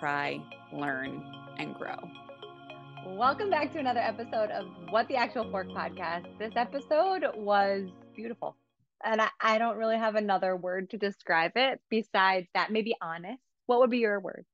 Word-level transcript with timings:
cry, 0.00 0.42
learn, 0.72 1.22
and 1.58 1.74
grow. 1.74 1.98
Welcome 3.06 3.50
back 3.50 3.70
to 3.74 3.78
another 3.78 4.00
episode 4.00 4.50
of 4.50 4.64
What 4.88 5.06
the 5.08 5.16
Actual 5.16 5.50
Fork 5.50 5.68
podcast. 5.68 6.26
This 6.38 6.52
episode 6.56 7.26
was 7.36 7.86
beautiful. 8.16 8.56
And 9.04 9.20
I, 9.20 9.28
I 9.42 9.58
don't 9.58 9.76
really 9.76 9.98
have 9.98 10.14
another 10.14 10.56
word 10.56 10.88
to 10.90 10.96
describe 10.96 11.52
it 11.56 11.82
besides 11.90 12.46
that, 12.54 12.72
maybe 12.72 12.96
honest. 13.02 13.42
What 13.66 13.80
would 13.80 13.90
be 13.90 13.98
your 13.98 14.18
word? 14.20 14.46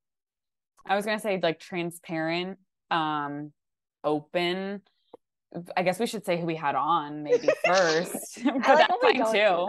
I 0.85 0.97
was 0.97 1.05
going 1.05 1.17
to 1.17 1.23
say 1.23 1.39
like 1.41 1.61
transparent, 1.61 2.57
um, 2.91 3.53
open. 4.03 4.81
I 5.75 5.83
guess 5.83 5.97
we 5.97 6.07
should 6.07 6.25
say 6.25 6.39
who 6.39 6.45
we 6.45 6.55
had 6.55 6.75
on 6.75 7.23
maybe 7.23 7.49
first. 7.65 8.39
but 8.43 8.55
like 8.55 8.65
that's 8.65 9.01
fine 9.01 9.31
too. 9.31 9.67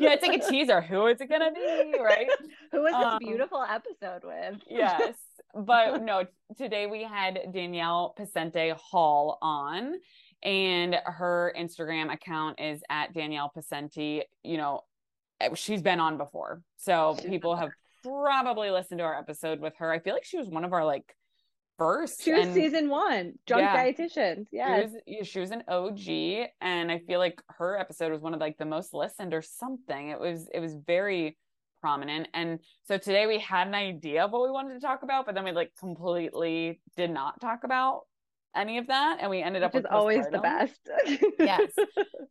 Yeah, 0.00 0.12
it's 0.12 0.26
like 0.26 0.42
a 0.42 0.50
teaser. 0.50 0.80
Who 0.80 1.06
is 1.06 1.20
it 1.20 1.28
gonna 1.28 1.52
be? 1.52 1.94
Right? 2.02 2.28
who 2.72 2.86
is 2.86 2.92
this 2.92 3.04
um, 3.04 3.18
beautiful 3.18 3.62
episode 3.62 4.22
with? 4.24 4.62
yes 4.68 5.14
but 5.54 6.02
no, 6.02 6.24
today 6.56 6.86
we 6.86 7.02
had 7.02 7.40
Danielle 7.52 8.14
Pascente 8.18 8.72
Hall 8.76 9.38
on, 9.42 9.94
and 10.42 10.96
her 11.04 11.52
Instagram 11.58 12.12
account 12.12 12.60
is 12.60 12.82
at 12.88 13.12
Danielle 13.12 13.50
Pascente. 13.54 14.22
You 14.42 14.56
know, 14.56 14.82
she's 15.54 15.82
been 15.82 16.00
on 16.00 16.16
before, 16.18 16.62
so 16.76 17.16
people 17.26 17.56
have 17.56 17.70
probably 18.02 18.70
listened 18.70 18.98
to 18.98 19.04
our 19.04 19.18
episode 19.18 19.60
with 19.60 19.74
her. 19.78 19.90
I 19.90 19.98
feel 19.98 20.14
like 20.14 20.24
she 20.24 20.38
was 20.38 20.48
one 20.48 20.64
of 20.64 20.72
our 20.72 20.84
like 20.84 21.16
first. 21.80 22.22
She 22.22 22.32
was 22.32 22.46
and, 22.46 22.54
season 22.54 22.88
one, 22.90 23.32
drunk 23.46 23.62
yeah, 23.62 23.84
dietitians. 23.84 24.46
Yeah, 24.52 24.86
she 25.08 25.24
she 25.24 25.40
was 25.40 25.50
an 25.50 25.64
OG, 25.66 26.50
and 26.60 26.92
I 26.92 26.98
feel 27.06 27.18
like 27.18 27.42
her 27.48 27.78
episode 27.78 28.12
was 28.12 28.20
one 28.20 28.34
of 28.34 28.40
like 28.40 28.58
the 28.58 28.66
most 28.66 28.92
listened 28.92 29.32
or 29.32 29.42
something. 29.42 30.10
It 30.10 30.20
was 30.20 30.48
it 30.52 30.60
was 30.60 30.76
very 30.86 31.38
prominent. 31.80 32.28
And 32.34 32.58
so 32.84 32.98
today 32.98 33.26
we 33.26 33.38
had 33.38 33.66
an 33.66 33.74
idea 33.74 34.24
of 34.24 34.32
what 34.32 34.42
we 34.42 34.50
wanted 34.50 34.74
to 34.74 34.80
talk 34.80 35.02
about, 35.02 35.24
but 35.24 35.34
then 35.34 35.44
we 35.44 35.52
like 35.52 35.72
completely 35.78 36.80
did 36.96 37.10
not 37.10 37.40
talk 37.40 37.64
about 37.64 38.02
any 38.56 38.78
of 38.78 38.86
that 38.88 39.18
and 39.20 39.30
we 39.30 39.42
ended 39.42 39.62
Which 39.62 39.68
up 39.68 39.74
with 39.74 39.86
always 39.86 40.26
the 40.30 40.38
best. 40.38 40.80
Yes. 41.38 41.72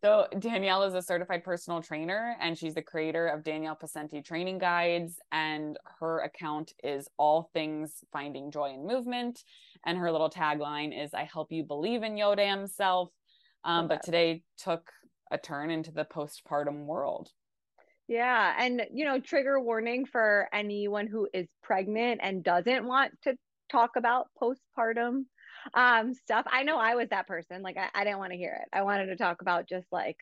So 0.02 0.28
danielle 0.40 0.84
is 0.84 0.94
a 0.94 1.02
certified 1.02 1.44
personal 1.44 1.82
trainer 1.82 2.38
and 2.40 2.58
she's 2.58 2.74
the 2.74 2.82
creator 2.82 3.28
of 3.28 3.44
danielle 3.44 3.76
pascente 3.76 4.24
training 4.24 4.58
guides 4.58 5.20
and 5.34 5.76
her 6.00 6.20
account 6.20 6.72
is 6.82 7.10
all 7.18 7.50
things 7.54 7.96
finding 8.14 8.50
joy 8.50 8.70
in 8.74 8.88
movement 8.88 9.44
and 9.86 9.98
her 9.98 10.10
little 10.10 10.30
tagline 10.30 10.98
is 10.98 11.14
i 11.14 11.26
help 11.26 11.52
you 11.52 11.66
believe 11.66 12.04
in 12.04 12.16
your 12.16 12.34
damn 12.38 12.66
self. 12.66 13.10
Um, 13.64 13.88
but 13.88 14.04
today 14.04 14.44
took 14.58 14.90
a 15.32 15.38
turn 15.38 15.70
into 15.70 15.92
the 15.92 16.06
postpartum 16.06 16.86
world. 16.86 17.30
Yeah. 18.08 18.56
And, 18.58 18.82
you 18.92 19.06
know, 19.06 19.20
trigger 19.20 19.60
warning 19.60 20.06
for 20.06 20.48
anyone 20.54 21.08
who 21.08 21.28
is 21.34 21.48
pregnant 21.62 22.22
and 22.24 22.44
doesn't 22.44 22.86
want 22.86 23.12
to 23.24 23.36
talk 23.72 23.92
about 23.98 24.28
postpartum 24.42 25.26
um, 25.74 26.14
stuff. 26.14 26.46
I 26.52 26.64
know 26.64 26.78
I 26.78 26.96
was 26.96 27.10
that 27.10 27.28
person. 27.28 27.62
Like, 27.62 27.78
I, 27.78 27.90
I 27.94 28.04
didn't 28.04 28.20
want 28.20 28.32
to 28.32 28.38
hear 28.38 28.60
it. 28.62 28.70
I 28.74 28.84
wanted 28.84 29.08
to 29.08 29.16
talk 29.16 29.42
about 29.42 29.68
just 29.68 29.88
like 29.92 30.18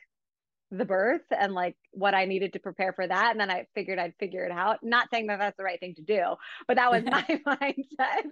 the 0.71 0.85
birth 0.85 1.21
and 1.31 1.53
like 1.53 1.75
what 1.91 2.13
I 2.13 2.25
needed 2.25 2.53
to 2.53 2.59
prepare 2.59 2.91
for 2.93 3.07
that. 3.07 3.31
And 3.31 3.39
then 3.39 3.49
I 3.49 3.67
figured 3.73 3.99
I'd 3.99 4.13
figure 4.19 4.45
it 4.45 4.51
out. 4.51 4.79
Not 4.83 5.09
saying 5.11 5.27
that 5.27 5.39
that's 5.39 5.57
the 5.57 5.63
right 5.63 5.79
thing 5.79 5.95
to 5.95 6.01
do, 6.01 6.35
but 6.67 6.75
that 6.75 6.91
was 6.91 7.03
my 7.05 7.23
mindset. 7.47 8.23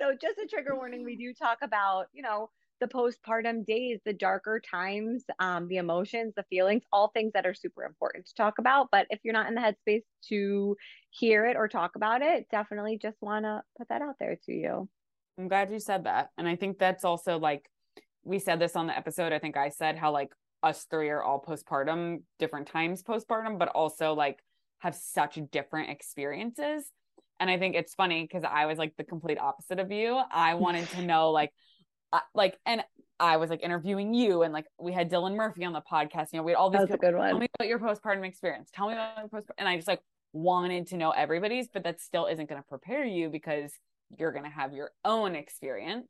So, 0.00 0.12
just 0.20 0.38
a 0.38 0.46
trigger 0.48 0.76
warning 0.76 1.04
we 1.04 1.16
do 1.16 1.32
talk 1.34 1.58
about, 1.62 2.06
you 2.12 2.22
know, 2.22 2.50
the 2.80 2.86
postpartum 2.86 3.66
days, 3.66 4.00
the 4.04 4.12
darker 4.12 4.60
times, 4.60 5.24
um, 5.38 5.68
the 5.68 5.76
emotions, 5.76 6.32
the 6.36 6.44
feelings, 6.44 6.82
all 6.92 7.08
things 7.08 7.32
that 7.34 7.46
are 7.46 7.54
super 7.54 7.84
important 7.84 8.26
to 8.26 8.34
talk 8.34 8.58
about. 8.58 8.88
But 8.90 9.06
if 9.10 9.20
you're 9.22 9.34
not 9.34 9.48
in 9.48 9.54
the 9.54 9.60
headspace 9.60 10.04
to 10.28 10.76
hear 11.10 11.46
it 11.46 11.56
or 11.56 11.68
talk 11.68 11.96
about 11.96 12.22
it, 12.22 12.46
definitely 12.50 12.98
just 13.00 13.20
want 13.20 13.44
to 13.44 13.62
put 13.76 13.88
that 13.88 14.00
out 14.02 14.16
there 14.18 14.36
to 14.46 14.52
you. 14.52 14.88
I'm 15.40 15.48
glad 15.48 15.70
you 15.70 15.80
said 15.80 16.04
that. 16.04 16.30
And 16.36 16.46
I 16.46 16.56
think 16.56 16.78
that's 16.78 17.04
also 17.04 17.38
like, 17.38 17.70
we 18.22 18.38
said 18.38 18.60
this 18.60 18.76
on 18.76 18.86
the 18.86 18.96
episode. 18.96 19.32
I 19.32 19.38
think 19.38 19.56
I 19.56 19.70
said 19.70 19.96
how 19.96 20.12
like 20.12 20.30
us 20.62 20.86
three 20.90 21.08
are 21.08 21.22
all 21.22 21.42
postpartum, 21.42 22.22
different 22.38 22.68
times 22.68 23.02
postpartum, 23.02 23.58
but 23.58 23.68
also 23.68 24.12
like 24.12 24.38
have 24.80 24.94
such 24.94 25.38
different 25.50 25.90
experiences. 25.90 26.90
And 27.38 27.50
I 27.50 27.58
think 27.58 27.74
it's 27.74 27.94
funny 27.94 28.22
because 28.22 28.44
I 28.44 28.66
was 28.66 28.76
like 28.76 28.94
the 28.98 29.04
complete 29.04 29.38
opposite 29.38 29.78
of 29.78 29.90
you. 29.90 30.20
I 30.30 30.54
wanted 30.56 30.88
to 30.90 31.02
know 31.02 31.30
like 31.30 31.52
like 32.34 32.58
and 32.66 32.82
I 33.20 33.36
was 33.36 33.50
like 33.50 33.62
interviewing 33.62 34.12
you 34.12 34.42
and 34.42 34.52
like 34.52 34.66
we 34.78 34.92
had 34.92 35.10
Dylan 35.10 35.36
Murphy 35.36 35.64
on 35.64 35.72
the 35.72 35.80
podcast. 35.80 36.28
You 36.32 36.38
know, 36.38 36.42
we 36.42 36.52
had 36.52 36.58
all 36.58 36.70
these 36.70 36.80
That's 36.80 36.92
people, 36.92 37.08
a 37.08 37.12
good 37.12 37.18
one. 37.18 37.30
Tell 37.30 37.38
me 37.38 37.48
about 37.58 37.68
your 37.68 37.78
postpartum 37.78 38.26
experience. 38.26 38.70
Tell 38.74 38.88
me 38.88 38.94
about 38.94 39.16
your 39.18 39.28
postpartum. 39.28 39.54
And 39.58 39.68
I 39.68 39.76
just 39.76 39.88
like 39.88 40.00
wanted 40.32 40.88
to 40.88 40.96
know 40.96 41.10
everybody's, 41.10 41.68
but 41.72 41.84
that 41.84 42.00
still 42.00 42.26
isn't 42.26 42.48
going 42.48 42.60
to 42.60 42.68
prepare 42.68 43.04
you 43.04 43.30
because 43.30 43.72
you're 44.18 44.32
going 44.32 44.44
to 44.44 44.50
have 44.50 44.72
your 44.72 44.90
own 45.04 45.34
experience. 45.34 46.08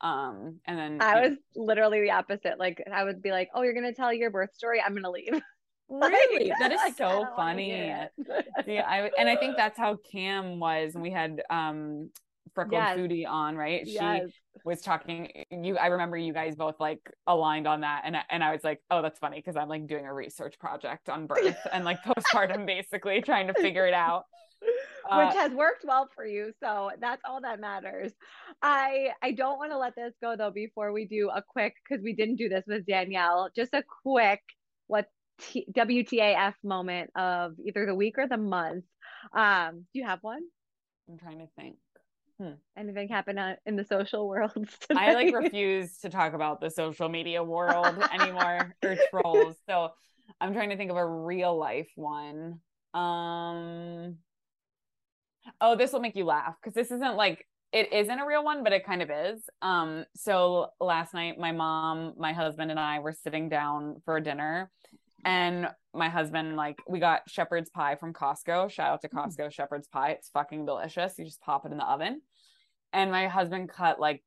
Um, 0.00 0.60
and 0.66 0.78
then 0.78 0.98
I 1.00 1.28
was 1.28 1.38
literally 1.56 2.00
the 2.02 2.12
opposite. 2.12 2.58
Like 2.58 2.82
I 2.92 3.04
would 3.04 3.20
be 3.20 3.30
like, 3.30 3.50
"Oh, 3.54 3.62
you're 3.62 3.74
going 3.74 3.86
to 3.86 3.94
tell 3.94 4.12
your 4.12 4.30
birth 4.30 4.54
story. 4.54 4.80
I'm 4.80 4.92
going 4.92 5.04
to 5.04 5.10
leave." 5.10 5.40
Really? 5.90 6.52
that 6.60 6.70
is 6.70 6.80
so 6.98 7.26
funny. 7.34 7.70
yeah, 8.66 8.84
I 8.86 9.10
and 9.18 9.26
I 9.26 9.36
think 9.36 9.56
that's 9.56 9.78
how 9.78 9.96
Cam 10.12 10.60
was. 10.60 10.94
And 10.94 11.02
we 11.02 11.10
had 11.10 11.42
um 11.48 12.10
freckled 12.54 12.82
yes. 12.82 12.98
foodie 12.98 13.26
on, 13.26 13.56
right? 13.56 13.82
Yes. 13.86 14.24
She 14.26 14.32
was 14.64 14.82
talking 14.82 15.30
you 15.50 15.78
I 15.78 15.86
remember 15.86 16.18
you 16.18 16.34
guys 16.34 16.56
both 16.56 16.74
like 16.78 17.00
aligned 17.26 17.66
on 17.66 17.80
that 17.80 18.02
and 18.04 18.16
and 18.28 18.44
I 18.44 18.52
was 18.52 18.62
like, 18.64 18.82
"Oh, 18.90 19.00
that's 19.00 19.18
funny 19.18 19.38
because 19.38 19.56
I'm 19.56 19.68
like 19.68 19.86
doing 19.86 20.04
a 20.04 20.12
research 20.12 20.58
project 20.58 21.08
on 21.08 21.26
birth 21.26 21.56
and 21.72 21.86
like 21.86 22.02
postpartum 22.06 22.66
basically 22.66 23.22
trying 23.22 23.46
to 23.46 23.54
figure 23.54 23.86
it 23.86 23.94
out." 23.94 24.24
Uh, 25.10 25.24
Which 25.24 25.36
has 25.36 25.52
worked 25.52 25.84
well 25.86 26.08
for 26.14 26.26
you, 26.26 26.52
so 26.62 26.90
that's 27.00 27.22
all 27.24 27.40
that 27.40 27.60
matters. 27.60 28.12
I 28.60 29.10
I 29.22 29.32
don't 29.32 29.56
want 29.56 29.72
to 29.72 29.78
let 29.78 29.96
this 29.96 30.12
go 30.20 30.36
though 30.36 30.50
before 30.50 30.92
we 30.92 31.06
do 31.06 31.30
a 31.34 31.42
quick 31.42 31.74
cuz 31.88 32.00
we 32.02 32.12
didn't 32.12 32.36
do 32.36 32.48
this 32.48 32.64
with 32.66 32.84
Danielle. 32.84 33.48
Just 33.56 33.72
a 33.72 33.82
quick 34.02 34.42
what 34.86 35.06
T- 35.38 35.66
WTAF 35.72 36.54
moment 36.62 37.10
of 37.16 37.54
either 37.64 37.86
the 37.86 37.94
week 37.94 38.18
or 38.18 38.26
the 38.26 38.36
month. 38.36 38.84
Um, 39.32 39.86
do 39.92 40.00
you 40.00 40.04
have 40.04 40.18
one? 40.22 40.42
I'm 41.08 41.16
trying 41.16 41.38
to 41.38 41.48
think. 41.56 41.76
Hmm. 42.40 42.52
Anything 42.76 43.08
happen 43.08 43.38
in 43.66 43.76
the 43.76 43.84
social 43.84 44.28
world? 44.32 44.52
Today? 44.54 45.00
I 45.00 45.14
like 45.14 45.34
refuse 45.34 45.98
to 45.98 46.10
talk 46.10 46.34
about 46.34 46.60
the 46.60 46.70
social 46.70 47.08
media 47.08 47.42
world 47.42 47.98
anymore 48.12 48.74
or 48.84 48.96
trolls. 49.10 49.56
So 49.68 49.90
I'm 50.40 50.52
trying 50.52 50.70
to 50.70 50.76
think 50.76 50.90
of 50.90 50.96
a 50.96 51.06
real 51.06 51.56
life 51.56 51.90
one. 51.96 52.60
Um 52.94 54.18
Oh, 55.60 55.76
this 55.76 55.92
will 55.92 56.00
make 56.00 56.16
you 56.16 56.24
laugh 56.24 56.54
because 56.60 56.74
this 56.74 56.90
isn't 56.90 57.16
like 57.16 57.44
it 57.72 57.92
isn't 57.92 58.18
a 58.18 58.26
real 58.26 58.44
one, 58.44 58.64
but 58.64 58.72
it 58.72 58.86
kind 58.86 59.02
of 59.02 59.10
is. 59.10 59.42
Um, 59.60 60.04
so 60.14 60.68
last 60.80 61.12
night 61.12 61.38
my 61.38 61.52
mom, 61.52 62.14
my 62.16 62.32
husband, 62.32 62.70
and 62.70 62.80
I 62.80 63.00
were 63.00 63.12
sitting 63.12 63.48
down 63.48 64.00
for 64.04 64.20
dinner 64.20 64.70
and 65.24 65.68
my 65.94 66.08
husband 66.08 66.56
like 66.56 66.78
we 66.88 67.00
got 67.00 67.28
shepherd's 67.28 67.70
pie 67.70 67.96
from 67.96 68.12
Costco. 68.12 68.70
Shout 68.70 68.90
out 68.90 69.02
to 69.02 69.08
mm. 69.08 69.18
Costco 69.18 69.46
mm. 69.46 69.52
shepherd's 69.52 69.88
pie. 69.88 70.10
It's 70.10 70.28
fucking 70.30 70.64
delicious. 70.64 71.18
You 71.18 71.24
just 71.24 71.40
pop 71.40 71.66
it 71.66 71.72
in 71.72 71.78
the 71.78 71.84
oven. 71.84 72.22
And 72.92 73.10
my 73.10 73.26
husband 73.28 73.68
cut 73.68 74.00
like 74.00 74.22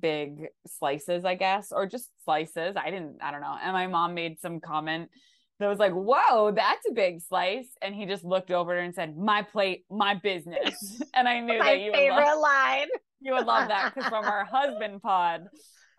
big 0.00 0.48
slices, 0.66 1.24
I 1.24 1.34
guess, 1.34 1.72
or 1.72 1.86
just 1.86 2.10
slices. 2.24 2.76
I 2.76 2.90
didn't 2.90 3.18
I 3.22 3.30
don't 3.30 3.40
know. 3.40 3.56
And 3.62 3.72
my 3.72 3.86
mom 3.86 4.14
made 4.14 4.40
some 4.40 4.60
comment 4.60 5.10
that 5.58 5.68
was 5.68 5.78
like, 5.78 5.92
"Whoa, 5.92 6.52
that's 6.52 6.86
a 6.88 6.92
big 6.92 7.20
slice." 7.20 7.68
And 7.82 7.94
he 7.94 8.06
just 8.06 8.24
looked 8.24 8.50
over 8.50 8.76
and 8.76 8.94
said, 8.94 9.16
"My 9.16 9.42
plate, 9.42 9.84
my 9.90 10.14
business." 10.14 11.02
And 11.14 11.26
I 11.26 11.40
knew 11.40 11.58
my 11.58 11.64
that 11.64 11.80
you 11.80 11.92
favorite 11.92 12.14
would 12.14 12.24
love, 12.24 12.38
line. 12.38 12.86
You 13.20 13.32
would 13.32 13.46
love 13.46 13.68
that 13.68 13.92
because 13.92 14.08
from 14.08 14.24
our 14.24 14.44
husband 14.52 15.02
pod 15.02 15.48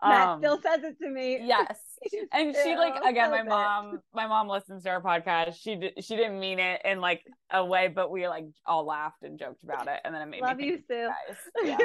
Matt 0.02 0.38
still 0.38 0.54
um, 0.54 0.60
says 0.62 0.82
it 0.82 0.98
to 1.00 1.10
me. 1.10 1.40
Yes. 1.42 1.78
And 2.32 2.54
she 2.62 2.76
like 2.76 2.94
again, 3.04 3.30
my 3.30 3.42
mom, 3.42 4.00
my 4.14 4.26
mom 4.26 4.48
listens 4.48 4.84
to 4.84 4.90
our 4.90 5.02
podcast. 5.02 5.56
She 5.60 5.76
did, 5.76 6.02
she 6.02 6.16
didn't 6.16 6.40
mean 6.40 6.58
it 6.58 6.80
in 6.84 7.00
like 7.00 7.22
a 7.52 7.64
way, 7.64 7.88
but 7.88 8.10
we 8.10 8.26
like 8.28 8.46
all 8.66 8.86
laughed 8.86 9.22
and 9.22 9.38
joked 9.38 9.62
about 9.64 9.86
it, 9.86 10.00
and 10.04 10.14
then 10.14 10.22
it 10.22 10.26
made 10.26 10.42
love 10.42 10.56
me 10.56 10.66
you, 10.66 10.78
Sue. 10.88 11.08
Yeah. 11.64 11.78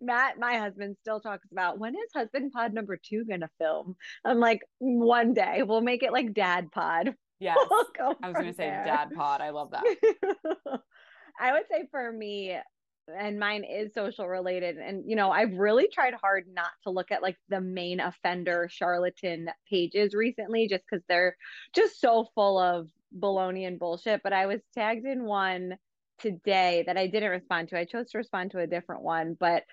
Matt, 0.00 0.38
my 0.38 0.58
husband, 0.58 0.96
still 1.00 1.20
talks 1.20 1.46
about 1.52 1.78
when 1.78 1.94
is 1.94 2.12
husband 2.14 2.52
pod 2.52 2.74
number 2.74 2.98
two 3.02 3.24
gonna 3.28 3.50
film. 3.58 3.96
I'm 4.24 4.40
like, 4.40 4.60
one 4.78 5.32
day 5.32 5.62
we'll 5.62 5.80
make 5.80 6.02
it 6.02 6.12
like 6.12 6.34
dad 6.34 6.70
pod. 6.72 7.14
Yes, 7.42 7.56
we'll 7.68 8.14
I 8.22 8.28
was 8.28 8.36
gonna 8.36 8.54
say 8.54 8.68
dad 8.68 9.10
pod. 9.16 9.40
I 9.40 9.50
love 9.50 9.72
that. 9.72 9.82
I 11.40 11.52
would 11.52 11.64
say 11.68 11.88
for 11.90 12.12
me, 12.12 12.56
and 13.18 13.38
mine 13.38 13.64
is 13.64 13.92
social 13.94 14.26
related 14.28 14.76
and 14.78 15.04
you 15.08 15.16
know 15.16 15.30
i've 15.30 15.52
really 15.54 15.88
tried 15.92 16.14
hard 16.14 16.44
not 16.52 16.70
to 16.82 16.90
look 16.90 17.10
at 17.10 17.22
like 17.22 17.36
the 17.48 17.60
main 17.60 18.00
offender 18.00 18.68
charlatan 18.70 19.48
pages 19.68 20.14
recently 20.14 20.68
just 20.68 20.82
because 20.88 21.04
they're 21.08 21.36
just 21.74 22.00
so 22.00 22.26
full 22.34 22.58
of 22.58 22.88
baloney 23.18 23.66
and 23.66 23.78
bullshit 23.78 24.20
but 24.22 24.32
i 24.32 24.46
was 24.46 24.60
tagged 24.74 25.06
in 25.06 25.24
one 25.24 25.76
today 26.18 26.84
that 26.86 26.96
i 26.96 27.06
didn't 27.06 27.30
respond 27.30 27.68
to. 27.68 27.78
I 27.78 27.84
chose 27.84 28.10
to 28.10 28.18
respond 28.18 28.52
to 28.52 28.60
a 28.60 28.66
different 28.66 29.02
one 29.02 29.36
but 29.38 29.64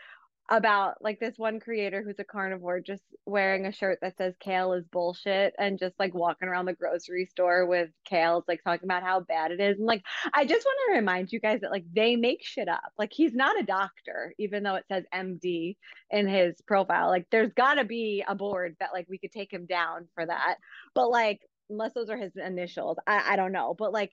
about 0.50 0.96
like 1.02 1.20
this 1.20 1.38
one 1.38 1.60
creator 1.60 2.02
who's 2.02 2.18
a 2.18 2.24
carnivore 2.24 2.80
just 2.80 3.04
wearing 3.26 3.68
a 3.68 3.72
shirt 3.72 4.00
that 4.02 4.18
says 4.18 4.34
kale 4.40 4.74
is 4.74 4.84
bullshit 4.88 5.54
and 5.60 5.78
just 5.78 5.94
like 6.00 6.14
walking 6.16 6.48
around 6.48 6.66
the 6.66 6.74
grocery 6.74 7.26
store 7.26 7.68
with 7.68 7.90
kales 8.10 8.44
like 8.48 8.64
talking 8.64 8.88
about 8.88 9.04
how 9.04 9.20
bad 9.20 9.52
it 9.52 9.60
is. 9.60 9.78
And 9.78 9.86
like 9.86 10.04
i 10.34 10.46
just 10.46 10.66
want 10.66 10.78
to 10.88 10.96
remind 10.98 11.32
you 11.32 11.40
guys 11.40 11.62
that 11.62 11.72
like 11.72 11.86
they 11.94 12.16
make 12.16 12.44
shit 12.44 12.68
up. 12.68 12.92
Like 12.98 13.14
he's 13.14 13.34
not 13.34 13.60
a 13.60 13.66
doctor 13.66 14.34
even 14.40 14.64
though 14.64 14.76
it 14.76 14.86
says 14.88 15.04
md 15.14 15.78
in 16.10 16.28
his 16.28 16.60
profile. 16.66 17.10
Like 17.10 17.28
there's 17.32 17.54
got 17.54 17.76
to 17.76 17.86
be 17.86 18.24
a 18.28 18.34
board 18.34 18.76
that 18.80 18.90
like 18.92 19.06
we 19.08 19.20
could 19.20 19.32
take 19.32 19.54
him 19.54 19.68
down 19.68 20.08
for 20.16 20.26
that. 20.26 20.56
But 20.96 21.12
like 21.12 21.42
unless 21.70 21.94
those 21.94 22.10
are 22.10 22.18
his 22.18 22.36
initials 22.36 22.98
i, 23.06 23.34
I 23.34 23.36
don't 23.36 23.52
know. 23.52 23.76
But 23.78 23.94
like 23.94 24.12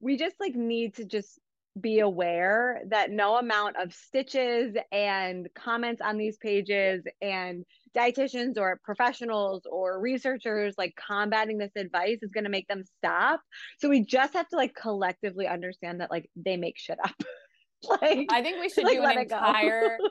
we 0.00 0.18
just 0.18 0.36
like 0.38 0.54
need 0.54 0.96
to 0.96 1.04
just 1.04 1.38
be 1.80 2.00
aware 2.00 2.82
that 2.88 3.10
no 3.10 3.36
amount 3.36 3.76
of 3.80 3.92
stitches 3.92 4.74
and 4.92 5.48
comments 5.54 6.00
on 6.02 6.18
these 6.18 6.36
pages 6.38 7.02
and 7.22 7.64
dietitians 7.96 8.58
or 8.58 8.80
professionals 8.84 9.62
or 9.70 10.00
researchers 10.00 10.74
like 10.78 10.94
combating 10.96 11.58
this 11.58 11.72
advice 11.76 12.18
is 12.22 12.30
going 12.30 12.44
to 12.44 12.50
make 12.50 12.68
them 12.68 12.84
stop. 12.98 13.40
So 13.78 13.88
we 13.88 14.04
just 14.04 14.34
have 14.34 14.48
to 14.48 14.56
like 14.56 14.74
collectively 14.74 15.46
understand 15.46 16.00
that 16.00 16.10
like 16.10 16.30
they 16.36 16.56
make 16.56 16.78
shit 16.78 16.98
up. 17.02 17.14
like 18.02 18.28
I 18.30 18.42
think 18.42 18.60
we 18.60 18.68
should 18.68 18.84
like, 18.84 18.96
do 18.96 19.04
an 19.04 19.18
entire 19.18 19.98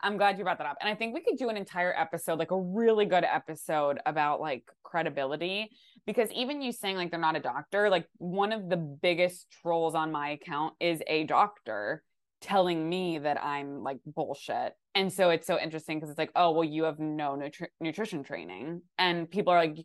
I'm 0.00 0.16
glad 0.16 0.38
you 0.38 0.44
brought 0.44 0.58
that 0.58 0.66
up. 0.66 0.76
And 0.80 0.88
I 0.88 0.94
think 0.94 1.14
we 1.14 1.22
could 1.22 1.36
do 1.36 1.48
an 1.48 1.56
entire 1.56 1.92
episode, 1.96 2.38
like 2.38 2.52
a 2.52 2.60
really 2.60 3.04
good 3.04 3.24
episode 3.24 3.98
about 4.06 4.40
like 4.40 4.64
credibility. 4.84 5.70
Because 6.08 6.32
even 6.32 6.62
you 6.62 6.72
saying 6.72 6.96
like 6.96 7.10
they're 7.10 7.20
not 7.20 7.36
a 7.36 7.40
doctor, 7.40 7.90
like 7.90 8.06
one 8.16 8.50
of 8.50 8.70
the 8.70 8.78
biggest 8.78 9.46
trolls 9.60 9.94
on 9.94 10.10
my 10.10 10.30
account 10.30 10.72
is 10.80 11.02
a 11.06 11.24
doctor 11.24 12.02
telling 12.40 12.88
me 12.88 13.18
that 13.18 13.44
I'm 13.44 13.82
like 13.82 13.98
bullshit. 14.06 14.72
And 14.94 15.12
so 15.12 15.28
it's 15.28 15.46
so 15.46 15.60
interesting 15.60 15.98
because 15.98 16.08
it's 16.08 16.18
like, 16.18 16.32
oh, 16.34 16.52
well, 16.52 16.64
you 16.64 16.84
have 16.84 16.98
no 16.98 17.32
nutri- 17.32 17.68
nutrition 17.78 18.22
training. 18.22 18.80
And 18.96 19.30
people 19.30 19.52
are 19.52 19.58
like, 19.58 19.76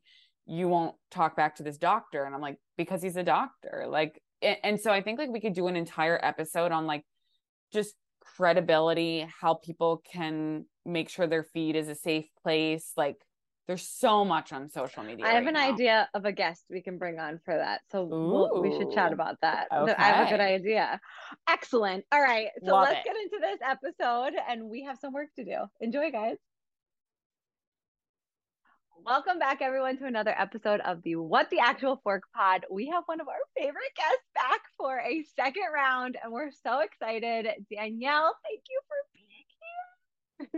you 0.46 0.70
won't 0.70 0.96
talk 1.12 1.36
back 1.36 1.58
to 1.58 1.64
this 1.64 1.78
doctor. 1.78 2.24
And 2.24 2.34
I'm 2.34 2.40
like, 2.40 2.58
because 2.78 3.04
he's 3.04 3.18
a 3.18 3.24
doctor. 3.24 3.86
Like, 3.90 4.22
and 4.42 4.80
so 4.80 4.92
I 4.92 5.02
think 5.02 5.20
like 5.20 5.30
we 5.30 5.42
could 5.42 5.54
do 5.54 5.68
an 5.68 5.76
entire 5.76 6.18
episode 6.24 6.72
on 6.72 6.86
like 6.86 7.04
just 7.74 7.96
credibility, 8.22 9.28
how 9.42 9.56
people 9.56 10.02
can 10.10 10.68
make 10.86 11.10
sure 11.10 11.28
their 11.28 11.44
feed 11.44 11.76
is 11.76 11.90
a 11.90 11.96
safe 11.96 12.28
place. 12.42 12.94
Like 12.96 13.18
there's 13.68 13.88
so 13.88 14.26
much 14.26 14.52
on 14.52 14.70
social 14.70 15.04
media. 15.04 15.26
I 15.26 15.34
have 15.34 15.46
right 15.46 15.48
an 15.48 15.54
now. 15.54 15.74
idea 15.74 16.10
of 16.14 16.26
a 16.26 16.32
guest 16.32 16.66
we 16.70 16.82
can 16.82 16.98
bring 16.98 17.20
on 17.20 17.40
for 17.46 17.56
that. 17.56 17.82
So 17.92 18.04
we'll, 18.04 18.62
we 18.62 18.78
should 18.78 18.92
chat 18.92 19.14
about 19.14 19.38
that. 19.42 19.68
Okay. 19.74 19.94
I 19.98 20.04
have 20.04 20.28
a 20.28 20.30
good 20.32 20.42
idea. 20.42 21.00
Excellent. 21.50 22.04
All 22.12 22.22
right. 22.22 22.48
So 22.66 22.74
Love 22.74 22.90
let's 22.90 23.00
it. 23.00 23.06
get 23.06 23.16
into 23.16 23.38
this 23.40 23.60
episode 23.66 24.34
and 24.50 24.70
we 24.70 24.84
have 24.84 24.98
some 25.00 25.14
work 25.14 25.30
to 25.38 25.46
do. 25.46 25.58
Enjoy, 25.80 26.12
guys. 26.12 26.38
Welcome 29.06 29.40
back, 29.40 29.62
everyone, 29.62 29.98
to 29.98 30.06
another 30.06 30.34
episode 30.38 30.80
of 30.82 31.02
the 31.04 31.16
What 31.18 31.50
the 31.50 31.60
Actual 31.60 32.00
Fork 32.04 32.24
Pod. 32.34 32.66
We 32.72 32.88
have 32.88 33.04
one 33.06 33.20
of 33.20 33.28
our 33.28 33.36
favorite 33.56 33.96
guests 33.98 34.24
back 34.34 34.62
for 34.78 35.00
a 35.00 35.26
second 35.36 35.66
round, 35.74 36.18
and 36.24 36.32
we're 36.32 36.52
so 36.52 36.80
excited. 36.80 37.48
Danielle, 37.70 38.34
thank 38.44 38.62
you 38.70 38.80
for. 38.88 38.96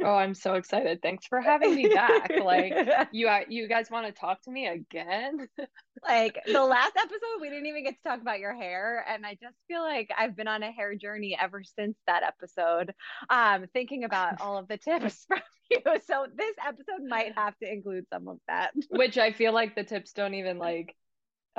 Oh, 0.03 0.13
I'm 0.13 0.33
so 0.33 0.55
excited. 0.55 1.01
Thanks 1.01 1.25
for 1.27 1.41
having 1.41 1.75
me 1.75 1.87
back. 1.87 2.31
Like 2.43 2.73
you 3.11 3.27
uh, 3.27 3.41
you 3.47 3.67
guys 3.67 3.89
want 3.89 4.05
to 4.07 4.11
talk 4.11 4.41
to 4.43 4.51
me 4.51 4.67
again? 4.67 5.47
like 6.07 6.37
the 6.45 6.63
last 6.63 6.93
episode 6.97 7.41
we 7.41 7.49
didn't 7.49 7.65
even 7.65 7.83
get 7.83 7.95
to 7.95 8.09
talk 8.09 8.21
about 8.21 8.39
your 8.39 8.53
hair 8.53 9.05
and 9.07 9.25
I 9.25 9.37
just 9.41 9.55
feel 9.67 9.81
like 9.81 10.09
I've 10.17 10.35
been 10.35 10.47
on 10.47 10.63
a 10.63 10.71
hair 10.71 10.95
journey 10.95 11.37
ever 11.39 11.63
since 11.63 11.95
that 12.07 12.23
episode. 12.23 12.93
Um 13.29 13.65
thinking 13.73 14.03
about 14.03 14.35
all 14.41 14.57
of 14.57 14.67
the 14.67 14.77
tips 14.77 15.25
from 15.27 15.41
you. 15.69 15.81
So 16.05 16.27
this 16.35 16.55
episode 16.65 17.07
might 17.07 17.33
have 17.35 17.57
to 17.61 17.71
include 17.71 18.05
some 18.11 18.27
of 18.27 18.37
that. 18.47 18.71
Which 18.89 19.17
I 19.17 19.31
feel 19.31 19.53
like 19.53 19.75
the 19.75 19.83
tips 19.83 20.13
don't 20.13 20.35
even 20.35 20.57
like 20.57 20.95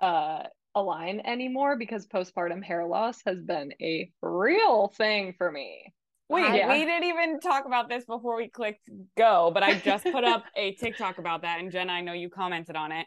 uh 0.00 0.44
align 0.74 1.20
anymore 1.24 1.76
because 1.76 2.06
postpartum 2.06 2.62
hair 2.62 2.86
loss 2.86 3.18
has 3.24 3.40
been 3.40 3.72
a 3.80 4.10
real 4.20 4.92
thing 4.96 5.34
for 5.38 5.50
me. 5.50 5.92
Wait, 6.28 6.54
yeah. 6.54 6.72
we 6.72 6.84
didn't 6.84 7.04
even 7.04 7.40
talk 7.40 7.66
about 7.66 7.88
this 7.88 8.04
before 8.04 8.36
we 8.36 8.48
clicked 8.48 8.88
go, 9.16 9.50
but 9.54 9.62
I 9.62 9.74
just 9.74 10.04
put 10.04 10.24
up 10.24 10.44
a 10.56 10.72
TikTok 10.72 11.18
about 11.18 11.42
that. 11.42 11.60
And 11.60 11.70
Jenna, 11.70 11.92
I 11.92 12.00
know 12.00 12.12
you 12.12 12.28
commented 12.28 12.74
on 12.74 12.90
it 12.90 13.06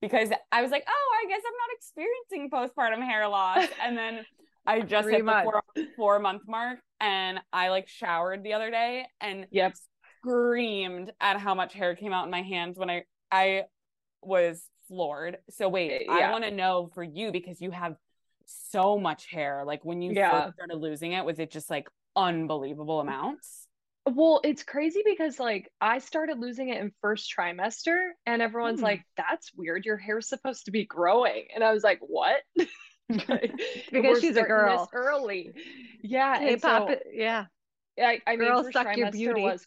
because 0.00 0.30
I 0.50 0.62
was 0.62 0.70
like, 0.70 0.84
oh, 0.88 1.16
I 1.22 1.28
guess 1.28 1.40
I'm 1.46 1.52
not 1.54 1.70
experiencing 1.76 2.50
postpartum 2.50 3.04
hair 3.04 3.28
loss. 3.28 3.68
And 3.82 3.96
then 3.96 4.24
I 4.66 4.80
just 4.82 5.08
hit 5.08 5.24
the 5.24 5.42
four, 5.44 5.62
four 5.96 6.18
month 6.18 6.42
mark 6.48 6.78
and 7.00 7.40
I 7.52 7.68
like 7.68 7.86
showered 7.88 8.42
the 8.42 8.54
other 8.54 8.70
day 8.70 9.06
and 9.20 9.46
yep 9.52 9.74
screamed 10.20 11.12
at 11.20 11.38
how 11.38 11.54
much 11.54 11.74
hair 11.74 11.94
came 11.94 12.12
out 12.12 12.24
in 12.24 12.30
my 12.30 12.42
hands 12.42 12.78
when 12.78 12.90
I 12.90 13.04
I 13.30 13.64
was 14.22 14.62
floored. 14.88 15.38
So 15.50 15.68
wait, 15.68 15.92
eh, 15.92 15.98
yeah. 16.06 16.28
I 16.28 16.32
want 16.32 16.44
to 16.44 16.50
know 16.50 16.90
for 16.94 17.02
you 17.02 17.30
because 17.32 17.60
you 17.60 17.70
have 17.70 17.96
so 18.46 18.98
much 18.98 19.26
hair. 19.30 19.64
Like 19.66 19.84
when 19.84 20.02
you 20.02 20.12
yeah. 20.12 20.44
first 20.44 20.54
started 20.56 20.76
losing 20.76 21.12
it, 21.12 21.24
was 21.24 21.38
it 21.38 21.50
just 21.50 21.70
like 21.70 21.88
unbelievable 22.18 23.00
amounts? 23.00 23.66
Well, 24.06 24.40
it's 24.42 24.62
crazy 24.62 25.02
because 25.04 25.38
like 25.38 25.70
I 25.80 25.98
started 25.98 26.38
losing 26.38 26.70
it 26.70 26.80
in 26.80 26.92
first 27.00 27.32
trimester 27.36 28.10
and 28.26 28.40
everyone's 28.40 28.80
hmm. 28.80 28.86
like, 28.86 29.02
that's 29.16 29.50
weird. 29.54 29.84
Your 29.84 29.96
hair's 29.96 30.28
supposed 30.28 30.64
to 30.64 30.70
be 30.70 30.84
growing. 30.84 31.46
And 31.54 31.62
I 31.62 31.72
was 31.72 31.84
like, 31.84 32.00
what? 32.00 32.36
because 33.08 34.20
she's 34.20 34.36
a 34.36 34.42
girl 34.42 34.88
early. 34.92 35.52
Yeah. 36.02 36.38
K-pop, 36.38 36.88
so, 36.88 36.96
yeah. 37.12 37.46
I, 37.98 38.20
I 38.26 38.36
Girl, 38.36 38.62
mean, 38.62 38.72
first 38.72 38.76
trimester 38.76 39.42
was 39.42 39.66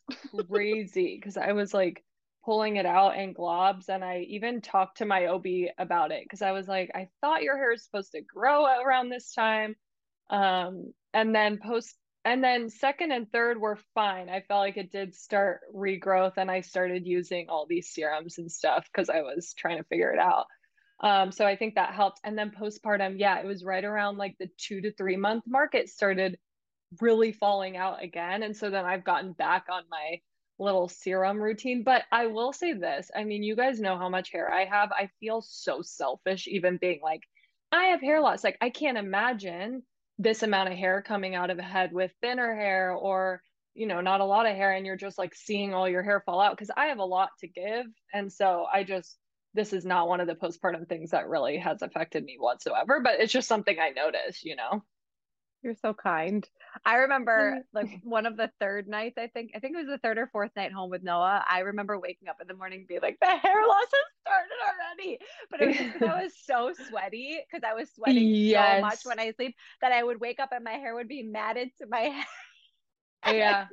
crazy 0.50 1.18
because 1.18 1.38
I 1.38 1.52
was 1.52 1.74
like 1.74 2.04
pulling 2.46 2.78
it 2.78 2.86
out 2.86 3.18
in 3.18 3.34
globs, 3.34 3.90
and 3.90 4.04
I 4.04 4.20
even 4.30 4.62
talked 4.62 4.98
to 4.98 5.06
my 5.06 5.28
OB 5.28 5.46
about 5.78 6.12
it 6.12 6.24
because 6.24 6.42
I 6.42 6.52
was 6.52 6.68
like, 6.68 6.92
I 6.96 7.10
thought 7.22 7.44
your 7.44 7.58
hair 7.58 7.74
is 7.74 7.84
supposed 7.84 8.12
to 8.14 8.22
grow 8.22 8.66
around 8.66 9.10
this 9.10 9.34
time, 9.34 9.76
um, 10.30 10.94
and 11.14 11.36
then 11.36 11.60
post, 11.62 11.96
and 12.24 12.44
then 12.44 12.70
second 12.70 13.12
and 13.12 13.32
third 13.32 13.60
were 13.60 13.80
fine. 13.96 14.30
I 14.30 14.42
felt 14.42 14.60
like 14.60 14.78
it 14.78 14.92
did 14.92 15.16
start 15.16 15.62
regrowth, 15.74 16.34
and 16.38 16.52
I 16.52 16.62
started 16.62 17.06
using 17.06 17.48
all 17.50 17.66
these 17.68 17.94
serums 17.94 18.38
and 18.38 18.52
stuff 18.52 18.88
because 18.92 19.10
I 19.10 19.22
was 19.22 19.54
trying 19.58 19.78
to 19.78 19.84
figure 19.86 20.12
it 20.12 20.20
out. 20.20 20.46
Um, 21.02 21.32
so 21.32 21.46
I 21.46 21.56
think 21.56 21.76
that 21.76 21.94
helped. 21.94 22.20
And 22.24 22.38
then 22.38 22.52
postpartum, 22.52 23.16
yeah, 23.18 23.40
it 23.40 23.46
was 23.46 23.64
right 23.64 23.84
around 23.84 24.18
like 24.18 24.36
the 24.40 24.50
two 24.58 24.82
to 24.82 24.94
three 24.94 25.18
month 25.18 25.44
mark. 25.48 25.74
It 25.74 25.90
started 25.90 26.38
really 27.00 27.32
falling 27.32 27.78
out 27.78 28.04
again. 28.04 28.44
And 28.44 28.56
so 28.56 28.70
then 28.70 28.86
I've 28.86 29.04
gotten 29.04 29.34
back 29.34 29.66
on 29.72 29.84
my 29.90 30.20
little 30.60 30.88
serum 30.88 31.42
routine. 31.42 31.84
But 31.84 32.04
I 32.12 32.28
will 32.28 32.54
say 32.54 32.74
this 32.74 33.10
I 33.16 33.24
mean, 33.24 33.42
you 33.42 33.56
guys 33.56 33.80
know 33.80 33.98
how 33.98 34.10
much 34.10 34.32
hair 34.32 34.54
I 34.54 34.66
have. 34.66 34.92
I 34.92 35.10
feel 35.20 35.42
so 35.42 35.82
selfish 35.82 36.48
even 36.48 36.78
being 36.78 37.00
like, 37.02 37.22
I 37.72 37.86
have 37.86 38.02
hair 38.02 38.22
loss. 38.22 38.44
Like, 38.44 38.58
I 38.62 38.70
can't 38.70 38.98
imagine 38.98 39.84
this 40.22 40.44
amount 40.44 40.70
of 40.70 40.78
hair 40.78 41.02
coming 41.02 41.36
out 41.36 41.50
of 41.50 41.58
a 41.60 41.64
head 41.64 41.92
with 41.92 42.12
thinner 42.22 42.56
hair 42.56 42.92
or, 42.92 43.42
you 43.74 43.88
know, 43.88 44.02
not 44.02 44.22
a 44.22 44.26
lot 44.26 44.46
of 44.46 44.56
hair. 44.56 44.74
And 44.74 44.86
you're 44.86 44.96
just 44.96 45.18
like 45.18 45.34
seeing 45.34 45.74
all 45.74 45.90
your 45.90 46.04
hair 46.04 46.22
fall 46.26 46.40
out 46.42 46.52
because 46.56 46.72
I 46.76 46.86
have 46.88 47.00
a 47.00 47.06
lot 47.06 47.30
to 47.40 47.48
give. 47.48 47.86
And 48.14 48.32
so 48.32 48.66
I 48.72 48.84
just, 48.84 49.18
this 49.54 49.74
is 49.74 49.84
not 49.84 50.08
one 50.08 50.20
of 50.22 50.28
the 50.28 50.36
postpartum 50.36 50.88
things 50.88 51.12
that 51.12 51.28
really 51.28 51.58
has 51.58 51.82
affected 51.82 52.24
me 52.24 52.38
whatsoever, 52.40 53.02
but 53.04 53.20
it's 53.20 53.34
just 53.34 53.48
something 53.48 53.78
I 53.80 53.90
notice, 53.90 54.44
you 54.44 54.56
know? 54.56 54.84
You're 55.64 55.76
so 55.76 55.94
kind. 55.94 56.48
I 56.86 56.96
remember 56.96 57.60
like 57.74 58.02
one 58.04 58.26
of 58.26 58.36
the 58.36 58.50
third 58.60 58.88
nights, 58.88 59.18
I 59.18 59.28
think, 59.28 59.52
I 59.56 59.60
think 59.60 59.76
it 59.76 59.80
was 59.80 59.88
the 59.88 60.00
third 60.00 60.18
or 60.18 60.28
fourth 60.28 60.52
night 60.56 60.72
home 60.72 60.90
with 60.90 61.04
Noah. 61.04 61.44
I 61.48 61.60
remember 61.60 62.00
waking 62.00 62.30
up 62.30 62.38
in 62.42 62.48
the 62.48 62.56
morning 62.56 62.86
being 62.88 63.02
like, 63.02 63.18
the 63.22 63.28
hair 63.28 63.68
loss 63.68 63.86
has 63.92 64.12
started 64.22 64.56
already. 64.68 65.20
But 65.52 65.62
it 65.62 65.68
was 65.68 65.78
just 65.78 66.02
I 66.02 66.24
was 66.24 66.34
so 66.44 66.72
sweaty 66.90 67.40
because 67.46 67.64
I 67.68 67.74
was 67.74 67.90
sweating 67.94 68.28
yes. 68.28 68.78
so 68.78 68.82
much 68.82 69.00
when 69.04 69.20
I 69.20 69.32
sleep 69.34 69.56
that 69.82 69.92
I 69.92 70.04
would 70.04 70.20
wake 70.20 70.40
up 70.40 70.50
and 70.52 70.64
my 70.64 70.74
hair 70.74 70.96
would 70.96 71.08
be 71.08 71.24
matted 71.24 71.70
to 71.80 71.88
my 71.88 72.00
head. 73.24 73.36
yeah. 73.36 73.68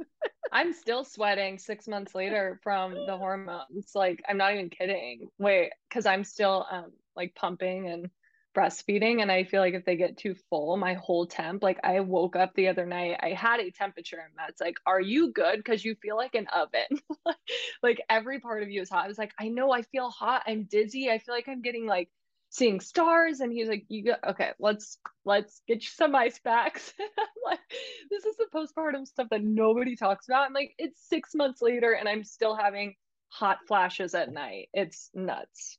I'm 0.53 0.73
still 0.73 1.05
sweating 1.05 1.59
six 1.59 1.89
months 1.89 2.15
later 2.15 2.61
from 2.63 2.95
the 2.95 3.17
hormones. 3.17 3.93
Like, 3.95 4.23
I'm 4.29 4.37
not 4.37 4.53
even 4.53 4.71
kidding. 4.71 5.29
Wait, 5.39 5.71
because 5.89 6.07
I'm 6.07 6.25
still 6.25 6.67
um 6.71 6.93
like 7.17 7.35
pumping 7.35 7.89
and 7.89 8.11
breastfeeding 8.57 9.23
and 9.23 9.31
I 9.31 9.45
feel 9.45 9.61
like 9.61 9.75
if 9.75 9.85
they 9.85 9.97
get 9.97 10.17
too 10.17 10.35
full, 10.51 10.77
my 10.77 10.95
whole 10.95 11.27
temp, 11.27 11.63
like 11.63 11.79
I 11.85 12.01
woke 12.01 12.37
up 12.37 12.55
the 12.55 12.69
other 12.69 12.87
night, 12.87 13.19
I 13.23 13.31
had 13.31 13.61
a 13.61 13.71
temperature 13.71 14.19
and 14.19 14.33
that's 14.37 14.61
like, 14.61 14.77
Are 14.87 15.01
you 15.01 15.33
good? 15.33 15.59
Because 15.59 15.85
you 15.85 15.95
feel 15.97 16.17
like 16.17 16.35
an 16.35 16.47
oven. 16.55 17.01
like 17.83 18.01
every 18.09 18.41
part 18.41 18.63
of 18.63 18.71
you 18.71 18.83
is 18.83 18.91
hot. 18.91 19.05
I 19.05 19.09
was 19.09 19.19
like, 19.19 19.33
I 19.39 19.49
know 19.49 19.71
I 19.71 19.83
feel 19.83 20.11
hot. 20.11 20.43
I'm 20.47 20.65
dizzy. 20.65 21.11
I 21.11 21.19
feel 21.19 21.35
like 21.35 21.49
I'm 21.49 21.63
getting 21.63 21.87
like 21.87 22.11
seeing 22.51 22.81
stars. 22.81 23.41
And 23.41 23.53
he's 23.53 23.69
like, 23.69 23.85
You 23.89 24.05
go 24.05 24.15
okay, 24.31 24.53
let's 24.59 24.99
let's 25.25 25.63
get 25.69 25.83
you 25.83 25.91
some 25.91 26.15
ice 26.15 26.39
packs. 26.39 26.93
Like, 27.47 27.61
this 28.11 28.27
is 28.27 28.37
the 28.37 28.47
postpartum 28.55 29.07
stuff 29.07 29.29
that 29.31 29.43
nobody 29.43 29.97
talks 29.97 30.29
about. 30.29 30.45
I'm 30.45 30.53
like, 30.53 30.75
it's 30.77 31.01
six 31.09 31.35
months 31.35 31.63
later 31.63 31.93
and 31.93 32.07
I'm 32.07 32.23
still 32.23 32.55
having 32.55 32.95
hot 33.31 33.61
flashes 33.67 34.15
at 34.15 34.31
night. 34.31 34.69
It's 34.75 35.09
nuts. 35.15 35.79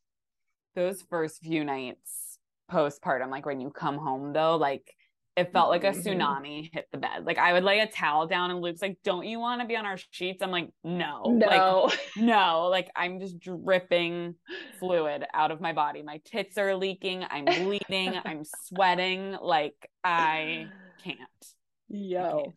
Those 0.76 1.04
first 1.04 1.44
few 1.44 1.64
nights 1.64 2.29
postpartum, 2.70 3.30
like 3.30 3.46
when 3.46 3.60
you 3.60 3.70
come 3.70 3.98
home 3.98 4.34
though, 4.34 4.56
like 4.56 4.96
it 5.40 5.54
felt 5.54 5.70
like 5.70 5.84
a 5.84 5.92
mm-hmm. 5.92 6.22
tsunami 6.22 6.70
hit 6.74 6.88
the 6.92 6.98
bed. 6.98 7.26
Like 7.26 7.38
I 7.38 7.54
would 7.54 7.64
lay 7.64 7.80
a 7.80 7.88
towel 7.88 8.28
down 8.28 8.52
and 8.52 8.62
Luke's 8.62 8.82
like, 8.82 8.98
Don't 9.04 9.26
you 9.26 9.40
want 9.40 9.62
to 9.62 9.68
be 9.68 9.78
on 9.78 9.86
our 9.86 9.98
sheets? 10.12 10.44
I'm 10.44 10.52
like, 10.52 10.70
No. 10.84 11.24
No. 11.26 11.88
Like, 11.88 12.00
no. 12.18 12.68
Like 12.70 12.90
I'm 12.96 13.20
just 13.20 13.40
dripping 13.40 14.36
fluid 14.80 15.26
out 15.34 15.52
of 15.52 15.62
my 15.62 15.74
body. 15.74 16.04
My 16.04 16.20
tits 16.26 16.58
are 16.58 16.76
leaking. 16.76 17.24
I'm 17.30 17.46
bleeding. 17.46 18.20
I'm 18.26 18.44
sweating. 18.66 19.38
Like 19.42 19.90
I 20.04 20.68
can't. 21.04 21.20
Yo. 21.88 22.20
I 22.20 22.32
can't. 22.32 22.56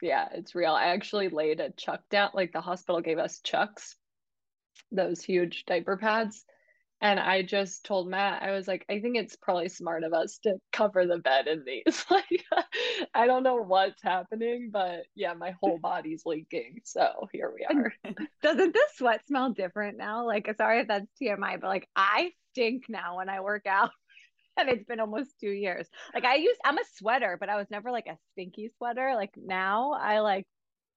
Yeah, 0.00 0.28
it's 0.32 0.54
real. 0.56 0.72
I 0.72 0.86
actually 0.86 1.28
laid 1.28 1.60
a 1.60 1.70
chuck 1.70 2.00
down. 2.10 2.30
Like 2.34 2.52
the 2.52 2.60
hospital 2.60 3.00
gave 3.00 3.18
us 3.18 3.40
chucks, 3.44 3.94
those 4.90 5.22
huge 5.22 5.64
diaper 5.64 5.96
pads 5.96 6.44
and 7.02 7.18
I 7.18 7.42
just 7.42 7.84
told 7.84 8.08
Matt, 8.08 8.44
I 8.44 8.52
was 8.52 8.68
like, 8.68 8.84
I 8.88 9.00
think 9.00 9.16
it's 9.16 9.34
probably 9.34 9.68
smart 9.68 10.04
of 10.04 10.12
us 10.12 10.38
to 10.44 10.54
cover 10.72 11.04
the 11.04 11.18
bed 11.18 11.48
in 11.48 11.64
these. 11.64 12.04
like, 12.10 12.44
I 13.12 13.26
don't 13.26 13.42
know 13.42 13.56
what's 13.56 14.00
happening, 14.00 14.70
but 14.72 15.02
yeah, 15.16 15.34
my 15.34 15.52
whole 15.60 15.78
body's 15.78 16.22
leaking. 16.24 16.80
So 16.84 17.28
here 17.32 17.52
we 17.52 17.66
are. 17.66 17.92
Doesn't 18.42 18.72
this 18.72 18.96
sweat 18.96 19.26
smell 19.26 19.50
different 19.50 19.98
now? 19.98 20.24
Like, 20.26 20.48
uh, 20.48 20.54
sorry 20.56 20.80
if 20.80 20.88
that's 20.88 21.10
TMI, 21.20 21.60
but 21.60 21.66
like, 21.66 21.88
I 21.96 22.30
stink 22.52 22.84
now 22.88 23.16
when 23.16 23.28
I 23.28 23.40
work 23.40 23.66
out. 23.66 23.90
and 24.56 24.68
it's 24.68 24.84
been 24.84 25.00
almost 25.00 25.40
two 25.40 25.50
years. 25.50 25.88
Like, 26.14 26.24
I 26.24 26.36
used, 26.36 26.60
I'm 26.64 26.78
a 26.78 26.84
sweater, 26.98 27.36
but 27.40 27.48
I 27.48 27.56
was 27.56 27.66
never 27.68 27.90
like 27.90 28.06
a 28.06 28.16
stinky 28.32 28.70
sweater. 28.78 29.14
Like, 29.16 29.32
now 29.36 29.92
I 29.92 30.20
like, 30.20 30.46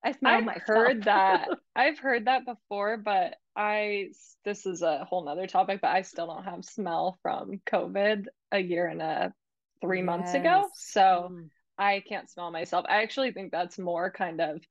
I 0.04 0.12
smell 0.12 0.36
I've 0.36 0.46
myself. 0.46 0.64
heard 0.68 1.04
that. 1.06 1.48
I've 1.76 1.98
heard 1.98 2.26
that 2.26 2.46
before, 2.46 2.98
but 2.98 3.38
I 3.56 4.10
this 4.44 4.66
is 4.66 4.82
a 4.82 5.06
whole 5.06 5.24
nother 5.24 5.48
topic, 5.48 5.80
but 5.82 5.92
I 5.92 6.02
still 6.02 6.28
don't 6.28 6.44
have 6.44 6.66
smell 6.66 7.18
from 7.22 7.62
COVID 7.66 8.26
a 8.52 8.60
year 8.60 8.88
and 8.88 9.02
a 9.02 9.34
three 9.82 10.00
yes. 10.00 10.06
months 10.06 10.34
ago. 10.34 10.70
So 10.76 11.30
mm. 11.32 11.50
I 11.78 12.04
can't 12.08 12.30
smell 12.30 12.52
myself. 12.52 12.86
I 12.88 13.04
actually 13.04 13.32
think 13.32 13.52
that's 13.52 13.78
more 13.78 14.12
kind 14.12 14.42
of 14.42 14.62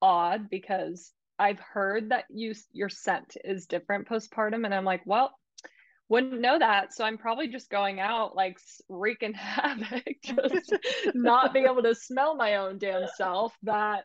odd 0.00 0.50
because 0.50 1.12
I've 1.38 1.60
heard 1.60 2.10
that 2.10 2.24
you 2.30 2.54
your 2.72 2.88
scent 2.88 3.36
is 3.44 3.66
different 3.66 4.08
postpartum, 4.08 4.64
and 4.64 4.74
I'm 4.74 4.84
like, 4.84 5.02
well, 5.06 5.32
wouldn't 6.08 6.40
know 6.40 6.58
that. 6.58 6.92
So 6.92 7.04
I'm 7.04 7.18
probably 7.18 7.48
just 7.48 7.70
going 7.70 7.98
out 7.98 8.36
like 8.36 8.58
wreaking 8.88 9.32
havoc, 9.34 10.16
just 10.22 10.74
not 11.14 11.52
being 11.52 11.66
able 11.66 11.82
to 11.82 11.94
smell 11.94 12.36
my 12.36 12.56
own 12.56 12.78
damn 12.78 13.06
self. 13.16 13.56
That 13.62 14.04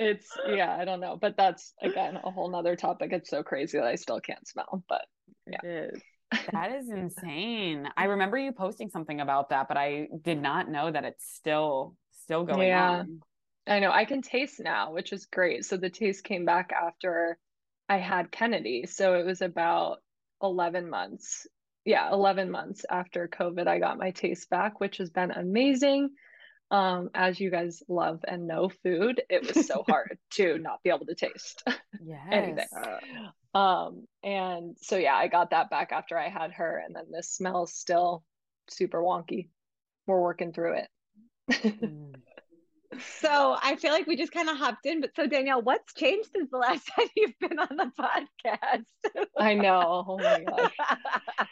it's 0.00 0.30
yeah 0.48 0.74
i 0.74 0.84
don't 0.86 0.98
know 0.98 1.18
but 1.20 1.36
that's 1.36 1.74
again 1.82 2.16
a 2.24 2.30
whole 2.30 2.50
nother 2.50 2.74
topic. 2.74 3.12
It's 3.12 3.28
so 3.28 3.42
crazy 3.42 3.78
that 3.78 3.86
i 3.86 3.94
still 3.94 4.18
can't 4.20 4.48
smell 4.48 4.82
but 4.88 5.04
yeah. 5.46 5.88
That 6.52 6.70
is 6.70 6.88
insane. 6.88 7.88
I 7.96 8.04
remember 8.04 8.38
you 8.38 8.52
posting 8.52 8.88
something 8.88 9.20
about 9.20 9.50
that 9.50 9.68
but 9.68 9.76
i 9.76 10.08
did 10.22 10.40
not 10.40 10.70
know 10.70 10.90
that 10.90 11.04
it's 11.04 11.34
still 11.34 11.96
still 12.22 12.44
going 12.44 12.68
yeah. 12.68 12.90
on. 12.90 13.20
I 13.66 13.78
know. 13.80 13.92
I 13.92 14.04
can 14.04 14.22
taste 14.22 14.58
now 14.58 14.92
which 14.92 15.12
is 15.12 15.26
great. 15.26 15.64
So 15.64 15.76
the 15.76 15.90
taste 15.90 16.24
came 16.24 16.44
back 16.44 16.72
after 16.72 17.38
i 17.88 17.98
had 17.98 18.30
kennedy. 18.30 18.86
So 18.86 19.14
it 19.14 19.26
was 19.26 19.42
about 19.42 19.98
11 20.42 20.88
months. 20.88 21.46
Yeah 21.84 22.10
11 22.10 22.50
months 22.50 22.86
after 22.88 23.28
covid 23.28 23.66
i 23.66 23.78
got 23.78 23.98
my 23.98 24.12
taste 24.12 24.48
back 24.48 24.80
which 24.80 24.98
has 24.98 25.10
been 25.10 25.30
amazing 25.30 26.10
um 26.70 27.10
as 27.14 27.40
you 27.40 27.50
guys 27.50 27.82
love 27.88 28.20
and 28.28 28.46
know 28.46 28.68
food 28.82 29.22
it 29.28 29.46
was 29.46 29.66
so 29.66 29.84
hard 29.88 30.18
to 30.30 30.58
not 30.58 30.82
be 30.82 30.90
able 30.90 31.06
to 31.06 31.14
taste 31.14 31.62
yes. 32.04 32.20
anything 32.30 32.66
um 33.54 34.06
and 34.22 34.76
so 34.80 34.96
yeah 34.96 35.14
i 35.14 35.26
got 35.26 35.50
that 35.50 35.70
back 35.70 35.90
after 35.92 36.16
i 36.16 36.28
had 36.28 36.52
her 36.52 36.82
and 36.84 36.94
then 36.94 37.06
this 37.10 37.30
smells 37.30 37.72
still 37.72 38.22
super 38.70 39.02
wonky. 39.02 39.48
We're 40.06 40.20
working 40.20 40.52
through 40.52 40.78
it. 40.78 40.88
Mm. 41.52 42.14
so 43.20 43.56
i 43.62 43.76
feel 43.76 43.92
like 43.92 44.06
we 44.06 44.16
just 44.16 44.32
kind 44.32 44.48
of 44.48 44.56
hopped 44.56 44.84
in 44.84 45.00
but 45.00 45.10
so 45.14 45.24
danielle 45.24 45.62
what's 45.62 45.94
changed 45.94 46.28
since 46.34 46.50
the 46.50 46.58
last 46.58 46.90
time 46.96 47.06
you've 47.16 47.38
been 47.40 47.58
on 47.58 47.76
the 47.76 47.90
podcast? 47.98 49.28
I 49.38 49.54
know. 49.54 50.04
Oh 50.08 50.18
my 50.18 50.44
gosh 50.44 51.46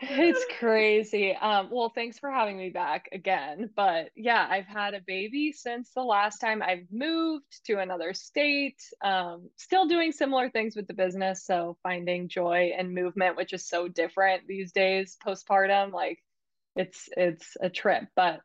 it's 0.00 0.44
crazy. 0.58 1.34
Um, 1.34 1.68
well, 1.70 1.92
thanks 1.94 2.18
for 2.18 2.30
having 2.30 2.56
me 2.56 2.70
back 2.70 3.08
again. 3.12 3.70
But 3.74 4.10
yeah, 4.16 4.46
I've 4.48 4.66
had 4.66 4.94
a 4.94 5.00
baby 5.06 5.52
since 5.52 5.90
the 5.94 6.02
last 6.02 6.38
time 6.38 6.62
I've 6.62 6.86
moved 6.90 7.44
to 7.66 7.78
another 7.78 8.14
state. 8.14 8.80
Um, 9.02 9.50
still 9.56 9.86
doing 9.86 10.12
similar 10.12 10.50
things 10.50 10.74
with 10.74 10.86
the 10.86 10.94
business. 10.94 11.44
So 11.44 11.76
finding 11.82 12.28
joy 12.28 12.72
and 12.76 12.94
movement, 12.94 13.36
which 13.36 13.52
is 13.52 13.68
so 13.68 13.88
different 13.88 14.46
these 14.46 14.72
days, 14.72 15.16
postpartum. 15.24 15.92
Like 15.92 16.18
it's 16.76 17.08
it's 17.16 17.56
a 17.60 17.68
trip. 17.68 18.04
But 18.16 18.40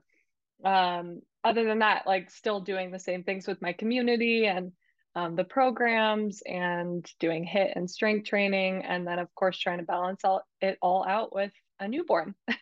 um, 0.64 1.22
other 1.44 1.64
than 1.64 1.80
that, 1.80 2.06
like 2.06 2.30
still 2.32 2.60
doing 2.60 2.92
the 2.92 3.00
same 3.00 3.24
things 3.24 3.48
with 3.48 3.62
my 3.62 3.74
community 3.74 4.46
and 4.46 4.72
um, 5.16 5.36
the 5.36 5.44
programs 5.44 6.42
and 6.46 7.06
doing 7.20 7.46
HIIT 7.46 7.74
and 7.76 7.90
strength 7.90 8.28
training 8.28 8.84
and 8.84 9.08
then 9.08 9.20
of 9.20 9.34
course 9.36 9.58
trying 9.58 9.80
to 9.80 9.86
balance 9.86 10.22
all, 10.24 10.42
it 10.62 10.78
all 10.82 11.06
out 11.08 11.34
with 11.34 11.52
a 11.80 11.88
newborn. 11.88 12.36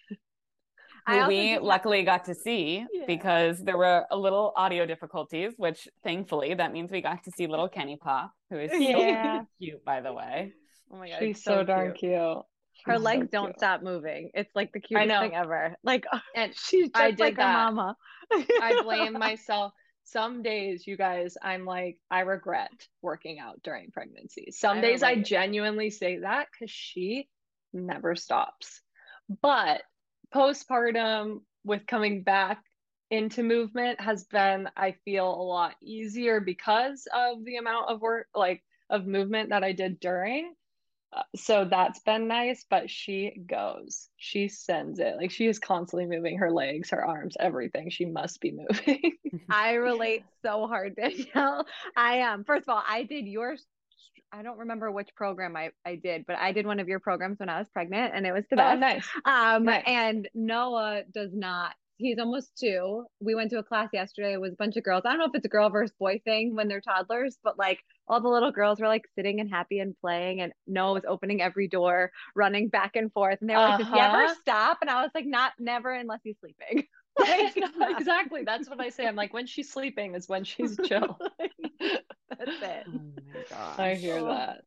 We 1.27 1.59
luckily 1.59 2.03
got 2.03 2.25
to 2.25 2.35
see 2.35 2.85
yeah. 2.93 3.03
because 3.07 3.59
there 3.59 3.77
were 3.77 4.05
a 4.09 4.17
little 4.17 4.53
audio 4.55 4.85
difficulties 4.85 5.51
which 5.57 5.87
thankfully 6.03 6.53
that 6.53 6.71
means 6.71 6.91
we 6.91 7.01
got 7.01 7.25
to 7.25 7.31
see 7.31 7.45
little 7.45 7.67
kenny 7.67 7.97
pop 7.97 8.31
who 8.49 8.59
is 8.59 8.71
yeah. 8.73 9.41
so 9.41 9.47
cute 9.59 9.83
by 9.83 9.99
the 9.99 10.13
way. 10.13 10.53
Oh 10.89 10.97
my 10.97 11.09
god 11.09 11.19
she's 11.19 11.43
so, 11.43 11.55
so 11.55 11.63
darn 11.65 11.93
cute, 11.93 12.11
cute. 12.11 12.43
her 12.85 12.99
legs 12.99 13.27
so 13.31 13.41
don't 13.41 13.57
stop 13.57 13.83
moving. 13.83 14.31
It's 14.33 14.55
like 14.55 14.71
the 14.71 14.79
cutest 14.79 15.09
thing 15.09 15.35
ever. 15.35 15.75
Like 15.83 16.05
and 16.35 16.53
she's 16.55 16.85
just 16.85 16.95
I 16.95 17.11
did 17.11 17.19
like 17.19 17.35
that. 17.35 17.47
her 17.47 17.71
mama. 17.71 17.97
I 18.31 18.81
blame 18.83 19.13
myself 19.13 19.73
some 20.03 20.43
days 20.43 20.85
you 20.85 20.97
guys 20.97 21.37
i'm 21.41 21.65
like 21.65 21.97
i 22.11 22.21
regret 22.21 22.87
working 23.01 23.39
out 23.39 23.61
during 23.63 23.91
pregnancy. 23.91 24.49
Some 24.51 24.79
I 24.79 24.81
days 24.81 25.03
i 25.03 25.15
genuinely 25.15 25.89
say 25.89 26.19
that 26.19 26.47
because 26.51 26.71
she 26.71 27.27
never 27.73 28.15
stops. 28.15 28.81
But 29.41 29.81
postpartum 30.33 31.41
with 31.63 31.87
coming 31.87 32.23
back 32.23 32.63
into 33.09 33.43
movement 33.43 34.01
has 34.01 34.23
been 34.25 34.67
i 34.75 34.95
feel 35.05 35.29
a 35.29 35.43
lot 35.43 35.75
easier 35.81 36.39
because 36.39 37.07
of 37.13 37.43
the 37.45 37.57
amount 37.57 37.89
of 37.89 38.01
work 38.01 38.27
like 38.33 38.63
of 38.89 39.05
movement 39.05 39.49
that 39.49 39.63
i 39.63 39.71
did 39.71 39.99
during 39.99 40.53
so 41.35 41.65
that's 41.65 41.99
been 41.99 42.27
nice 42.27 42.65
but 42.69 42.89
she 42.89 43.33
goes 43.47 44.09
she 44.17 44.47
sends 44.47 44.99
it 44.99 45.15
like 45.17 45.31
she 45.31 45.47
is 45.47 45.59
constantly 45.59 46.05
moving 46.05 46.37
her 46.37 46.51
legs 46.51 46.89
her 46.89 47.05
arms 47.05 47.35
everything 47.39 47.89
she 47.89 48.05
must 48.05 48.39
be 48.41 48.51
moving 48.69 49.13
i 49.49 49.73
relate 49.73 50.23
so 50.43 50.67
hard 50.67 50.95
danielle 50.95 51.65
i 51.95 52.21
um 52.21 52.43
first 52.43 52.63
of 52.63 52.69
all 52.69 52.83
i 52.87 53.03
did 53.03 53.25
yours 53.25 53.65
I 54.35 54.41
don't 54.41 54.57
remember 54.57 54.91
which 54.91 55.09
program 55.15 55.55
I, 55.55 55.69
I 55.85 55.95
did, 55.95 56.25
but 56.25 56.37
I 56.39 56.53
did 56.53 56.65
one 56.65 56.79
of 56.79 56.87
your 56.87 56.99
programs 56.99 57.37
when 57.37 57.49
I 57.49 57.59
was 57.59 57.69
pregnant 57.69 58.13
and 58.15 58.25
it 58.25 58.31
was 58.31 58.43
the 58.49 58.55
oh, 58.55 58.57
best. 58.57 58.75
Oh, 58.75 58.79
nice. 58.79 59.55
Um, 59.57 59.65
nice. 59.65 59.83
and 59.85 60.27
Noah 60.33 61.03
does 61.13 61.29
not 61.35 61.75
he's 61.97 62.19
almost 62.19 62.51
two. 62.59 63.05
We 63.19 63.35
went 63.35 63.51
to 63.51 63.59
a 63.59 63.63
class 63.63 63.89
yesterday. 63.93 64.33
It 64.33 64.41
was 64.41 64.53
a 64.53 64.57
bunch 64.57 64.77
of 64.77 64.83
girls. 64.83 65.03
I 65.05 65.09
don't 65.09 65.19
know 65.19 65.25
if 65.25 65.35
it's 65.35 65.45
a 65.45 65.49
girl 65.49 65.69
versus 65.69 65.95
boy 65.99 66.21
thing 66.23 66.55
when 66.55 66.67
they're 66.67 66.81
toddlers, 66.81 67.37
but 67.43 67.57
like 67.57 67.79
all 68.07 68.21
the 68.21 68.29
little 68.29 68.51
girls 68.51 68.79
were 68.79 68.87
like 68.87 69.03
sitting 69.15 69.39
and 69.39 69.49
happy 69.49 69.79
and 69.79 69.95
playing, 69.99 70.41
and 70.41 70.53
Noah 70.67 70.93
was 70.93 71.05
opening 71.07 71.41
every 71.41 71.67
door, 71.67 72.11
running 72.35 72.69
back 72.69 72.95
and 72.95 73.11
forth. 73.11 73.39
And 73.41 73.49
they 73.49 73.55
were 73.55 73.61
like, 73.61 73.81
uh-huh. 73.81 73.83
"Does 73.83 73.93
he 73.93 73.99
ever 73.99 74.23
uh-huh. 74.23 74.35
stop?" 74.41 74.77
And 74.81 74.89
I 74.89 75.01
was 75.01 75.11
like, 75.15 75.25
"Not 75.25 75.53
never 75.59 75.93
unless 75.93 76.19
he's 76.23 76.37
sleeping." 76.39 76.85
like, 77.19 77.55
exactly. 77.81 78.43
That's 78.43 78.67
what 78.69 78.79
I 78.79 78.89
say. 78.89 79.05
I'm 79.05 79.15
like, 79.15 79.33
when 79.33 79.45
she's 79.45 79.71
sleeping 79.71 80.15
is 80.15 80.27
when 80.27 80.43
she's 80.43 80.77
chill. 80.85 81.19
That's 81.39 82.61
it. 82.61 82.85
Oh 82.87 82.91
my 82.91 83.43
gosh. 83.49 83.79
I 83.79 83.93
hear 83.93 84.23
that 84.23 84.63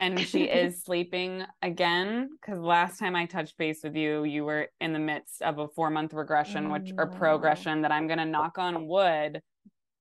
and 0.00 0.18
she 0.26 0.44
is 0.44 0.82
sleeping 0.82 1.44
again 1.62 2.28
because 2.40 2.60
last 2.60 2.98
time 2.98 3.16
i 3.16 3.26
touched 3.26 3.56
base 3.58 3.82
with 3.82 3.96
you 3.96 4.24
you 4.24 4.44
were 4.44 4.68
in 4.80 4.92
the 4.92 4.98
midst 4.98 5.42
of 5.42 5.58
a 5.58 5.68
four 5.68 5.90
month 5.90 6.12
regression 6.12 6.66
oh, 6.66 6.72
which 6.72 6.92
or 6.96 7.10
oh. 7.12 7.16
progression 7.16 7.82
that 7.82 7.92
i'm 7.92 8.06
going 8.06 8.18
to 8.18 8.26
knock 8.26 8.58
on 8.58 8.86
wood 8.86 9.42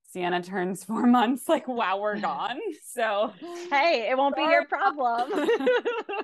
Sienna 0.10 0.42
turns 0.42 0.84
four 0.86 1.06
months, 1.06 1.50
like 1.50 1.68
wow, 1.68 2.00
we're 2.00 2.20
gone. 2.20 2.60
So 2.84 3.34
hey, 3.70 4.08
it 4.10 4.18
won't 4.18 4.36
be 4.36 4.42
your 4.42 4.66
problem. 4.66 5.32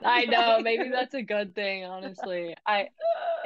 I 0.05 0.25
know. 0.25 0.59
Maybe 0.61 0.89
that's 0.89 1.13
a 1.13 1.21
good 1.21 1.53
thing, 1.53 1.83
honestly. 1.85 2.55
I 2.65 2.89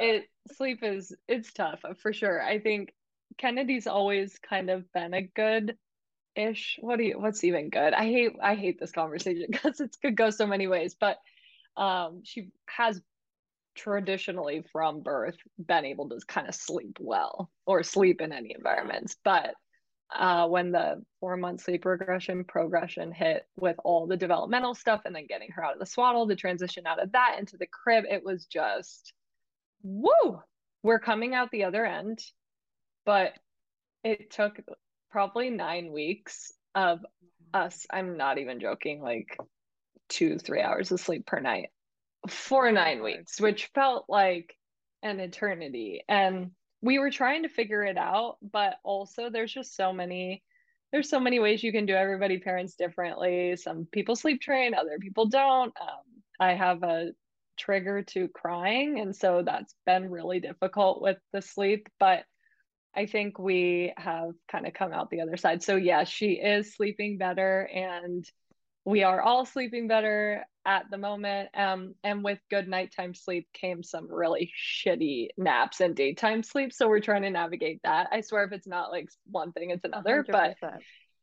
it 0.00 0.28
sleep 0.56 0.82
is 0.82 1.12
it's 1.26 1.52
tough 1.52 1.84
for 2.00 2.12
sure. 2.12 2.42
I 2.42 2.58
think 2.58 2.94
Kennedy's 3.36 3.86
always 3.86 4.38
kind 4.38 4.70
of 4.70 4.90
been 4.92 5.14
a 5.14 5.22
good 5.22 5.76
ish. 6.38 6.78
What 6.80 6.98
do 6.98 7.04
you 7.04 7.18
what's 7.18 7.44
even 7.44 7.70
good? 7.70 7.92
I 7.92 8.04
hate 8.04 8.32
I 8.42 8.54
hate 8.54 8.78
this 8.80 8.92
conversation 8.92 9.46
because 9.50 9.80
it 9.80 9.96
could 10.00 10.16
go 10.16 10.30
so 10.30 10.46
many 10.46 10.66
ways, 10.66 10.96
but 10.98 11.18
um 11.76 12.22
she 12.24 12.50
has 12.68 13.00
traditionally 13.74 14.64
from 14.72 15.02
birth 15.02 15.36
been 15.58 15.84
able 15.84 16.08
to 16.08 16.18
kind 16.26 16.48
of 16.48 16.54
sleep 16.54 16.98
well 17.00 17.50
or 17.64 17.82
sleep 17.82 18.20
in 18.20 18.32
any 18.32 18.54
environments. 18.56 19.16
But 19.24 19.54
uh, 20.14 20.48
when 20.48 20.72
the 20.72 21.02
four 21.20 21.36
month 21.36 21.60
sleep 21.60 21.84
regression 21.84 22.44
progression 22.44 23.12
hit 23.12 23.46
with 23.56 23.76
all 23.84 24.06
the 24.06 24.16
developmental 24.16 24.74
stuff 24.74 25.02
and 25.04 25.14
then 25.14 25.26
getting 25.26 25.50
her 25.50 25.64
out 25.64 25.74
of 25.74 25.78
the 25.78 25.86
swaddle, 25.86 26.26
the 26.26 26.34
transition 26.34 26.86
out 26.86 27.02
of 27.02 27.12
that 27.12 27.36
into 27.38 27.56
the 27.56 27.66
crib, 27.66 28.04
it 28.10 28.24
was 28.24 28.46
just 28.46 29.12
woo. 29.82 30.40
We're 30.82 30.98
coming 30.98 31.34
out 31.34 31.50
the 31.50 31.64
other 31.64 31.84
end, 31.84 32.20
but 33.04 33.34
it 34.02 34.30
took 34.30 34.60
probably 35.10 35.50
nine 35.50 35.92
weeks 35.92 36.52
of 36.74 37.00
us. 37.54 37.86
I'm 37.90 38.16
not 38.16 38.38
even 38.38 38.60
joking, 38.60 39.00
like 39.02 39.36
two, 40.08 40.38
three 40.38 40.60
hours 40.60 40.92
of 40.92 41.00
sleep 41.00 41.26
per 41.26 41.40
night 41.40 41.68
for 42.28 42.70
nine 42.72 43.02
weeks, 43.02 43.40
which 43.40 43.70
felt 43.74 44.06
like 44.08 44.54
an 45.02 45.20
eternity. 45.20 46.02
And 46.08 46.50
we 46.80 46.98
were 46.98 47.10
trying 47.10 47.42
to 47.42 47.48
figure 47.48 47.82
it 47.82 47.96
out, 47.96 48.36
but 48.42 48.76
also 48.84 49.30
there's 49.30 49.52
just 49.52 49.76
so 49.76 49.92
many 49.92 50.42
there's 50.90 51.10
so 51.10 51.20
many 51.20 51.38
ways 51.38 51.62
you 51.62 51.70
can 51.70 51.84
do 51.84 51.94
everybody 51.94 52.38
parents 52.38 52.74
differently. 52.74 53.56
Some 53.56 53.86
people 53.92 54.16
sleep 54.16 54.40
train, 54.40 54.72
other 54.72 54.98
people 54.98 55.26
don't. 55.26 55.72
Um, 55.78 56.22
I 56.40 56.54
have 56.54 56.82
a 56.82 57.10
trigger 57.58 58.02
to 58.02 58.28
crying, 58.28 58.98
and 58.98 59.14
so 59.14 59.42
that's 59.44 59.74
been 59.84 60.10
really 60.10 60.40
difficult 60.40 61.02
with 61.02 61.18
the 61.32 61.42
sleep, 61.42 61.88
but 62.00 62.24
I 62.98 63.06
think 63.06 63.38
we 63.38 63.92
have 63.96 64.32
kind 64.50 64.66
of 64.66 64.74
come 64.74 64.92
out 64.92 65.08
the 65.08 65.20
other 65.20 65.36
side. 65.36 65.62
So 65.62 65.76
yeah, 65.76 66.02
she 66.02 66.32
is 66.32 66.74
sleeping 66.74 67.16
better 67.16 67.62
and 67.72 68.28
we 68.84 69.04
are 69.04 69.22
all 69.22 69.46
sleeping 69.46 69.86
better 69.86 70.44
at 70.66 70.86
the 70.90 70.98
moment. 70.98 71.50
Um, 71.54 71.94
and 72.02 72.24
with 72.24 72.40
good 72.50 72.66
nighttime 72.66 73.14
sleep 73.14 73.46
came 73.52 73.84
some 73.84 74.12
really 74.12 74.50
shitty 74.60 75.28
naps 75.36 75.80
and 75.80 75.94
daytime 75.94 76.42
sleep. 76.42 76.72
So 76.72 76.88
we're 76.88 76.98
trying 76.98 77.22
to 77.22 77.30
navigate 77.30 77.80
that. 77.84 78.08
I 78.10 78.20
swear, 78.20 78.42
if 78.42 78.50
it's 78.50 78.66
not 78.66 78.90
like 78.90 79.08
one 79.30 79.52
thing, 79.52 79.70
it's 79.70 79.84
another. 79.84 80.24
100%. 80.28 80.32
But 80.32 80.56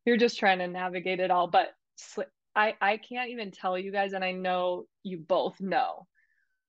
you're 0.05 0.15
just 0.15 0.39
trying 0.39 0.60
to 0.60 0.67
navigate 0.67 1.20
it 1.20 1.29
all. 1.29 1.48
But 1.48 1.74
sleep, 1.98 2.27
I 2.55 2.75
I 2.79 2.96
can't 2.96 3.32
even 3.32 3.51
tell 3.51 3.77
you 3.77 3.91
guys, 3.91 4.13
and 4.13 4.24
I 4.24 4.32
know 4.32 4.86
you 5.03 5.17
both 5.17 5.60
know, 5.60 6.08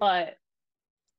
but 0.01 0.35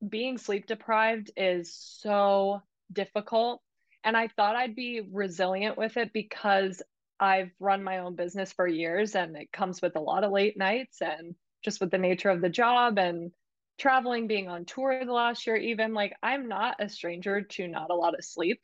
being 0.08 0.38
sleep 0.38 0.67
deprived 0.67 1.32
is 1.38 1.74
so 1.74 2.62
difficult. 2.91 3.62
And 4.08 4.16
I 4.16 4.30
thought 4.30 4.56
I'd 4.56 4.74
be 4.74 5.02
resilient 5.02 5.78
with 5.78 5.98
it 5.98 6.14
because 6.14 6.82
I've 7.20 7.52
run 7.60 7.84
my 7.84 7.98
own 7.98 8.16
business 8.16 8.54
for 8.54 8.66
years 8.66 9.16
and 9.16 9.36
it 9.36 9.52
comes 9.52 9.82
with 9.82 9.98
a 9.98 10.00
lot 10.00 10.24
of 10.24 10.32
late 10.32 10.58
nights 10.58 11.02
and 11.02 11.36
just 11.62 11.82
with 11.82 11.92
the 11.92 11.98
nature 11.98 12.30
of 12.30 12.40
the 12.40 12.48
job 12.48 13.00
and 13.00 13.34
traveling, 13.78 14.28
being 14.28 14.48
on 14.48 14.64
tour 14.64 15.04
the 15.04 15.12
last 15.12 15.46
year, 15.46 15.58
even 15.58 15.94
like 15.94 16.16
I'm 16.24 16.48
not 16.48 16.78
a 16.80 16.88
stranger 16.88 17.42
to 17.42 17.68
not 17.68 17.90
a 17.90 17.96
lot 17.96 18.18
of 18.18 18.24
sleep. 18.24 18.62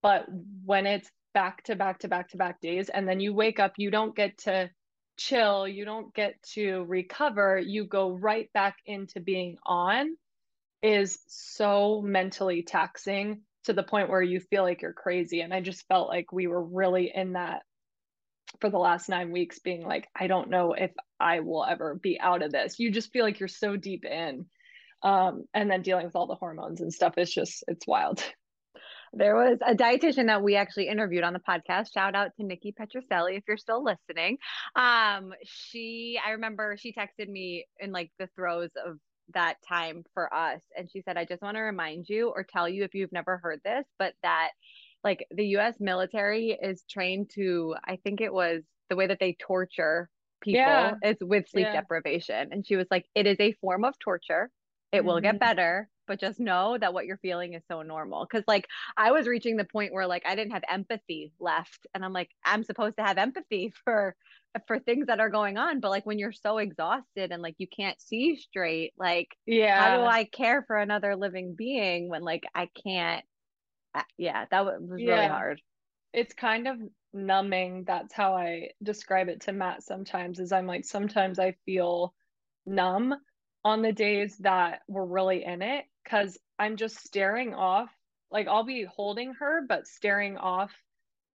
But 0.00 0.26
when 0.64 0.86
it's 0.86 1.10
back 1.34 1.64
to 1.64 1.74
back 1.74 1.98
to 1.98 2.08
back 2.08 2.28
to 2.28 2.36
back 2.36 2.60
days 2.60 2.88
and 2.88 3.08
then 3.08 3.18
you 3.18 3.34
wake 3.34 3.58
up, 3.58 3.72
you 3.78 3.90
don't 3.90 4.14
get 4.14 4.38
to 4.44 4.70
chill, 5.16 5.66
you 5.66 5.86
don't 5.86 6.14
get 6.14 6.40
to 6.54 6.84
recover, 6.84 7.58
you 7.58 7.84
go 7.84 8.12
right 8.12 8.48
back 8.52 8.76
into 8.86 9.18
being 9.18 9.58
on 9.66 10.16
is 10.82 11.18
so 11.26 12.00
mentally 12.00 12.62
taxing 12.62 13.40
to 13.68 13.74
the 13.74 13.82
point 13.82 14.08
where 14.08 14.22
you 14.22 14.40
feel 14.40 14.62
like 14.62 14.82
you're 14.82 14.92
crazy. 14.92 15.40
And 15.42 15.54
I 15.54 15.60
just 15.60 15.86
felt 15.88 16.08
like 16.08 16.32
we 16.32 16.46
were 16.46 16.62
really 16.62 17.12
in 17.14 17.34
that 17.34 17.62
for 18.60 18.70
the 18.70 18.78
last 18.78 19.10
nine 19.10 19.30
weeks 19.30 19.58
being 19.58 19.84
like 19.86 20.08
i 20.18 20.26
don't 20.26 20.48
know 20.48 20.72
if 20.72 20.90
i 21.20 21.40
will 21.40 21.66
ever 21.66 21.94
be 22.02 22.18
out 22.18 22.42
of 22.42 22.50
this. 22.50 22.78
You 22.78 22.90
just 22.90 23.12
feel 23.12 23.24
like 23.24 23.40
you're 23.40 23.48
so 23.48 23.76
deep 23.76 24.04
in 24.06 24.46
um, 25.02 25.44
and 25.54 25.70
then 25.70 25.82
dealing 25.82 26.06
with 26.06 26.16
all 26.16 26.26
the 26.26 26.34
hormones 26.34 26.80
and 26.80 26.92
stuff 26.92 27.18
is 27.18 27.32
just 27.32 27.62
it's 27.68 27.86
wild. 27.86 28.22
There 29.14 29.34
was 29.34 29.56
a 29.66 29.74
dietitian 29.74 30.26
that 30.26 30.42
we 30.42 30.56
actually 30.56 30.88
interviewed 30.88 31.24
on 31.24 31.32
the 31.32 31.38
podcast. 31.38 31.94
Shout 31.94 32.14
out 32.14 32.32
to 32.36 32.44
nikki 32.44 32.74
petroselli 32.78 33.38
if 33.38 33.44
you're 33.48 33.56
still 33.56 33.82
listening. 33.82 34.36
Um 34.76 35.32
she 35.44 36.20
i 36.24 36.32
remember 36.32 36.76
she 36.78 36.92
texted 36.92 37.26
me 37.26 37.66
in 37.80 37.90
like 37.90 38.10
the 38.18 38.28
throes 38.36 38.68
of 38.76 38.98
that 39.34 39.56
time 39.66 40.04
for 40.14 40.32
us 40.32 40.60
and 40.76 40.90
she 40.90 41.02
said 41.02 41.16
i 41.16 41.24
just 41.24 41.42
want 41.42 41.56
to 41.56 41.60
remind 41.60 42.08
you 42.08 42.28
or 42.28 42.42
tell 42.42 42.68
you 42.68 42.84
if 42.84 42.94
you've 42.94 43.12
never 43.12 43.38
heard 43.38 43.60
this 43.64 43.84
but 43.98 44.14
that 44.22 44.50
like 45.04 45.26
the 45.30 45.46
US 45.46 45.74
military 45.80 46.58
is 46.60 46.84
trained 46.88 47.30
to 47.34 47.74
I 47.84 47.96
think 47.96 48.20
it 48.20 48.32
was 48.32 48.62
the 48.88 48.96
way 48.96 49.06
that 49.06 49.18
they 49.20 49.36
torture 49.38 50.08
people 50.40 50.60
yeah. 50.60 50.94
is 51.04 51.16
with 51.20 51.48
sleep 51.48 51.66
yeah. 51.66 51.72
deprivation 51.72 52.48
and 52.52 52.66
she 52.66 52.76
was 52.76 52.86
like 52.90 53.06
it 53.14 53.26
is 53.26 53.36
a 53.40 53.52
form 53.60 53.84
of 53.84 53.98
torture 53.98 54.50
it 54.92 54.98
mm-hmm. 54.98 55.06
will 55.06 55.20
get 55.20 55.34
mm-hmm. 55.34 55.38
better 55.38 55.88
but 56.08 56.18
just 56.18 56.40
know 56.40 56.76
that 56.78 56.92
what 56.92 57.06
you're 57.06 57.18
feeling 57.18 57.54
is 57.54 57.62
so 57.68 57.82
normal 57.82 58.26
cuz 58.26 58.42
like 58.48 58.66
I 58.96 59.12
was 59.12 59.28
reaching 59.28 59.56
the 59.56 59.64
point 59.64 59.92
where 59.92 60.06
like 60.06 60.26
I 60.26 60.34
didn't 60.34 60.52
have 60.52 60.64
empathy 60.68 61.32
left 61.38 61.86
and 61.94 62.04
I'm 62.04 62.12
like 62.12 62.30
I'm 62.44 62.64
supposed 62.64 62.96
to 62.96 63.04
have 63.04 63.18
empathy 63.18 63.72
for 63.84 64.16
for 64.66 64.80
things 64.80 65.06
that 65.06 65.20
are 65.20 65.30
going 65.30 65.58
on 65.58 65.78
but 65.78 65.90
like 65.90 66.06
when 66.06 66.18
you're 66.18 66.32
so 66.32 66.58
exhausted 66.58 67.30
and 67.30 67.42
like 67.42 67.54
you 67.58 67.68
can't 67.68 68.00
see 68.00 68.36
straight 68.36 68.92
like 68.98 69.28
yeah 69.46 69.80
how 69.80 69.96
do 69.98 70.02
I 70.04 70.24
care 70.24 70.62
for 70.62 70.76
another 70.76 71.14
living 71.14 71.54
being 71.54 72.08
when 72.08 72.22
like 72.22 72.44
I 72.54 72.68
can't 72.82 73.24
uh, 73.94 74.02
yeah, 74.16 74.44
that 74.50 74.64
was 74.64 74.80
yeah. 74.96 75.14
really 75.14 75.28
hard. 75.28 75.60
It's 76.12 76.34
kind 76.34 76.68
of 76.68 76.78
numbing. 77.12 77.84
That's 77.86 78.12
how 78.12 78.34
I 78.34 78.70
describe 78.82 79.28
it 79.28 79.42
to 79.42 79.52
Matt 79.52 79.82
sometimes 79.82 80.38
is 80.38 80.52
I'm 80.52 80.66
like 80.66 80.84
sometimes 80.84 81.38
I 81.38 81.56
feel 81.64 82.14
numb 82.66 83.14
on 83.68 83.82
the 83.82 83.92
days 83.92 84.36
that 84.38 84.80
we're 84.88 85.04
really 85.04 85.44
in 85.44 85.62
it 85.62 85.84
cuz 86.04 86.38
I'm 86.58 86.76
just 86.76 86.98
staring 87.06 87.54
off. 87.54 87.90
Like 88.30 88.48
I'll 88.48 88.64
be 88.64 88.84
holding 88.84 89.34
her 89.34 89.62
but 89.68 89.86
staring 89.86 90.36
off 90.36 90.72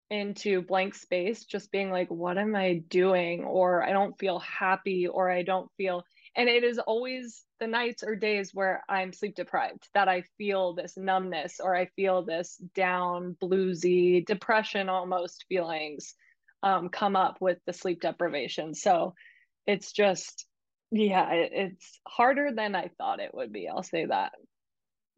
into 0.09 0.61
blank 0.61 0.95
space 0.95 1.45
just 1.45 1.71
being 1.71 1.91
like 1.91 2.09
what 2.09 2.37
am 2.37 2.55
I 2.55 2.81
doing 2.87 3.43
or 3.43 3.83
I 3.83 3.91
don't 3.91 4.17
feel 4.17 4.39
happy 4.39 5.07
or 5.07 5.29
I 5.29 5.43
don't 5.43 5.71
feel 5.77 6.03
and 6.35 6.49
it 6.49 6.63
is 6.63 6.79
always 6.79 7.43
the 7.59 7.67
nights 7.67 8.03
or 8.03 8.15
days 8.15 8.53
where 8.53 8.83
I'm 8.87 9.13
sleep 9.13 9.35
deprived 9.35 9.87
that 9.93 10.07
I 10.07 10.23
feel 10.37 10.73
this 10.73 10.97
numbness 10.97 11.59
or 11.59 11.75
I 11.75 11.87
feel 11.95 12.23
this 12.23 12.55
down, 12.75 13.35
bluesy, 13.41 14.25
depression 14.25 14.89
almost 14.89 15.45
feelings 15.49 16.15
um, 16.63 16.89
come 16.89 17.15
up 17.15 17.37
with 17.41 17.57
the 17.65 17.73
sleep 17.73 18.01
deprivation. 18.01 18.73
So 18.73 19.15
it's 19.67 19.91
just, 19.91 20.45
yeah, 20.91 21.31
it, 21.31 21.51
it's 21.53 21.99
harder 22.07 22.51
than 22.51 22.75
I 22.75 22.89
thought 22.97 23.19
it 23.19 23.33
would 23.33 23.53
be. 23.53 23.67
I'll 23.67 23.83
say 23.83 24.05
that. 24.05 24.33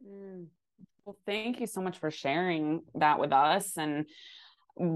Mm. 0.05 0.47
Well, 1.05 1.17
thank 1.25 1.59
you 1.59 1.67
so 1.67 1.81
much 1.81 1.97
for 1.97 2.11
sharing 2.11 2.81
that 2.95 3.19
with 3.19 3.33
us. 3.33 3.77
And 3.77 4.05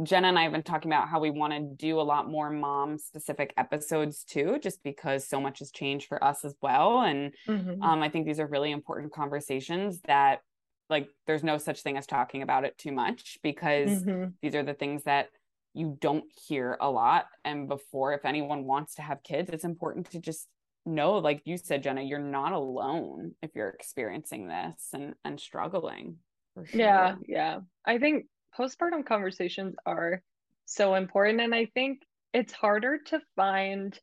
Jenna 0.03 0.29
and 0.29 0.39
I 0.39 0.43
have 0.43 0.51
been 0.51 0.63
talking 0.63 0.91
about 0.91 1.09
how 1.09 1.19
we 1.19 1.31
want 1.31 1.53
to 1.53 1.59
do 1.59 1.99
a 1.99 2.03
lot 2.03 2.29
more 2.29 2.49
mom 2.49 2.97
specific 2.97 3.53
episodes 3.57 4.23
too, 4.23 4.57
just 4.61 4.83
because 4.83 5.27
so 5.27 5.41
much 5.41 5.59
has 5.59 5.71
changed 5.71 6.07
for 6.07 6.23
us 6.23 6.45
as 6.45 6.55
well. 6.61 7.01
And 7.01 7.33
mm-hmm. 7.47 7.81
um, 7.81 8.01
I 8.01 8.09
think 8.09 8.25
these 8.25 8.39
are 8.39 8.47
really 8.47 8.71
important 8.71 9.13
conversations 9.13 9.99
that, 10.07 10.41
like, 10.89 11.09
there's 11.25 11.43
no 11.43 11.57
such 11.57 11.81
thing 11.81 11.97
as 11.97 12.05
talking 12.05 12.41
about 12.41 12.63
it 12.63 12.77
too 12.77 12.91
much 12.91 13.39
because 13.41 13.89
mm-hmm. 13.89 14.29
these 14.41 14.55
are 14.55 14.63
the 14.63 14.73
things 14.73 15.03
that 15.03 15.29
you 15.73 15.97
don't 15.99 16.25
hear 16.47 16.77
a 16.79 16.89
lot. 16.89 17.25
And 17.43 17.67
before, 17.67 18.13
if 18.13 18.25
anyone 18.25 18.63
wants 18.63 18.95
to 18.95 19.01
have 19.01 19.23
kids, 19.23 19.49
it's 19.49 19.65
important 19.65 20.11
to 20.11 20.19
just 20.19 20.47
know, 20.85 21.13
like 21.13 21.41
you 21.45 21.57
said, 21.57 21.83
Jenna, 21.83 22.01
you're 22.01 22.19
not 22.19 22.53
alone 22.53 23.33
if 23.41 23.51
you're 23.55 23.69
experiencing 23.69 24.47
this 24.47 24.89
and 24.93 25.15
and 25.23 25.39
struggling. 25.39 26.17
Sure. 26.65 26.79
Yeah, 26.79 27.15
yeah. 27.27 27.59
I 27.85 27.97
think 27.97 28.25
postpartum 28.57 29.05
conversations 29.05 29.75
are 29.85 30.21
so 30.65 30.95
important. 30.95 31.41
And 31.41 31.53
I 31.53 31.65
think 31.65 32.01
it's 32.33 32.53
harder 32.53 32.99
to 33.07 33.21
find 33.35 33.97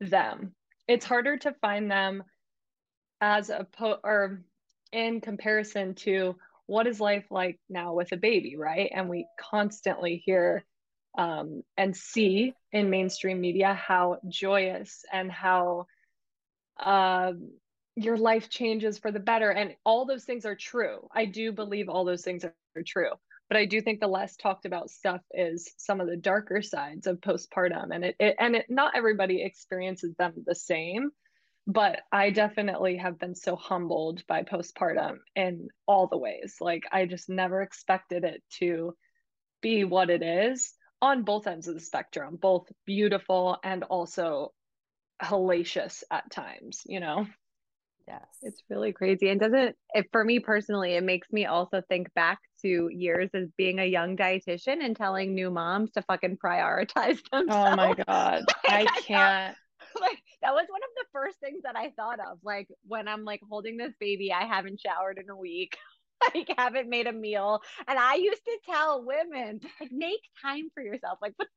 them. 0.00 0.54
It's 0.88 1.04
harder 1.04 1.36
to 1.38 1.54
find 1.60 1.90
them 1.90 2.22
as 3.20 3.50
a 3.50 3.66
po 3.76 3.96
or 4.02 4.42
in 4.92 5.20
comparison 5.20 5.94
to 5.94 6.36
what 6.66 6.86
is 6.86 7.00
life 7.00 7.26
like 7.30 7.58
now 7.68 7.94
with 7.94 8.12
a 8.12 8.16
baby, 8.16 8.56
right? 8.56 8.90
And 8.94 9.08
we 9.08 9.26
constantly 9.38 10.22
hear 10.24 10.64
um, 11.16 11.62
and 11.76 11.96
see 11.96 12.54
in 12.72 12.90
mainstream 12.90 13.40
media 13.40 13.74
how 13.74 14.18
joyous 14.28 15.04
and 15.12 15.30
how 15.30 15.86
uh, 16.82 17.32
your 17.96 18.16
life 18.16 18.48
changes 18.50 18.98
for 18.98 19.10
the 19.10 19.20
better. 19.20 19.50
And 19.50 19.74
all 19.84 20.06
those 20.06 20.24
things 20.24 20.46
are 20.46 20.56
true. 20.56 21.08
I 21.14 21.26
do 21.26 21.52
believe 21.52 21.88
all 21.88 22.04
those 22.04 22.22
things 22.22 22.44
are, 22.44 22.54
true 22.86 23.10
but 23.50 23.58
I 23.58 23.66
do 23.66 23.82
think 23.82 24.00
the 24.00 24.06
less 24.06 24.34
talked 24.36 24.64
about 24.64 24.88
stuff 24.88 25.20
is 25.30 25.74
some 25.76 26.00
of 26.00 26.06
the 26.06 26.16
darker 26.16 26.62
sides 26.62 27.06
of 27.06 27.20
postpartum 27.20 27.94
and 27.94 28.02
it, 28.02 28.16
it 28.18 28.34
and 28.38 28.56
it 28.56 28.64
not 28.70 28.96
everybody 28.96 29.42
experiences 29.42 30.14
them 30.16 30.32
the 30.46 30.54
same 30.54 31.10
but 31.66 32.00
I 32.10 32.30
definitely 32.30 32.96
have 32.96 33.18
been 33.18 33.34
so 33.34 33.56
humbled 33.56 34.26
by 34.26 34.42
postpartum 34.42 35.18
in 35.36 35.68
all 35.86 36.08
the 36.08 36.18
ways. 36.18 36.56
Like 36.60 36.84
I 36.90 37.06
just 37.06 37.28
never 37.28 37.62
expected 37.62 38.24
it 38.24 38.42
to 38.58 38.96
be 39.60 39.84
what 39.84 40.10
it 40.10 40.22
is 40.22 40.72
on 41.00 41.22
both 41.22 41.46
ends 41.46 41.68
of 41.68 41.74
the 41.74 41.80
spectrum, 41.80 42.36
both 42.40 42.66
beautiful 42.84 43.58
and 43.62 43.84
also 43.84 44.52
hellacious 45.22 46.02
at 46.10 46.30
times, 46.30 46.82
you 46.86 47.00
know? 47.00 47.26
Yes. 48.08 48.26
It's 48.42 48.62
really 48.68 48.92
crazy. 48.92 49.28
And 49.28 49.40
doesn't 49.40 49.76
it 49.94 50.06
for 50.12 50.24
me 50.24 50.40
personally, 50.40 50.94
it 50.94 51.04
makes 51.04 51.30
me 51.30 51.46
also 51.46 51.82
think 51.88 52.12
back 52.14 52.40
to 52.62 52.88
years 52.92 53.30
as 53.34 53.48
being 53.56 53.78
a 53.78 53.84
young 53.84 54.16
dietitian 54.16 54.84
and 54.84 54.96
telling 54.96 55.34
new 55.34 55.50
moms 55.50 55.92
to 55.92 56.02
fucking 56.02 56.38
prioritize 56.44 57.20
oh 57.32 57.38
themselves. 57.38 57.72
Oh 57.72 57.76
my 57.76 57.94
God. 58.06 58.44
I 58.66 58.84
can't. 59.06 59.56
like 60.00 60.18
that 60.42 60.52
was 60.52 60.66
one 60.68 60.80
of 60.82 60.90
the 60.96 61.04
first 61.12 61.38
things 61.40 61.62
that 61.62 61.76
I 61.76 61.90
thought 61.90 62.18
of. 62.18 62.38
Like 62.42 62.68
when 62.86 63.08
I'm 63.08 63.24
like 63.24 63.40
holding 63.48 63.76
this 63.76 63.92
baby, 64.00 64.32
I 64.32 64.46
haven't 64.46 64.80
showered 64.80 65.18
in 65.18 65.30
a 65.30 65.36
week. 65.36 65.76
like 66.34 66.52
haven't 66.56 66.88
made 66.88 67.06
a 67.06 67.12
meal. 67.12 67.60
And 67.86 67.98
I 67.98 68.14
used 68.14 68.44
to 68.44 68.58
tell 68.66 69.04
women, 69.04 69.60
like, 69.80 69.92
make 69.92 70.20
time 70.42 70.68
for 70.74 70.82
yourself. 70.82 71.18
Like, 71.22 71.34
what 71.36 71.48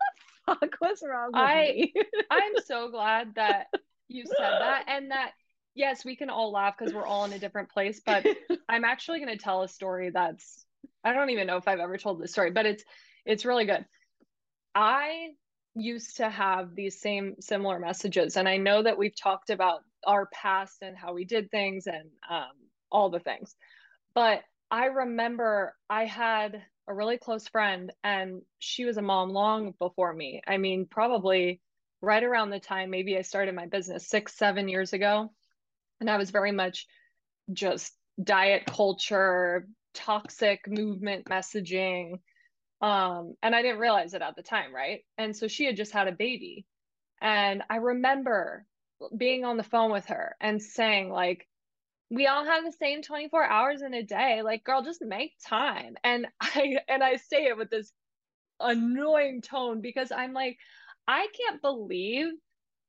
the 0.48 0.56
fuck 0.60 0.76
was 0.82 1.04
wrong 1.08 1.32
with 1.34 1.42
I, 1.42 1.72
me? 1.74 1.94
I'm 2.32 2.54
so 2.66 2.90
glad 2.90 3.36
that 3.36 3.68
you 4.08 4.26
said 4.26 4.52
that 4.60 4.86
and 4.88 5.12
that 5.12 5.32
yes, 5.74 6.06
we 6.06 6.16
can 6.16 6.30
all 6.30 6.52
laugh 6.52 6.76
because 6.78 6.94
we're 6.94 7.06
all 7.06 7.26
in 7.26 7.34
a 7.34 7.40
different 7.40 7.70
place, 7.70 8.02
but 8.06 8.26
I'm 8.70 8.86
actually 8.86 9.20
gonna 9.20 9.38
tell 9.38 9.64
a 9.64 9.68
story 9.68 10.10
that's 10.10 10.66
I 11.04 11.14
don't 11.14 11.30
even 11.30 11.48
know 11.48 11.58
if 11.58 11.68
I've 11.68 11.80
ever 11.80 11.98
told 11.98 12.22
this 12.22 12.32
story, 12.32 12.52
but 12.52 12.66
it's 12.66 12.84
it's 13.26 13.46
really 13.46 13.66
good. 13.66 13.86
I 14.74 15.30
used 15.76 16.18
to 16.18 16.30
have 16.30 16.74
these 16.74 17.00
same 17.00 17.36
similar 17.42 17.80
messages 17.80 18.38
and 18.38 18.48
i 18.48 18.56
know 18.56 18.82
that 18.82 18.98
we've 18.98 19.16
talked 19.16 19.50
about 19.50 19.82
our 20.08 20.28
past 20.28 20.78
and 20.82 20.96
how 20.98 21.14
we 21.14 21.26
did 21.26 21.52
things 21.52 21.86
and 21.86 22.10
um, 22.30 22.52
all 22.92 23.10
the 23.10 23.20
things 23.20 23.56
but 24.14 24.42
I 24.72 24.86
remember 24.86 25.76
I 25.90 26.06
had 26.06 26.64
a 26.88 26.94
really 26.94 27.18
close 27.18 27.48
friend 27.48 27.92
and 28.04 28.42
she 28.60 28.86
was 28.86 28.98
a 28.98 29.02
mom 29.02 29.30
long 29.30 29.74
before 29.80 30.14
me. 30.14 30.42
I 30.48 30.58
mean, 30.58 30.88
probably 30.90 31.62
right 32.02 32.24
around 32.24 32.50
the 32.50 32.60
time 32.60 32.90
maybe 32.90 33.18
I 33.18 33.22
started 33.22 33.56
my 33.56 33.68
business 33.68 34.08
six, 34.08 34.36
seven 34.36 34.68
years 34.68 34.94
ago. 34.94 35.32
And 36.00 36.10
I 36.10 36.18
was 36.18 36.30
very 36.30 36.52
much 36.52 36.88
just 37.52 37.94
diet 38.22 38.66
culture, 38.66 39.68
toxic 39.94 40.68
movement 40.68 41.26
messaging. 41.26 42.20
Um, 42.82 43.36
and 43.42 43.56
I 43.56 43.62
didn't 43.62 43.80
realize 43.80 44.14
it 44.14 44.22
at 44.22 44.36
the 44.36 44.44
time, 44.44 44.76
right? 44.76 45.02
And 45.18 45.36
so 45.36 45.48
she 45.48 45.66
had 45.66 45.78
just 45.78 45.94
had 45.94 46.08
a 46.08 46.12
baby. 46.12 46.66
And 47.22 47.64
I 47.70 47.78
remember 47.78 48.66
being 49.16 49.46
on 49.46 49.58
the 49.58 49.64
phone 49.64 49.92
with 49.92 50.06
her 50.08 50.36
and 50.40 50.62
saying, 50.62 51.10
like, 51.10 51.48
we 52.10 52.28
all 52.28 52.46
have 52.46 52.64
the 52.64 52.72
same 52.72 53.02
24 53.02 53.44
hours 53.44 53.82
in 53.82 53.94
a 53.94 54.04
day. 54.04 54.42
Like 54.44 54.64
girl 54.64 54.84
just 54.84 55.02
make 55.02 55.34
time. 55.48 55.96
And 56.04 56.28
i 56.42 56.78
and 56.88 57.04
i 57.04 57.16
say 57.18 57.46
it 57.46 57.58
with 57.58 57.70
this 57.70 57.92
annoying 58.60 59.42
tone 59.42 59.82
because 59.82 60.12
i'm 60.12 60.34
like 60.34 60.58
i 61.08 61.28
can't 61.38 61.62
believe 61.62 62.28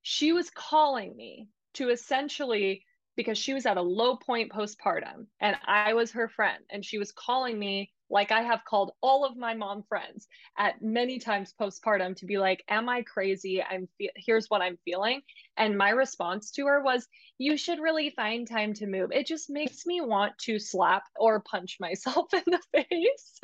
she 0.02 0.32
was 0.32 0.48
calling 0.50 1.16
me 1.16 1.48
to 1.74 1.90
essentially 1.90 2.84
because 3.16 3.36
she 3.36 3.52
was 3.52 3.66
at 3.66 3.76
a 3.76 3.82
low 3.82 4.16
point 4.16 4.52
postpartum 4.52 5.26
and 5.40 5.56
i 5.66 5.94
was 5.94 6.12
her 6.12 6.28
friend 6.28 6.62
and 6.70 6.84
she 6.84 6.98
was 6.98 7.10
calling 7.10 7.58
me 7.58 7.90
like 8.10 8.30
I 8.32 8.42
have 8.42 8.64
called 8.64 8.92
all 9.00 9.24
of 9.24 9.36
my 9.36 9.54
mom 9.54 9.82
friends 9.88 10.26
at 10.58 10.80
many 10.82 11.18
times 11.18 11.54
postpartum 11.60 12.16
to 12.16 12.26
be 12.26 12.38
like, 12.38 12.64
"Am 12.68 12.88
I 12.88 13.02
crazy? 13.02 13.62
I'm 13.62 13.88
fe- 13.98 14.12
here's 14.16 14.48
what 14.48 14.62
I'm 14.62 14.78
feeling." 14.84 15.22
And 15.56 15.76
my 15.76 15.90
response 15.90 16.50
to 16.52 16.66
her 16.66 16.82
was, 16.82 17.06
"You 17.38 17.56
should 17.56 17.80
really 17.80 18.10
find 18.10 18.48
time 18.48 18.74
to 18.74 18.86
move." 18.86 19.10
It 19.12 19.26
just 19.26 19.50
makes 19.50 19.86
me 19.86 20.00
want 20.00 20.38
to 20.42 20.58
slap 20.58 21.04
or 21.16 21.40
punch 21.40 21.76
myself 21.80 22.32
in 22.34 22.44
the 22.46 22.60
face. 22.72 23.40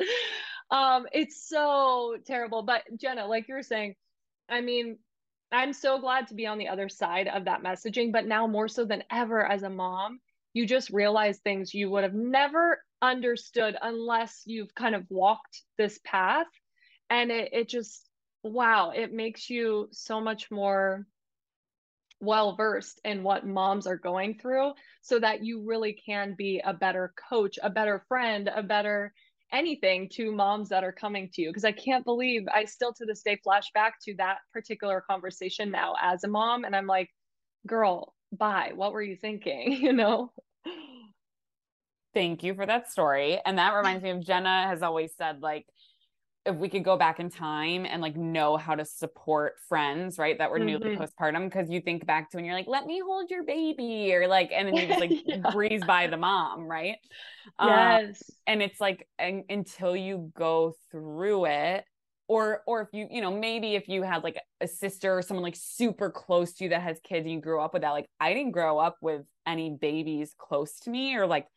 um, 0.71 1.07
it's 1.11 1.47
so 1.47 2.17
terrible. 2.25 2.63
But 2.63 2.83
Jenna, 2.97 3.25
like 3.27 3.47
you 3.47 3.55
were 3.55 3.63
saying, 3.63 3.95
I 4.49 4.61
mean, 4.61 4.97
I'm 5.51 5.73
so 5.73 5.99
glad 5.99 6.27
to 6.27 6.33
be 6.33 6.47
on 6.47 6.57
the 6.57 6.67
other 6.69 6.89
side 6.89 7.27
of 7.27 7.45
that 7.45 7.63
messaging, 7.63 8.11
but 8.11 8.25
now 8.25 8.47
more 8.47 8.67
so 8.67 8.85
than 8.85 9.03
ever 9.11 9.45
as 9.45 9.63
a 9.63 9.69
mom, 9.69 10.19
you 10.53 10.65
just 10.65 10.89
realize 10.89 11.39
things 11.39 11.73
you 11.73 11.89
would 11.91 12.03
have 12.03 12.13
never 12.13 12.83
understood 13.03 13.75
unless 13.81 14.41
you've 14.45 14.73
kind 14.73 14.95
of 14.95 15.05
walked 15.09 15.61
this 15.77 15.99
path. 16.03 16.47
And 17.09 17.29
it, 17.31 17.49
it 17.51 17.69
just 17.69 18.09
wow 18.41 18.91
it 18.93 19.13
makes 19.13 19.49
you 19.49 19.87
so 19.91 20.19
much 20.19 20.51
more 20.51 21.05
well 22.19 22.55
versed 22.55 22.99
in 23.05 23.23
what 23.23 23.45
moms 23.45 23.87
are 23.87 23.97
going 23.97 24.37
through 24.37 24.73
so 25.01 25.19
that 25.19 25.43
you 25.43 25.61
really 25.61 25.93
can 25.93 26.35
be 26.37 26.61
a 26.65 26.73
better 26.73 27.13
coach 27.29 27.57
a 27.63 27.69
better 27.69 28.03
friend 28.07 28.49
a 28.53 28.61
better 28.61 29.13
anything 29.51 30.09
to 30.09 30.31
moms 30.31 30.69
that 30.69 30.83
are 30.83 30.91
coming 30.91 31.29
to 31.33 31.41
you. 31.41 31.49
Because 31.49 31.63
i 31.65 31.71
can't 31.71 32.03
believe 32.03 32.43
i 32.53 32.65
still 32.65 32.93
to 32.93 33.05
this 33.05 33.21
day 33.21 33.39
flash 33.43 33.71
back 33.73 33.95
to 34.03 34.13
that 34.15 34.39
particular 34.51 35.03
conversation 35.09 35.71
now 35.71 35.95
as 36.01 36.23
a 36.23 36.27
mom 36.27 36.65
and 36.65 36.75
i'm 36.75 36.87
like 36.87 37.09
girl 37.67 38.13
bye. 38.31 38.71
What 38.75 38.93
were 38.93 39.01
you 39.03 39.15
thinking? 39.15 39.73
You 39.81 39.93
know 39.93 40.31
Thank 42.13 42.43
you 42.43 42.53
for 42.53 42.65
that 42.65 42.91
story. 42.91 43.39
And 43.45 43.57
that 43.57 43.73
reminds 43.73 44.03
me 44.03 44.11
of 44.11 44.23
Jenna 44.23 44.67
has 44.67 44.83
always 44.83 45.11
said, 45.17 45.41
like, 45.41 45.65
if 46.45 46.55
we 46.55 46.67
could 46.67 46.83
go 46.83 46.97
back 46.97 47.19
in 47.19 47.29
time 47.29 47.85
and 47.85 48.01
like 48.01 48.17
know 48.17 48.57
how 48.57 48.75
to 48.75 48.83
support 48.83 49.53
friends, 49.69 50.17
right, 50.17 50.37
that 50.37 50.51
were 50.51 50.59
mm-hmm. 50.59 50.83
newly 50.83 50.97
postpartum, 50.97 51.45
because 51.45 51.69
you 51.69 51.79
think 51.79 52.05
back 52.05 52.29
to 52.31 52.37
when 52.37 52.45
you're 52.45 52.53
like, 52.53 52.67
let 52.67 52.85
me 52.85 53.01
hold 53.03 53.29
your 53.29 53.43
baby, 53.43 54.13
or 54.13 54.27
like, 54.27 54.51
and 54.53 54.67
then 54.67 54.75
you 54.75 54.87
just 54.87 54.99
like 54.99 55.11
yeah. 55.25 55.51
breeze 55.51 55.83
by 55.85 56.07
the 56.07 56.17
mom, 56.17 56.67
right? 56.67 56.97
Um, 57.59 57.69
yes. 57.69 58.05
Um, 58.05 58.35
and 58.47 58.61
it's 58.61 58.81
like 58.81 59.07
and, 59.17 59.43
until 59.49 59.95
you 59.95 60.31
go 60.35 60.73
through 60.91 61.45
it, 61.45 61.85
or 62.27 62.61
or 62.65 62.81
if 62.81 62.89
you 62.93 63.07
you 63.09 63.21
know 63.21 63.31
maybe 63.31 63.75
if 63.75 63.87
you 63.87 64.01
had 64.03 64.23
like 64.23 64.39
a 64.61 64.67
sister 64.67 65.17
or 65.17 65.21
someone 65.21 65.43
like 65.43 65.55
super 65.57 66.09
close 66.09 66.53
to 66.53 66.63
you 66.63 66.69
that 66.69 66.81
has 66.81 66.99
kids 67.03 67.25
and 67.25 67.33
you 67.33 67.41
grew 67.41 67.59
up 67.59 67.73
with 67.73 67.81
that 67.81 67.91
like 67.91 68.07
i 68.19 68.33
didn't 68.33 68.51
grow 68.51 68.79
up 68.79 68.95
with 69.01 69.23
any 69.45 69.77
babies 69.81 70.33
close 70.37 70.79
to 70.79 70.89
me 70.89 71.15
or 71.15 71.27
like 71.27 71.47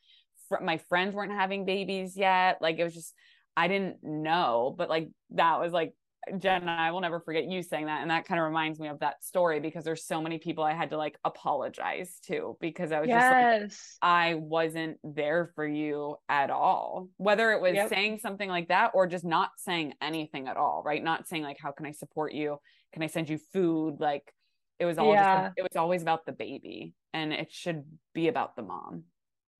fr- 0.48 0.62
my 0.62 0.78
friends 0.88 1.14
weren't 1.14 1.32
having 1.32 1.64
babies 1.64 2.16
yet. 2.16 2.58
Like 2.60 2.78
it 2.78 2.84
was 2.84 2.94
just, 2.94 3.14
I 3.56 3.68
didn't 3.68 3.98
know, 4.02 4.74
but 4.76 4.88
like 4.88 5.08
that 5.30 5.60
was 5.60 5.72
like 5.72 5.94
Jen 6.38 6.68
I 6.68 6.90
will 6.90 7.00
never 7.00 7.20
forget 7.20 7.44
you 7.44 7.62
saying 7.62 7.86
that. 7.86 8.02
And 8.02 8.10
that 8.10 8.26
kind 8.26 8.40
of 8.40 8.46
reminds 8.46 8.80
me 8.80 8.88
of 8.88 8.98
that 9.00 9.22
story 9.22 9.60
because 9.60 9.84
there's 9.84 10.04
so 10.04 10.20
many 10.20 10.38
people 10.38 10.64
I 10.64 10.74
had 10.74 10.90
to 10.90 10.96
like 10.96 11.16
apologize 11.24 12.18
to 12.26 12.56
because 12.60 12.90
I 12.90 13.00
was 13.00 13.08
yes. 13.08 13.70
just 13.70 13.98
like, 14.02 14.10
I 14.10 14.34
wasn't 14.34 14.98
there 15.04 15.52
for 15.54 15.66
you 15.66 16.16
at 16.28 16.50
all. 16.50 17.08
Whether 17.16 17.52
it 17.52 17.60
was 17.60 17.74
yep. 17.74 17.88
saying 17.88 18.18
something 18.18 18.48
like 18.48 18.68
that 18.68 18.90
or 18.94 19.06
just 19.06 19.24
not 19.24 19.50
saying 19.56 19.94
anything 20.02 20.48
at 20.48 20.56
all, 20.56 20.82
right? 20.84 21.02
Not 21.02 21.28
saying 21.28 21.42
like, 21.42 21.58
how 21.60 21.70
can 21.70 21.86
I 21.86 21.92
support 21.92 22.32
you? 22.32 22.58
Can 22.92 23.02
I 23.02 23.06
send 23.06 23.28
you 23.28 23.38
food? 23.52 23.98
Like 24.00 24.32
it 24.80 24.84
was 24.84 24.98
all 24.98 25.12
yeah. 25.12 25.44
just, 25.44 25.54
it 25.58 25.62
was 25.62 25.76
always 25.76 26.02
about 26.02 26.26
the 26.26 26.32
baby 26.32 26.92
and 27.14 27.32
it 27.32 27.52
should 27.52 27.84
be 28.14 28.26
about 28.28 28.56
the 28.56 28.62
mom. 28.62 29.04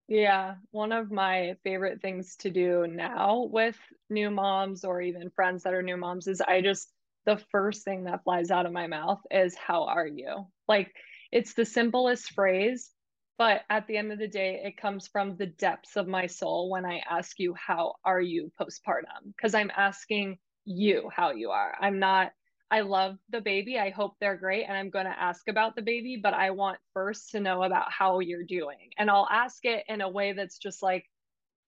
Yeah, 0.08 0.56
one 0.70 0.92
of 0.92 1.10
my 1.10 1.56
favorite 1.64 2.00
things 2.00 2.36
to 2.36 2.50
do 2.50 2.86
now 2.86 3.48
with 3.50 3.76
new 4.08 4.30
moms 4.30 4.84
or 4.84 5.00
even 5.02 5.30
friends 5.30 5.64
that 5.64 5.74
are 5.74 5.82
new 5.82 5.96
moms 5.96 6.28
is 6.28 6.40
I 6.40 6.60
just, 6.60 6.92
the 7.24 7.38
first 7.50 7.82
thing 7.84 8.04
that 8.04 8.22
flies 8.22 8.52
out 8.52 8.66
of 8.66 8.72
my 8.72 8.86
mouth 8.86 9.20
is, 9.32 9.56
How 9.56 9.84
are 9.86 10.06
you? 10.06 10.46
Like, 10.68 10.94
it's 11.32 11.54
the 11.54 11.64
simplest 11.64 12.32
phrase, 12.34 12.92
but 13.36 13.62
at 13.68 13.88
the 13.88 13.96
end 13.96 14.12
of 14.12 14.20
the 14.20 14.28
day, 14.28 14.62
it 14.64 14.76
comes 14.76 15.08
from 15.08 15.36
the 15.36 15.46
depths 15.46 15.96
of 15.96 16.06
my 16.06 16.26
soul 16.26 16.70
when 16.70 16.84
I 16.86 17.02
ask 17.10 17.40
you, 17.40 17.54
How 17.54 17.94
are 18.04 18.20
you 18.20 18.52
postpartum? 18.60 19.34
Because 19.36 19.56
I'm 19.56 19.72
asking 19.76 20.38
you 20.64 21.10
how 21.12 21.32
you 21.32 21.50
are. 21.50 21.74
I'm 21.80 21.98
not 21.98 22.30
I 22.70 22.80
love 22.80 23.16
the 23.30 23.40
baby. 23.40 23.78
I 23.78 23.90
hope 23.90 24.14
they're 24.20 24.36
great. 24.36 24.64
And 24.64 24.76
I'm 24.76 24.90
going 24.90 25.04
to 25.04 25.22
ask 25.22 25.48
about 25.48 25.76
the 25.76 25.82
baby, 25.82 26.18
but 26.20 26.34
I 26.34 26.50
want 26.50 26.78
first 26.94 27.30
to 27.30 27.40
know 27.40 27.62
about 27.62 27.92
how 27.92 28.18
you're 28.18 28.44
doing. 28.44 28.90
And 28.98 29.08
I'll 29.08 29.28
ask 29.30 29.64
it 29.64 29.84
in 29.88 30.00
a 30.00 30.08
way 30.08 30.32
that's 30.32 30.58
just 30.58 30.82
like, 30.82 31.04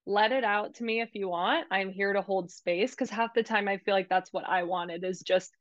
let 0.05 0.31
it 0.31 0.43
out 0.43 0.75
to 0.75 0.83
me 0.83 1.01
if 1.01 1.09
you 1.13 1.29
want. 1.29 1.67
I'm 1.71 1.91
here 1.91 2.13
to 2.13 2.21
hold 2.21 2.51
space 2.51 2.91
because 2.91 3.09
half 3.09 3.33
the 3.33 3.43
time 3.43 3.67
I 3.67 3.77
feel 3.77 3.93
like 3.93 4.09
that's 4.09 4.33
what 4.33 4.47
I 4.47 4.63
wanted 4.63 5.03
is 5.03 5.21
just 5.21 5.51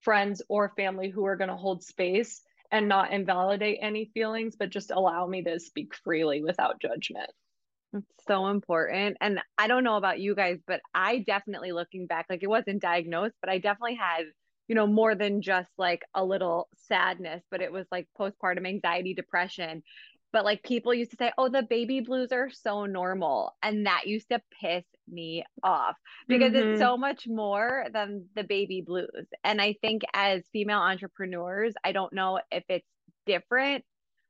friends 0.00 0.42
or 0.48 0.72
family 0.76 1.10
who 1.10 1.26
are 1.26 1.36
going 1.36 1.50
to 1.50 1.56
hold 1.56 1.82
space 1.84 2.42
and 2.70 2.88
not 2.88 3.12
invalidate 3.12 3.78
any 3.80 4.10
feelings, 4.14 4.56
but 4.58 4.70
just 4.70 4.90
allow 4.90 5.26
me 5.26 5.42
to 5.42 5.60
speak 5.60 5.94
freely 5.94 6.42
without 6.42 6.80
judgment. 6.80 7.30
It's 7.92 8.24
so 8.26 8.48
important. 8.48 9.16
And 9.20 9.40
I 9.56 9.68
don't 9.68 9.84
know 9.84 9.96
about 9.96 10.20
you 10.20 10.34
guys, 10.34 10.58
but 10.66 10.80
I 10.94 11.18
definitely 11.18 11.72
looking 11.72 12.06
back, 12.06 12.26
like 12.28 12.42
it 12.42 12.50
wasn't 12.50 12.82
diagnosed, 12.82 13.34
but 13.40 13.50
I 13.50 13.58
definitely 13.58 13.96
had 13.96 14.24
you 14.68 14.74
know, 14.74 14.86
more 14.86 15.14
than 15.14 15.42
just 15.42 15.70
like 15.78 16.02
a 16.14 16.24
little 16.24 16.68
sadness, 16.88 17.42
but 17.50 17.62
it 17.62 17.72
was 17.72 17.86
like 17.90 18.06
postpartum 18.18 18.68
anxiety, 18.68 19.14
depression. 19.14 19.82
but 20.30 20.44
like 20.44 20.62
people 20.62 20.92
used 20.92 21.10
to 21.10 21.16
say, 21.18 21.32
oh, 21.38 21.48
the 21.48 21.62
baby 21.62 22.00
blues 22.00 22.32
are 22.32 22.50
so 22.50 22.84
normal. 22.84 23.56
And 23.62 23.86
that 23.86 24.06
used 24.06 24.28
to 24.28 24.42
piss 24.60 24.84
me 25.08 25.44
off 25.62 25.96
because 26.28 26.52
mm-hmm. 26.52 26.72
it's 26.72 26.80
so 26.80 26.98
much 26.98 27.26
more 27.26 27.86
than 27.94 28.26
the 28.36 28.44
baby 28.44 28.82
blues. 28.86 29.26
And 29.42 29.60
I 29.60 29.76
think 29.80 30.02
as 30.12 30.42
female 30.52 30.80
entrepreneurs, 30.80 31.74
I 31.82 31.92
don't 31.92 32.12
know 32.12 32.40
if 32.50 32.64
it's 32.68 32.86
different. 33.24 33.84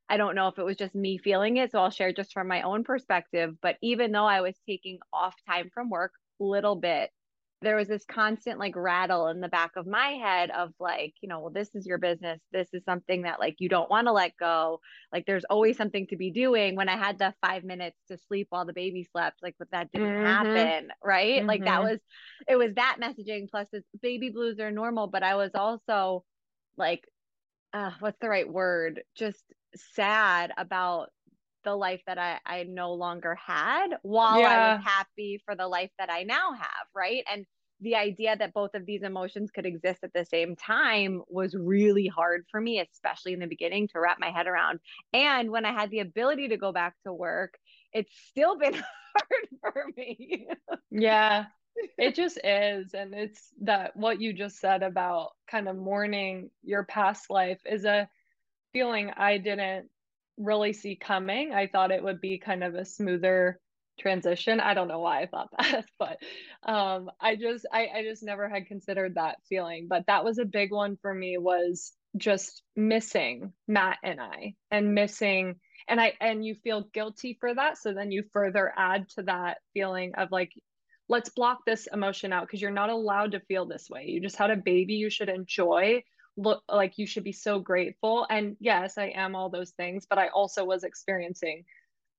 I 0.09 0.17
don't 0.17 0.37
know 0.37 0.49
if 0.49 0.59
it 0.59 0.65
was 0.65 0.77
just 0.77 0.95
me 0.95 1.19
feeling 1.19 1.57
it. 1.57 1.73
So 1.73 1.81
I'll 1.81 1.91
share 1.91 2.13
just 2.13 2.33
from 2.33 2.47
my 2.47 2.63
own 2.63 2.85
perspective. 2.85 3.57
But 3.61 3.77
even 3.83 4.13
though 4.13 4.25
I 4.25 4.41
was 4.41 4.55
taking 4.67 5.01
off 5.13 5.35
time 5.49 5.69
from 5.75 5.91
work, 5.91 6.13
little 6.41 6.77
bit 6.77 7.11
there 7.61 7.77
was 7.77 7.89
this 7.89 8.05
constant 8.05 8.59
like 8.59 8.77
rattle 8.77 9.29
in 9.29 9.41
the 9.41 9.49
back 9.49 9.73
of 9.77 9.87
my 9.87 10.11
head 10.11 10.51
of 10.51 10.71
like 10.79 11.15
you 11.21 11.29
know 11.29 11.41
well 11.41 11.51
this 11.51 11.75
is 11.75 11.87
your 11.87 11.99
business 11.99 12.41
this 12.53 12.69
is 12.73 12.85
something 12.85 13.23
that 13.23 13.41
like 13.41 13.57
you 13.59 13.69
don't 13.69 13.91
want 13.91 14.07
to 14.07 14.13
let 14.13 14.37
go 14.39 14.81
like 15.13 15.27
there's 15.27 15.45
always 15.45 15.77
something 15.77 16.07
to 16.07 16.17
be 16.17 16.31
doing 16.31 16.77
when 16.77 16.89
i 16.89 16.97
had 16.97 17.19
the 17.19 17.35
five 17.41 17.65
minutes 17.65 17.97
to 18.09 18.17
sleep 18.29 18.47
while 18.51 18.65
the 18.65 18.73
baby 18.73 19.07
slept 19.11 19.43
like 19.43 19.57
but 19.59 19.71
that 19.73 19.91
didn't 19.93 20.09
mm-hmm. 20.09 20.25
happen 20.25 20.89
right 21.03 21.39
mm-hmm. 21.39 21.49
like 21.49 21.65
that 21.65 21.81
mm-hmm. 21.81 21.91
was 21.91 22.01
it 22.49 22.57
was 22.57 22.75
that 22.75 22.97
messaging 23.01 23.51
plus 23.51 23.69
this 23.73 23.85
baby 24.01 24.31
blues 24.31 24.61
are 24.61 24.71
normal 24.71 25.07
but 25.07 25.23
i 25.23 25.35
was 25.35 25.51
also 25.55 26.25
like 26.77 27.05
uh, 27.75 27.91
what's 28.01 28.19
the 28.21 28.29
right 28.29 28.51
word 28.51 29.03
just 29.15 29.43
sad 29.75 30.53
about 30.57 31.11
the 31.65 31.75
life 31.75 32.03
that 32.07 32.19
I, 32.19 32.39
I 32.45 32.63
no 32.65 32.95
longer 32.95 33.35
had 33.35 33.89
while 34.03 34.41
yeah. 34.41 34.49
I 34.49 34.75
was 34.75 34.85
happy 34.85 35.41
for 35.45 35.55
the 35.55 35.69
life 35.69 35.91
that 35.99 36.11
I 36.11 36.23
now 36.23 36.53
have. 36.53 36.87
Right. 36.95 37.25
And 37.31 37.47
the 37.81 37.95
idea 37.95 38.37
that 38.37 38.55
both 38.55 38.75
of 38.75 38.87
these 38.87 39.03
emotions 39.03 39.51
could 39.51 39.67
exist 39.67 40.01
at 40.03 40.13
the 40.13 40.25
same 40.25 40.57
time 40.57 41.23
was 41.29 41.55
really 41.55 42.09
hard 42.09 42.45
for 42.51 42.61
me, 42.61 42.81
especially 42.81 43.33
in 43.33 43.41
the 43.41 43.47
beginning 43.47 43.89
to 43.89 44.01
wrap 44.01 44.19
my 44.19 44.31
head 44.31 44.47
around. 44.47 44.81
And 45.13 45.51
when 45.51 45.65
I 45.65 45.73
had 45.73 45.91
the 45.91 46.01
ability 46.01 46.49
to 46.49 46.57
go 46.57 46.73
back 46.73 46.95
to 47.05 47.13
work, 47.13 47.57
it's 47.93 48.13
still 48.29 48.59
been 48.59 48.75
hard 49.17 49.49
for 49.61 49.85
me. 49.97 50.49
yeah, 50.91 51.47
it 51.99 52.15
just 52.15 52.39
is. 52.43 52.95
And 52.95 53.15
it's 53.15 53.49
that 53.63 53.95
what 53.97 54.21
you 54.21 54.33
just 54.33 54.59
said 54.59 54.83
about 54.83 55.31
kind 55.49 55.69
of 55.69 55.77
mourning 55.77 56.51
your 56.65 56.85
past 56.85 57.31
life 57.31 57.61
is 57.65 57.85
a 57.85 58.09
feeling 58.73 59.13
I 59.17 59.39
didn't 59.39 59.89
really 60.39 60.73
see 60.73 60.97
coming. 60.97 61.53
I 61.53 61.67
thought 61.67 61.91
it 61.91 62.03
would 62.03 62.21
be 62.21 62.39
kind 62.39 62.65
of 62.65 62.75
a 62.75 62.85
smoother 62.85 63.61
transition. 63.99 64.61
I 64.61 64.75
don't 64.75 64.89
know 64.89 65.01
why 65.01 65.23
I 65.23 65.27
thought 65.27 65.51
that, 65.59 65.85
but 65.99 66.19
um, 66.63 67.11
I 67.21 67.37
just 67.37 67.67
I, 67.73 67.89
I 67.95 68.03
just 68.03 68.23
never 68.23 68.49
had 68.49 68.67
considered 68.67 69.17
that 69.17 69.39
feeling. 69.49 69.87
But 69.89 70.07
that 70.07 70.25
was 70.25 70.39
a 70.39 70.45
big 70.45 70.73
one 70.73 70.97
for 71.01 71.13
me 71.13 71.37
was 71.39 71.93
just 72.17 72.63
missing 72.75 73.53
Matt 73.67 73.99
and 74.03 74.21
I 74.21 74.55
and 74.71 74.95
missing 74.95 75.57
and 75.89 76.01
I 76.01 76.15
and 76.21 76.45
you 76.45 76.55
feel 76.55 76.89
guilty 76.93 77.37
for 77.41 77.55
that. 77.55 77.79
So 77.79 77.93
then 77.93 78.11
you 78.11 78.25
further 78.33 78.73
add 78.77 79.09
to 79.11 79.23
that 79.23 79.59
feeling 79.75 80.15
of 80.17 80.31
like, 80.31 80.53
let's 81.09 81.31
block 81.31 81.59
this 81.67 81.89
emotion 81.93 82.33
out 82.33 82.47
because 82.47 82.61
you're 82.63 82.71
not 82.71 82.91
allowed 82.91 83.33
to 83.33 83.41
feel 83.41 83.67
this 83.67 83.89
way. 83.91 84.05
You 84.07 84.21
just 84.21 84.37
had 84.37 84.51
a 84.51 84.57
baby, 84.57 84.95
you 84.95 85.11
should 85.11 85.29
enjoy 85.29 86.03
look 86.39 86.63
like 86.71 86.99
you 86.99 87.07
should 87.07 87.25
be 87.25 87.33
so 87.33 87.59
grateful. 87.59 88.27
And 88.31 88.57
yes 88.61 88.97
i 88.99 89.07
am 89.09 89.35
all 89.35 89.51
those 89.51 89.71
things 89.73 90.07
but 90.09 90.19
i 90.19 90.29
also 90.29 90.65
was 90.65 90.85
experiencing 90.85 91.65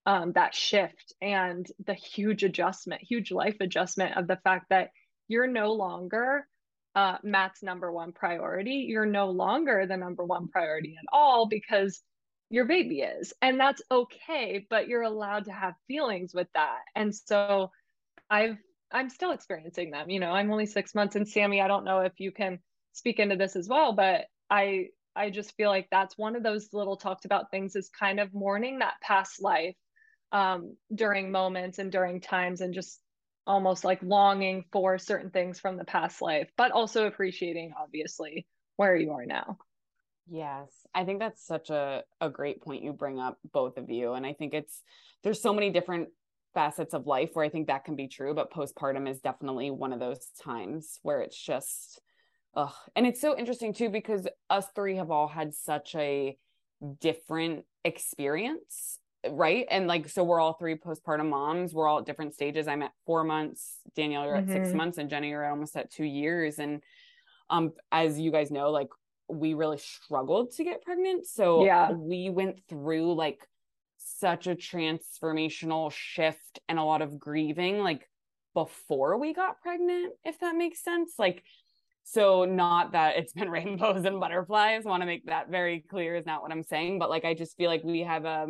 um, 0.05 0.31
that 0.33 0.55
shift 0.55 1.13
and 1.21 1.67
the 1.85 1.93
huge 1.93 2.43
adjustment 2.43 3.01
huge 3.01 3.31
life 3.31 3.57
adjustment 3.59 4.17
of 4.17 4.27
the 4.27 4.37
fact 4.37 4.67
that 4.69 4.91
you're 5.27 5.47
no 5.47 5.73
longer 5.73 6.47
uh, 6.95 7.17
matt's 7.23 7.61
number 7.63 7.91
one 7.91 8.11
priority. 8.11 8.87
You're 8.89 9.05
no 9.05 9.29
longer 9.29 9.85
the 9.85 9.95
number 9.95 10.25
one 10.25 10.47
priority 10.47 10.95
at 10.99 11.05
all 11.13 11.47
because 11.47 12.01
your 12.49 12.65
baby 12.65 13.01
is 13.01 13.31
and 13.43 13.59
that's 13.59 13.81
okay 13.91 14.65
but 14.71 14.87
you're 14.87 15.03
allowed 15.03 15.45
to 15.45 15.51
have 15.51 15.75
feelings 15.87 16.33
with 16.33 16.47
that. 16.55 16.79
And 16.95 17.15
so 17.15 17.71
i've 18.29 18.57
i'm 18.91 19.09
still 19.09 19.31
experiencing 19.31 19.91
them 19.91 20.09
you 20.09 20.19
know 20.19 20.31
i'm 20.31 20.51
only 20.51 20.65
six 20.65 20.93
months 20.95 21.15
and 21.15 21.27
sammy 21.27 21.61
i 21.61 21.67
don't 21.67 21.85
know 21.85 21.99
if 21.99 22.13
you 22.19 22.31
can 22.31 22.59
speak 22.93 23.19
into 23.19 23.35
this 23.35 23.55
as 23.55 23.67
well 23.67 23.93
but 23.93 24.25
i 24.49 24.87
i 25.15 25.29
just 25.29 25.55
feel 25.55 25.69
like 25.69 25.87
that's 25.91 26.17
one 26.17 26.35
of 26.35 26.43
those 26.43 26.69
little 26.73 26.97
talked 26.97 27.25
about 27.25 27.51
things 27.51 27.75
is 27.75 27.89
kind 27.89 28.19
of 28.19 28.33
mourning 28.33 28.79
that 28.79 28.95
past 29.01 29.41
life 29.41 29.75
um, 30.31 30.75
during 30.93 31.31
moments 31.31 31.79
and 31.79 31.91
during 31.91 32.21
times 32.21 32.61
and 32.61 32.73
just 32.73 33.01
almost 33.47 33.83
like 33.83 34.03
longing 34.03 34.63
for 34.71 34.99
certain 34.99 35.31
things 35.31 35.59
from 35.59 35.75
the 35.75 35.85
past 35.85 36.21
life 36.21 36.47
but 36.55 36.71
also 36.71 37.07
appreciating 37.07 37.73
obviously 37.79 38.45
where 38.79 38.95
you 38.95 39.11
are 39.11 39.25
now. 39.25 39.57
Yes. 40.29 40.71
I 40.93 41.03
think 41.03 41.19
that's 41.19 41.45
such 41.45 41.69
a, 41.69 42.03
a 42.21 42.29
great 42.29 42.61
point 42.61 42.83
you 42.83 42.93
bring 42.93 43.19
up 43.19 43.37
both 43.51 43.77
of 43.77 43.89
you 43.89 44.13
and 44.13 44.25
i 44.25 44.33
think 44.33 44.53
it's 44.53 44.81
there's 45.23 45.41
so 45.41 45.53
many 45.53 45.69
different 45.69 46.09
facets 46.53 46.93
of 46.93 47.05
life 47.05 47.31
where 47.33 47.43
i 47.43 47.49
think 47.49 47.67
that 47.67 47.83
can 47.83 47.95
be 47.95 48.07
true 48.07 48.33
but 48.33 48.51
postpartum 48.51 49.09
is 49.09 49.19
definitely 49.19 49.69
one 49.69 49.91
of 49.91 49.99
those 49.99 50.27
times 50.41 50.99
where 51.01 51.21
it's 51.21 51.37
just 51.37 52.01
Ugh. 52.55 52.73
And 52.95 53.05
it's 53.05 53.21
so 53.21 53.37
interesting 53.37 53.73
too 53.73 53.89
because 53.89 54.27
us 54.49 54.65
three 54.75 54.95
have 54.95 55.11
all 55.11 55.27
had 55.27 55.53
such 55.53 55.95
a 55.95 56.37
different 56.99 57.65
experience, 57.83 58.99
right? 59.29 59.67
And 59.69 59.87
like, 59.87 60.09
so 60.09 60.23
we're 60.23 60.39
all 60.39 60.53
three 60.53 60.75
postpartum 60.75 61.29
moms. 61.29 61.73
We're 61.73 61.87
all 61.87 61.99
at 61.99 62.05
different 62.05 62.33
stages. 62.33 62.67
I'm 62.67 62.81
at 62.81 62.91
four 63.05 63.23
months, 63.23 63.77
Danielle, 63.95 64.25
you're 64.25 64.35
mm-hmm. 64.35 64.49
at 64.49 64.55
six 64.55 64.67
mm-hmm. 64.69 64.77
months, 64.77 64.97
and 64.97 65.09
Jenny, 65.09 65.29
you're 65.29 65.49
almost 65.49 65.75
at 65.75 65.91
two 65.91 66.05
years. 66.05 66.59
And 66.59 66.81
um, 67.49 67.73
as 67.91 68.19
you 68.19 68.31
guys 68.31 68.51
know, 68.51 68.71
like 68.71 68.89
we 69.27 69.53
really 69.53 69.77
struggled 69.77 70.51
to 70.53 70.63
get 70.63 70.81
pregnant. 70.81 71.25
So 71.27 71.63
yeah, 71.63 71.91
we 71.91 72.29
went 72.29 72.61
through 72.67 73.13
like 73.13 73.47
such 73.97 74.47
a 74.47 74.55
transformational 74.55 75.91
shift 75.91 76.59
and 76.67 76.79
a 76.79 76.83
lot 76.83 77.01
of 77.01 77.19
grieving, 77.19 77.79
like 77.79 78.09
before 78.53 79.17
we 79.17 79.33
got 79.33 79.61
pregnant, 79.61 80.13
if 80.25 80.39
that 80.39 80.55
makes 80.55 80.83
sense. 80.83 81.13
Like 81.19 81.43
so 82.11 82.43
not 82.43 82.93
that 82.93 83.17
it's 83.17 83.33
been 83.33 83.49
rainbows 83.59 84.03
and 84.05 84.19
butterflies. 84.19 84.85
I 84.85 84.89
want 84.89 85.01
to 85.01 85.07
make 85.07 85.27
that 85.27 85.49
very 85.49 85.83
clear 85.89 86.15
is 86.15 86.25
not 86.25 86.41
what 86.41 86.51
I'm 86.51 86.63
saying, 86.63 86.99
but 86.99 87.09
like 87.09 87.25
I 87.25 87.33
just 87.33 87.55
feel 87.55 87.69
like 87.69 87.83
we 87.83 88.01
have 88.01 88.25
a 88.25 88.47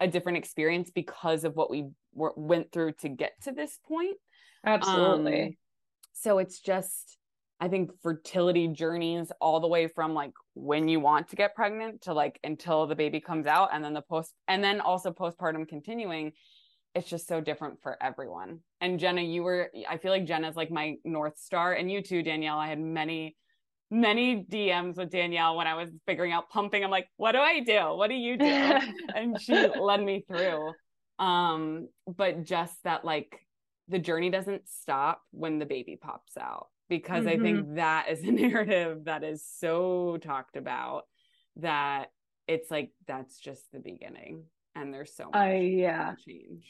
a 0.00 0.06
different 0.06 0.38
experience 0.38 0.90
because 0.94 1.42
of 1.42 1.56
what 1.56 1.70
we 1.70 1.88
were, 2.14 2.32
went 2.36 2.70
through 2.70 2.92
to 2.92 3.08
get 3.08 3.32
to 3.42 3.52
this 3.52 3.80
point. 3.88 4.16
Absolutely. 4.64 5.42
Um, 5.42 5.56
so 6.12 6.38
it's 6.38 6.60
just 6.60 7.18
I 7.60 7.68
think 7.68 7.90
fertility 8.02 8.68
journeys 8.68 9.32
all 9.40 9.60
the 9.60 9.66
way 9.66 9.88
from 9.88 10.14
like 10.14 10.30
when 10.54 10.88
you 10.88 11.00
want 11.00 11.28
to 11.28 11.36
get 11.36 11.56
pregnant 11.56 12.02
to 12.02 12.14
like 12.14 12.38
until 12.44 12.86
the 12.86 12.94
baby 12.94 13.20
comes 13.20 13.46
out 13.46 13.70
and 13.72 13.84
then 13.84 13.92
the 13.92 14.02
post 14.02 14.32
and 14.46 14.62
then 14.62 14.80
also 14.80 15.10
postpartum 15.10 15.68
continuing 15.68 16.32
it's 16.94 17.08
just 17.08 17.28
so 17.28 17.40
different 17.40 17.80
for 17.82 17.96
everyone. 18.02 18.60
And 18.80 18.98
Jenna, 18.98 19.22
you 19.22 19.42
were, 19.42 19.70
I 19.88 19.98
feel 19.98 20.10
like 20.10 20.26
Jenna's 20.26 20.56
like 20.56 20.70
my 20.70 20.96
North 21.04 21.38
Star. 21.38 21.74
And 21.74 21.90
you 21.90 22.02
too, 22.02 22.22
Danielle. 22.22 22.58
I 22.58 22.68
had 22.68 22.80
many, 22.80 23.36
many 23.90 24.44
DMs 24.44 24.96
with 24.96 25.10
Danielle 25.10 25.56
when 25.56 25.66
I 25.66 25.74
was 25.74 25.90
figuring 26.06 26.32
out 26.32 26.50
pumping. 26.50 26.82
I'm 26.82 26.90
like, 26.90 27.08
what 27.16 27.32
do 27.32 27.38
I 27.38 27.60
do? 27.60 27.94
What 27.94 28.08
do 28.08 28.14
you 28.14 28.36
do? 28.36 28.44
and 29.14 29.40
she 29.40 29.54
led 29.54 30.02
me 30.02 30.24
through. 30.26 30.72
Um, 31.18 31.88
but 32.06 32.44
just 32.44 32.76
that 32.84 33.04
like 33.04 33.38
the 33.88 33.98
journey 33.98 34.30
doesn't 34.30 34.68
stop 34.68 35.20
when 35.32 35.58
the 35.58 35.66
baby 35.66 35.98
pops 36.00 36.36
out 36.36 36.68
because 36.88 37.24
mm-hmm. 37.24 37.40
I 37.40 37.42
think 37.42 37.74
that 37.74 38.08
is 38.10 38.22
a 38.22 38.30
narrative 38.30 39.04
that 39.04 39.24
is 39.24 39.44
so 39.44 40.18
talked 40.20 40.56
about 40.56 41.02
that 41.56 42.06
it's 42.46 42.70
like 42.70 42.92
that's 43.06 43.38
just 43.38 43.62
the 43.72 43.80
beginning 43.80 44.44
and 44.80 44.94
there's 44.94 45.14
so 45.14 45.24
much 45.24 45.34
uh, 45.34 45.54
yeah 45.54 46.14
change 46.26 46.64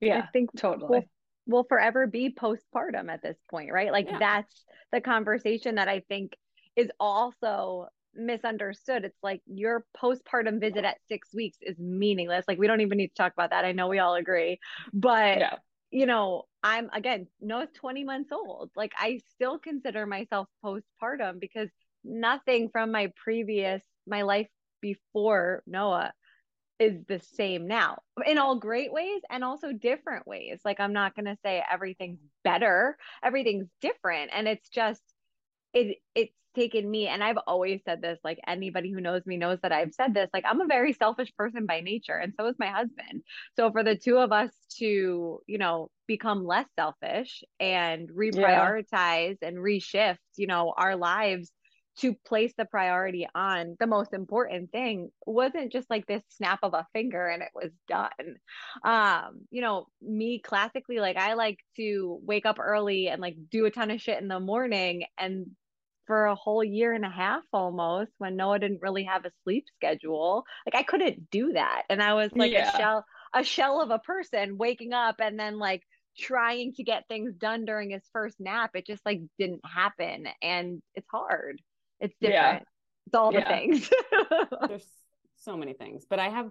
yeah, 0.00 0.18
I 0.18 0.26
think 0.32 0.50
totally. 0.56 0.86
We'll, 0.88 1.04
will 1.46 1.64
forever 1.64 2.06
be 2.06 2.34
postpartum 2.34 3.10
at 3.10 3.22
this 3.22 3.36
point, 3.50 3.72
right? 3.72 3.92
Like 3.92 4.06
yeah. 4.08 4.18
that's 4.18 4.64
the 4.92 5.00
conversation 5.00 5.76
that 5.76 5.88
I 5.88 6.00
think 6.08 6.32
is 6.76 6.90
also 6.98 7.88
misunderstood. 8.14 9.04
It's 9.04 9.18
like 9.22 9.42
your 9.46 9.84
postpartum 10.00 10.60
visit 10.60 10.84
at 10.84 10.98
six 11.08 11.28
weeks 11.34 11.58
is 11.60 11.78
meaningless. 11.78 12.44
Like 12.48 12.58
we 12.58 12.66
don't 12.66 12.80
even 12.80 12.98
need 12.98 13.08
to 13.08 13.14
talk 13.14 13.32
about 13.32 13.50
that. 13.50 13.64
I 13.64 13.72
know 13.72 13.88
we 13.88 13.98
all 13.98 14.14
agree, 14.14 14.58
but 14.92 15.38
yeah. 15.38 15.56
you 15.90 16.06
know, 16.06 16.44
I'm 16.62 16.88
again, 16.92 17.26
Noah's 17.40 17.68
20 17.74 18.04
months 18.04 18.30
old. 18.32 18.70
Like 18.76 18.92
I 18.98 19.20
still 19.34 19.58
consider 19.58 20.06
myself 20.06 20.48
postpartum 20.64 21.40
because 21.40 21.68
nothing 22.04 22.70
from 22.70 22.90
my 22.92 23.12
previous 23.22 23.82
my 24.06 24.22
life 24.22 24.48
before 24.80 25.62
Noah 25.66 26.12
is 26.80 26.94
the 27.06 27.20
same 27.34 27.68
now 27.68 27.98
in 28.26 28.38
all 28.38 28.58
great 28.58 28.92
ways 28.92 29.20
and 29.28 29.44
also 29.44 29.70
different 29.70 30.26
ways. 30.26 30.58
Like 30.64 30.80
I'm 30.80 30.94
not 30.94 31.14
going 31.14 31.26
to 31.26 31.36
say 31.44 31.62
everything's 31.70 32.18
better, 32.42 32.96
everything's 33.22 33.68
different 33.80 34.30
and 34.34 34.48
it's 34.48 34.68
just 34.70 35.02
it 35.72 35.98
it's 36.14 36.34
taken 36.56 36.90
me 36.90 37.06
and 37.06 37.22
I've 37.22 37.38
always 37.46 37.80
said 37.84 38.02
this 38.02 38.18
like 38.24 38.40
anybody 38.44 38.90
who 38.90 39.00
knows 39.00 39.24
me 39.24 39.36
knows 39.36 39.58
that 39.62 39.70
I've 39.70 39.94
said 39.94 40.14
this 40.14 40.28
like 40.34 40.44
I'm 40.44 40.60
a 40.60 40.66
very 40.66 40.92
selfish 40.92 41.32
person 41.36 41.64
by 41.64 41.80
nature 41.80 42.16
and 42.16 42.32
so 42.36 42.46
is 42.46 42.56
my 42.58 42.68
husband. 42.68 43.22
So 43.56 43.70
for 43.70 43.84
the 43.84 43.94
two 43.94 44.16
of 44.16 44.32
us 44.32 44.50
to, 44.78 45.40
you 45.46 45.58
know, 45.58 45.90
become 46.08 46.44
less 46.44 46.66
selfish 46.76 47.44
and 47.60 48.08
reprioritize 48.08 49.36
yeah. 49.42 49.48
and 49.48 49.58
reshift, 49.58 50.16
you 50.36 50.48
know, 50.48 50.74
our 50.76 50.96
lives 50.96 51.52
to 52.00 52.14
place 52.26 52.52
the 52.56 52.64
priority 52.64 53.26
on 53.34 53.76
the 53.78 53.86
most 53.86 54.12
important 54.12 54.72
thing 54.72 55.10
wasn't 55.26 55.72
just 55.72 55.88
like 55.90 56.06
this 56.06 56.22
snap 56.30 56.60
of 56.62 56.72
a 56.72 56.86
finger 56.92 57.26
and 57.26 57.42
it 57.42 57.50
was 57.54 57.70
done. 57.88 58.36
Um, 58.84 59.42
you 59.50 59.60
know, 59.60 59.86
me 60.00 60.40
classically, 60.40 60.98
like 60.98 61.16
I 61.16 61.34
like 61.34 61.58
to 61.76 62.18
wake 62.22 62.46
up 62.46 62.58
early 62.58 63.08
and 63.08 63.20
like 63.20 63.36
do 63.50 63.66
a 63.66 63.70
ton 63.70 63.90
of 63.90 64.00
shit 64.00 64.20
in 64.20 64.28
the 64.28 64.40
morning. 64.40 65.04
And 65.18 65.46
for 66.06 66.26
a 66.26 66.34
whole 66.34 66.64
year 66.64 66.94
and 66.94 67.04
a 67.04 67.10
half 67.10 67.42
almost, 67.52 68.12
when 68.18 68.36
Noah 68.36 68.58
didn't 68.58 68.82
really 68.82 69.04
have 69.04 69.24
a 69.24 69.32
sleep 69.44 69.66
schedule, 69.76 70.44
like 70.66 70.74
I 70.74 70.82
couldn't 70.82 71.30
do 71.30 71.52
that. 71.52 71.82
And 71.90 72.02
I 72.02 72.14
was 72.14 72.30
like 72.34 72.52
yeah. 72.52 72.74
a 72.74 72.76
shell, 72.78 73.04
a 73.34 73.44
shell 73.44 73.82
of 73.82 73.90
a 73.90 73.98
person 73.98 74.56
waking 74.56 74.92
up 74.92 75.16
and 75.20 75.38
then 75.38 75.58
like 75.58 75.82
trying 76.18 76.72
to 76.74 76.82
get 76.82 77.04
things 77.08 77.34
done 77.34 77.64
during 77.64 77.90
his 77.90 78.02
first 78.12 78.36
nap. 78.40 78.70
It 78.74 78.86
just 78.86 79.04
like 79.04 79.20
didn't 79.38 79.60
happen. 79.64 80.26
And 80.42 80.82
it's 80.94 81.08
hard. 81.12 81.60
It's 82.00 82.14
different. 82.20 82.34
Yeah. 82.34 82.60
It's 83.06 83.14
all 83.14 83.32
the 83.32 83.40
yeah. 83.40 83.48
things. 83.48 83.90
There's 84.68 84.86
so 85.36 85.56
many 85.56 85.72
things. 85.72 86.06
But 86.08 86.18
I 86.18 86.28
have 86.28 86.50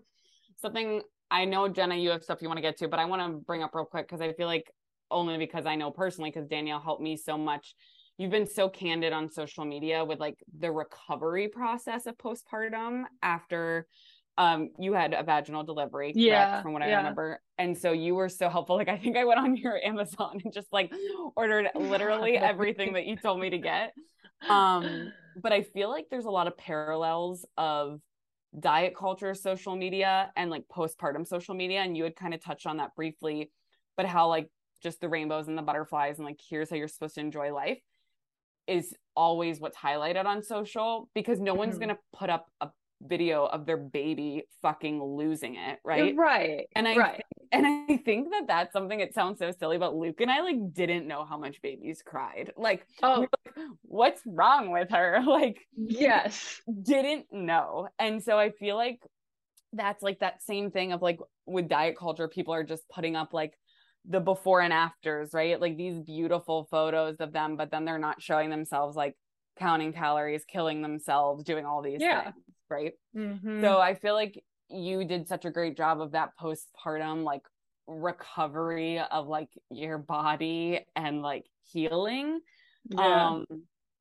something 0.57 1.01
I 1.31 1.45
know, 1.45 1.67
Jenna, 1.67 1.95
you 1.95 2.09
have 2.09 2.23
stuff 2.23 2.41
you 2.41 2.47
want 2.47 2.57
to 2.57 2.61
get 2.61 2.77
to, 2.77 2.87
but 2.87 2.99
I 2.99 3.05
want 3.05 3.21
to 3.21 3.39
bring 3.45 3.61
up 3.61 3.75
real 3.75 3.85
quick 3.85 4.07
because 4.07 4.21
I 4.21 4.33
feel 4.33 4.47
like 4.47 4.71
only 5.11 5.37
because 5.37 5.65
I 5.65 5.75
know 5.75 5.91
personally, 5.91 6.31
because 6.31 6.47
Danielle 6.47 6.79
helped 6.79 7.01
me 7.01 7.17
so 7.17 7.37
much. 7.37 7.75
You've 8.17 8.31
been 8.31 8.47
so 8.47 8.67
candid 8.67 9.13
on 9.13 9.29
social 9.29 9.63
media 9.63 10.03
with 10.03 10.19
like 10.19 10.37
the 10.57 10.71
recovery 10.71 11.47
process 11.47 12.05
of 12.05 12.17
postpartum 12.17 13.03
after 13.21 13.87
um 14.37 14.69
you 14.79 14.93
had 14.93 15.13
a 15.13 15.21
vaginal 15.21 15.63
delivery 15.63 16.13
correct, 16.13 16.17
yeah 16.17 16.61
from 16.61 16.71
what 16.71 16.81
i 16.81 16.87
yeah. 16.87 16.97
remember 16.97 17.41
and 17.57 17.77
so 17.77 17.91
you 17.91 18.15
were 18.15 18.29
so 18.29 18.47
helpful 18.47 18.77
like 18.77 18.87
i 18.87 18.97
think 18.97 19.17
i 19.17 19.25
went 19.25 19.39
on 19.39 19.55
your 19.57 19.77
amazon 19.83 20.39
and 20.43 20.53
just 20.53 20.71
like 20.71 20.91
ordered 21.35 21.67
literally 21.75 22.37
everything 22.37 22.93
that 22.93 23.05
you 23.05 23.17
told 23.17 23.39
me 23.39 23.49
to 23.49 23.57
get 23.57 23.91
um 24.47 25.11
but 25.41 25.51
I 25.51 25.61
feel 25.61 25.89
like 25.89 26.07
there's 26.09 26.25
a 26.25 26.31
lot 26.31 26.47
of 26.47 26.57
parallels 26.57 27.45
of 27.57 28.01
diet 28.59 28.95
culture 28.95 29.33
social 29.33 29.75
media 29.75 30.31
and 30.35 30.49
like 30.49 30.63
postpartum 30.73 31.27
social 31.27 31.53
media 31.53 31.81
and 31.81 31.95
you 31.95 32.03
had 32.03 32.15
kind 32.15 32.33
of 32.33 32.43
touched 32.43 32.65
on 32.65 32.77
that 32.77 32.95
briefly 32.95 33.51
but 33.95 34.05
how 34.05 34.27
like 34.27 34.49
just 34.81 35.01
the 35.01 35.09
rainbows 35.09 35.47
and 35.47 35.57
the 35.57 35.61
butterflies 35.61 36.17
and 36.17 36.25
like 36.25 36.39
here's 36.49 36.69
how 36.69 36.75
you're 36.75 36.87
supposed 36.87 37.15
to 37.15 37.21
enjoy 37.21 37.53
life 37.53 37.79
is 38.67 38.93
always 39.15 39.59
what's 39.59 39.77
highlighted 39.77 40.25
on 40.25 40.41
social 40.43 41.09
because 41.13 41.39
no 41.39 41.51
mm-hmm. 41.51 41.59
one's 41.59 41.77
going 41.77 41.89
to 41.89 41.97
put 42.13 42.29
up 42.29 42.47
a 42.61 42.69
video 43.01 43.45
of 43.45 43.65
their 43.65 43.77
baby 43.77 44.43
fucking 44.61 45.01
losing 45.01 45.55
it, 45.55 45.79
right? 45.83 46.15
Right. 46.15 46.67
And 46.75 46.87
I 46.87 46.95
right. 46.95 47.23
And 47.51 47.65
I 47.65 47.97
think 47.97 48.31
that 48.31 48.45
that's 48.47 48.73
something. 48.73 48.99
It 48.99 49.13
sounds 49.13 49.39
so 49.39 49.51
silly, 49.51 49.77
but 49.77 49.95
Luke 49.95 50.21
and 50.21 50.31
I 50.31 50.41
like 50.41 50.73
didn't 50.73 51.07
know 51.07 51.25
how 51.25 51.37
much 51.37 51.61
babies 51.61 52.01
cried. 52.05 52.51
Like, 52.57 52.85
oh, 53.03 53.21
like, 53.21 53.55
what's 53.81 54.21
wrong 54.25 54.71
with 54.71 54.89
her? 54.91 55.23
Like, 55.29 55.59
yes, 55.75 56.59
didn't 56.81 57.27
know. 57.31 57.87
And 57.97 58.21
so 58.21 58.37
I 58.37 58.49
feel 58.51 58.75
like 58.75 58.99
that's 59.73 60.01
like 60.01 60.19
that 60.19 60.41
same 60.41 60.71
thing 60.71 60.91
of 60.91 61.01
like 61.01 61.19
with 61.45 61.67
diet 61.67 61.97
culture, 61.97 62.27
people 62.27 62.53
are 62.53 62.63
just 62.63 62.83
putting 62.89 63.15
up 63.15 63.33
like 63.33 63.53
the 64.05 64.19
before 64.19 64.61
and 64.61 64.73
afters, 64.73 65.29
right? 65.33 65.59
Like 65.61 65.77
these 65.77 65.99
beautiful 65.99 66.67
photos 66.71 67.17
of 67.19 67.31
them, 67.31 67.57
but 67.57 67.71
then 67.71 67.85
they're 67.85 67.99
not 67.99 68.21
showing 68.21 68.49
themselves 68.49 68.97
like 68.97 69.15
counting 69.59 69.93
calories, 69.93 70.43
killing 70.45 70.81
themselves, 70.81 71.43
doing 71.43 71.65
all 71.65 71.81
these 71.81 72.01
yeah. 72.01 72.23
things 72.23 72.35
right? 72.69 72.93
Mm-hmm. 73.15 73.61
So 73.61 73.79
I 73.79 73.95
feel 73.95 74.13
like 74.13 74.41
you 74.69 75.05
did 75.05 75.27
such 75.27 75.45
a 75.45 75.51
great 75.51 75.75
job 75.75 76.01
of 76.01 76.11
that 76.11 76.31
postpartum 76.39 77.23
like 77.23 77.43
recovery 77.87 78.99
of 78.99 79.27
like 79.27 79.49
your 79.69 79.97
body 79.97 80.85
and 80.95 81.21
like 81.21 81.45
healing. 81.71 82.39
Yeah. 82.89 83.27
Um 83.27 83.45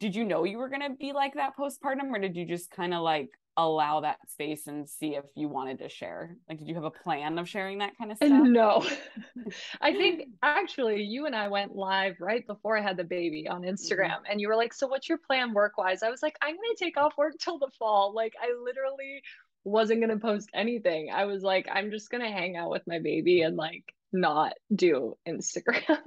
did 0.00 0.14
you 0.14 0.24
know 0.24 0.44
you 0.44 0.58
were 0.58 0.68
going 0.68 0.82
to 0.82 0.96
be 0.96 1.12
like 1.12 1.34
that 1.34 1.56
postpartum 1.58 2.14
or 2.14 2.20
did 2.20 2.36
you 2.36 2.44
just 2.44 2.70
kind 2.70 2.94
of 2.94 3.02
like 3.02 3.30
allow 3.58 4.00
that 4.00 4.18
space 4.28 4.68
and 4.68 4.88
see 4.88 5.16
if 5.16 5.24
you 5.34 5.48
wanted 5.48 5.80
to 5.80 5.88
share? 5.88 6.36
Like, 6.48 6.58
did 6.58 6.68
you 6.68 6.74
have 6.76 6.84
a 6.84 6.90
plan 6.90 7.38
of 7.38 7.48
sharing 7.48 7.78
that 7.78 7.98
kind 7.98 8.12
of 8.12 8.16
stuff? 8.16 8.30
No. 8.30 8.86
I 9.80 9.92
think 9.92 10.28
actually 10.42 11.02
you 11.02 11.26
and 11.26 11.34
I 11.34 11.48
went 11.48 11.74
live 11.74 12.14
right 12.20 12.46
before 12.46 12.78
I 12.78 12.82
had 12.82 12.96
the 12.96 13.04
baby 13.04 13.48
on 13.48 13.62
mm-hmm. 13.62 13.70
Instagram, 13.70 14.10
mm-hmm. 14.10 14.30
and 14.30 14.40
you 14.40 14.46
were 14.46 14.56
like, 14.56 14.72
So, 14.72 14.86
what's 14.86 15.08
your 15.08 15.18
plan 15.18 15.52
work 15.52 15.76
wise? 15.76 16.04
I 16.04 16.08
was 16.10 16.22
like, 16.22 16.36
I'm 16.40 16.54
going 16.54 16.76
to 16.76 16.84
take 16.84 16.96
off 16.96 17.14
work 17.18 17.34
till 17.40 17.58
the 17.58 17.70
fall. 17.78 18.14
Like, 18.14 18.34
I 18.40 18.54
literally 18.62 19.22
wasn't 19.64 20.00
going 20.00 20.10
to 20.10 20.24
post 20.24 20.48
anything. 20.54 21.10
I 21.12 21.26
was 21.26 21.42
like, 21.42 21.68
I'm 21.72 21.90
just 21.90 22.10
going 22.10 22.22
to 22.22 22.30
hang 22.30 22.56
out 22.56 22.70
with 22.70 22.82
my 22.86 22.98
baby 22.98 23.42
and 23.42 23.56
like 23.56 23.84
not 24.12 24.54
do 24.74 25.16
Instagram. 25.26 25.98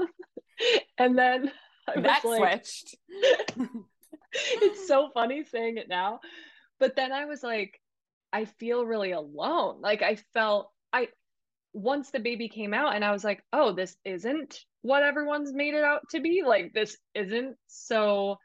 and 0.97 1.17
then 1.17 1.51
I 1.87 2.01
that 2.01 2.25
like, 2.25 2.65
switched. 2.65 2.95
it's 4.33 4.87
so 4.87 5.09
funny 5.13 5.43
saying 5.43 5.77
it 5.77 5.89
now 5.89 6.19
but 6.81 6.95
then 6.95 7.13
I 7.13 7.25
was 7.25 7.43
like, 7.43 7.79
I 8.33 8.45
feel 8.45 8.83
really 8.83 9.11
alone. 9.11 9.81
Like 9.81 10.01
I 10.01 10.17
felt 10.33 10.71
I 10.91 11.09
once 11.73 12.09
the 12.09 12.19
baby 12.19 12.49
came 12.49 12.73
out 12.73 12.95
and 12.95 13.05
I 13.05 13.11
was 13.11 13.23
like, 13.23 13.43
oh, 13.53 13.71
this 13.71 13.95
isn't 14.03 14.59
what 14.81 15.03
everyone's 15.03 15.53
made 15.53 15.75
it 15.75 15.83
out 15.83 16.01
to 16.09 16.19
be. 16.19 16.41
Like 16.45 16.73
this 16.73 16.97
isn't 17.13 17.55
so 17.67 18.37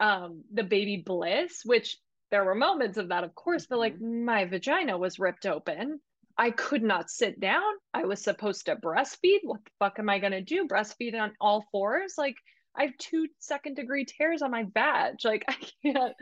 um 0.00 0.44
the 0.52 0.64
baby 0.64 1.02
bliss, 1.04 1.60
which 1.64 1.98
there 2.34 2.44
were 2.44 2.56
moments 2.56 2.98
of 2.98 3.10
that, 3.10 3.22
of 3.22 3.32
course, 3.36 3.66
but 3.66 3.78
like 3.78 3.94
mm-hmm. 3.94 4.24
my 4.24 4.44
vagina 4.44 4.98
was 4.98 5.20
ripped 5.20 5.46
open. 5.46 6.00
I 6.36 6.50
could 6.50 6.82
not 6.82 7.08
sit 7.08 7.38
down. 7.38 7.62
I 7.94 8.06
was 8.06 8.24
supposed 8.24 8.66
to 8.66 8.74
breastfeed. 8.74 9.38
What 9.44 9.64
the 9.64 9.70
fuck 9.78 10.00
am 10.00 10.10
I 10.10 10.18
gonna 10.18 10.40
do? 10.40 10.66
Breastfeed 10.66 11.14
on 11.14 11.30
all 11.40 11.64
fours? 11.70 12.14
Like 12.18 12.34
I 12.76 12.86
have 12.86 12.98
two 12.98 13.28
second 13.38 13.76
degree 13.76 14.04
tears 14.04 14.42
on 14.42 14.50
my 14.50 14.64
badge. 14.64 15.24
Like 15.24 15.44
I 15.48 15.54
can't, 15.84 16.14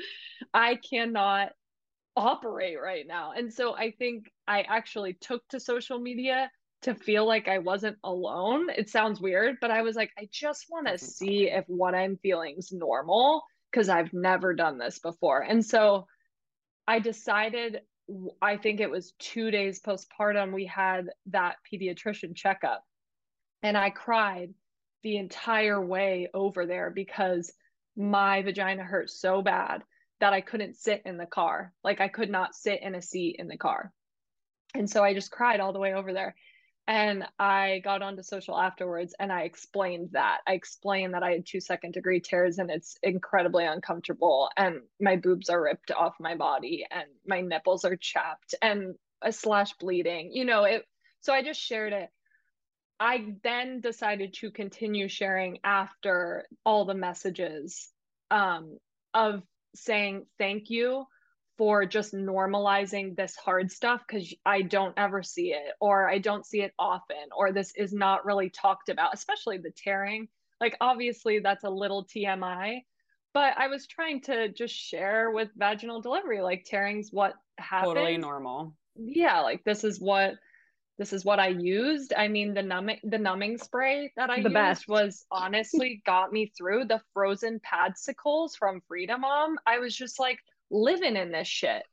I 0.52 0.74
cannot 0.74 1.52
operate 2.14 2.76
right 2.78 3.06
now. 3.08 3.32
And 3.34 3.50
so 3.50 3.74
I 3.74 3.92
think 3.92 4.26
I 4.46 4.66
actually 4.68 5.14
took 5.14 5.40
to 5.48 5.60
social 5.60 5.98
media 5.98 6.50
to 6.82 6.94
feel 6.94 7.26
like 7.26 7.48
I 7.48 7.56
wasn't 7.56 7.96
alone. 8.04 8.68
It 8.68 8.90
sounds 8.90 9.18
weird, 9.18 9.56
but 9.62 9.70
I 9.70 9.80
was 9.80 9.96
like, 9.96 10.10
I 10.18 10.28
just 10.30 10.66
want 10.68 10.88
to 10.88 10.98
see 10.98 11.48
if 11.48 11.64
what 11.68 11.94
I'm 11.94 12.18
feeling 12.18 12.56
is 12.58 12.70
normal 12.70 13.44
because 13.72 13.88
I've 13.88 14.12
never 14.12 14.54
done 14.54 14.78
this 14.78 14.98
before. 14.98 15.40
And 15.40 15.64
so 15.64 16.06
I 16.86 16.98
decided, 16.98 17.80
I 18.40 18.56
think 18.56 18.80
it 18.80 18.90
was 18.90 19.14
two 19.18 19.50
days 19.50 19.80
postpartum, 19.80 20.52
we 20.52 20.66
had 20.66 21.08
that 21.26 21.56
pediatrician 21.72 22.36
checkup. 22.36 22.84
And 23.62 23.76
I 23.78 23.90
cried 23.90 24.52
the 25.02 25.16
entire 25.16 25.80
way 25.80 26.28
over 26.34 26.66
there 26.66 26.90
because 26.90 27.52
my 27.96 28.42
vagina 28.42 28.82
hurt 28.82 29.10
so 29.10 29.42
bad 29.42 29.82
that 30.20 30.32
I 30.32 30.40
couldn't 30.40 30.76
sit 30.76 31.02
in 31.04 31.16
the 31.16 31.26
car. 31.26 31.72
Like 31.82 32.00
I 32.00 32.08
could 32.08 32.30
not 32.30 32.54
sit 32.54 32.82
in 32.82 32.94
a 32.94 33.02
seat 33.02 33.36
in 33.38 33.48
the 33.48 33.56
car. 33.56 33.92
And 34.74 34.88
so 34.88 35.02
I 35.02 35.14
just 35.14 35.30
cried 35.30 35.60
all 35.60 35.72
the 35.72 35.78
way 35.78 35.94
over 35.94 36.12
there. 36.12 36.34
And 36.88 37.24
I 37.38 37.80
got 37.84 38.02
onto 38.02 38.22
social 38.22 38.58
afterwards 38.58 39.14
and 39.18 39.32
I 39.32 39.42
explained 39.42 40.10
that. 40.12 40.38
I 40.46 40.54
explained 40.54 41.14
that 41.14 41.22
I 41.22 41.30
had 41.30 41.46
two 41.46 41.60
second 41.60 41.92
degree 41.92 42.20
tears 42.20 42.58
and 42.58 42.70
it's 42.70 42.96
incredibly 43.02 43.64
uncomfortable. 43.64 44.50
And 44.56 44.80
my 45.00 45.16
boobs 45.16 45.48
are 45.48 45.62
ripped 45.62 45.92
off 45.92 46.14
my 46.18 46.34
body 46.34 46.86
and 46.90 47.06
my 47.26 47.40
nipples 47.40 47.84
are 47.84 47.96
chapped 47.96 48.54
and 48.60 48.96
a 49.22 49.32
slash 49.32 49.74
bleeding. 49.74 50.32
You 50.32 50.44
know, 50.44 50.64
it 50.64 50.84
so 51.20 51.32
I 51.32 51.42
just 51.42 51.60
shared 51.60 51.92
it 51.92 52.10
I 53.02 53.34
then 53.42 53.80
decided 53.80 54.34
to 54.34 54.52
continue 54.52 55.08
sharing 55.08 55.58
after 55.64 56.46
all 56.64 56.84
the 56.84 56.94
messages 56.94 57.90
um, 58.30 58.78
of 59.12 59.42
saying 59.74 60.26
thank 60.38 60.70
you 60.70 61.06
for 61.58 61.84
just 61.84 62.14
normalizing 62.14 63.14
this 63.14 63.36
hard 63.36 63.70
stuff 63.70 64.02
because 64.06 64.34
I 64.44 64.62
don't 64.62 64.94
ever 64.96 65.22
see 65.22 65.52
it 65.52 65.74
or 65.80 66.08
I 66.08 66.18
don't 66.18 66.46
see 66.46 66.62
it 66.62 66.72
often 66.78 67.28
or 67.36 67.52
this 67.52 67.72
is 67.76 67.92
not 67.92 68.24
really 68.24 68.50
talked 68.50 68.88
about, 68.88 69.14
especially 69.14 69.58
the 69.58 69.70
tearing. 69.70 70.28
Like, 70.60 70.76
obviously, 70.80 71.40
that's 71.40 71.64
a 71.64 71.70
little 71.70 72.04
TMI, 72.06 72.84
but 73.34 73.54
I 73.58 73.68
was 73.68 73.86
trying 73.86 74.20
to 74.22 74.48
just 74.48 74.74
share 74.74 75.30
with 75.30 75.48
vaginal 75.56 76.00
delivery, 76.00 76.40
like, 76.40 76.64
tearing's 76.64 77.10
what 77.10 77.34
happens. 77.58 77.94
Totally 77.94 78.16
normal. 78.16 78.74
Yeah, 78.94 79.40
like, 79.40 79.64
this 79.64 79.84
is 79.84 80.00
what 80.00 80.34
this 80.98 81.12
is 81.12 81.24
what 81.24 81.40
I 81.40 81.48
used. 81.48 82.12
I 82.16 82.28
mean, 82.28 82.54
the 82.54 82.62
numbing 82.62 83.00
the 83.02 83.18
numbing 83.18 83.58
spray 83.58 84.12
that 84.16 84.30
I 84.30 84.36
the 84.36 84.42
used 84.44 84.54
best. 84.54 84.88
was 84.88 85.26
honestly 85.30 86.02
got 86.06 86.32
me 86.32 86.52
through 86.56 86.84
the 86.84 87.00
frozen 87.12 87.60
padsicles 87.60 88.50
from 88.56 88.82
Frida 88.86 89.18
Mom. 89.18 89.56
I 89.66 89.78
was 89.78 89.96
just 89.96 90.20
like 90.20 90.38
living 90.72 91.16
in 91.16 91.30
this 91.30 91.46
shit. 91.46 91.84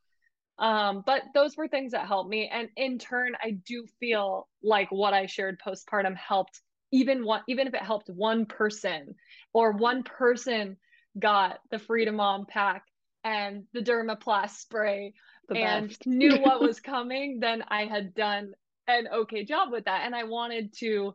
Um, 0.57 1.03
but 1.05 1.21
those 1.33 1.55
were 1.55 1.67
things 1.67 1.91
that 1.91 2.07
helped 2.07 2.29
me, 2.29 2.49
and 2.51 2.69
in 2.75 2.97
turn, 2.97 3.33
I 3.41 3.51
do 3.51 3.85
feel 3.99 4.47
like 4.63 4.91
what 4.91 5.13
I 5.13 5.27
shared 5.27 5.59
postpartum 5.65 6.17
helped. 6.17 6.59
Even 6.91 7.23
one, 7.23 7.41
even 7.47 7.67
if 7.67 7.75
it 7.75 7.83
helped 7.83 8.09
one 8.09 8.45
person, 8.45 9.13
or 9.53 9.71
one 9.71 10.03
person 10.03 10.75
got 11.17 11.59
the 11.69 11.79
Frida 11.79 12.11
Mom 12.11 12.45
pack 12.45 12.83
and 13.23 13.63
the 13.73 13.81
Dermaplast 13.81 14.57
spray 14.57 15.13
the 15.47 15.57
and 15.57 15.97
knew 16.05 16.37
what 16.37 16.61
was 16.67 16.79
coming, 16.79 17.39
then 17.39 17.63
I 17.67 17.85
had 17.85 18.13
done 18.13 18.53
an 18.87 19.07
okay 19.13 19.45
job 19.45 19.71
with 19.71 19.85
that. 19.85 20.01
And 20.05 20.15
I 20.15 20.23
wanted 20.23 20.73
to 20.79 21.13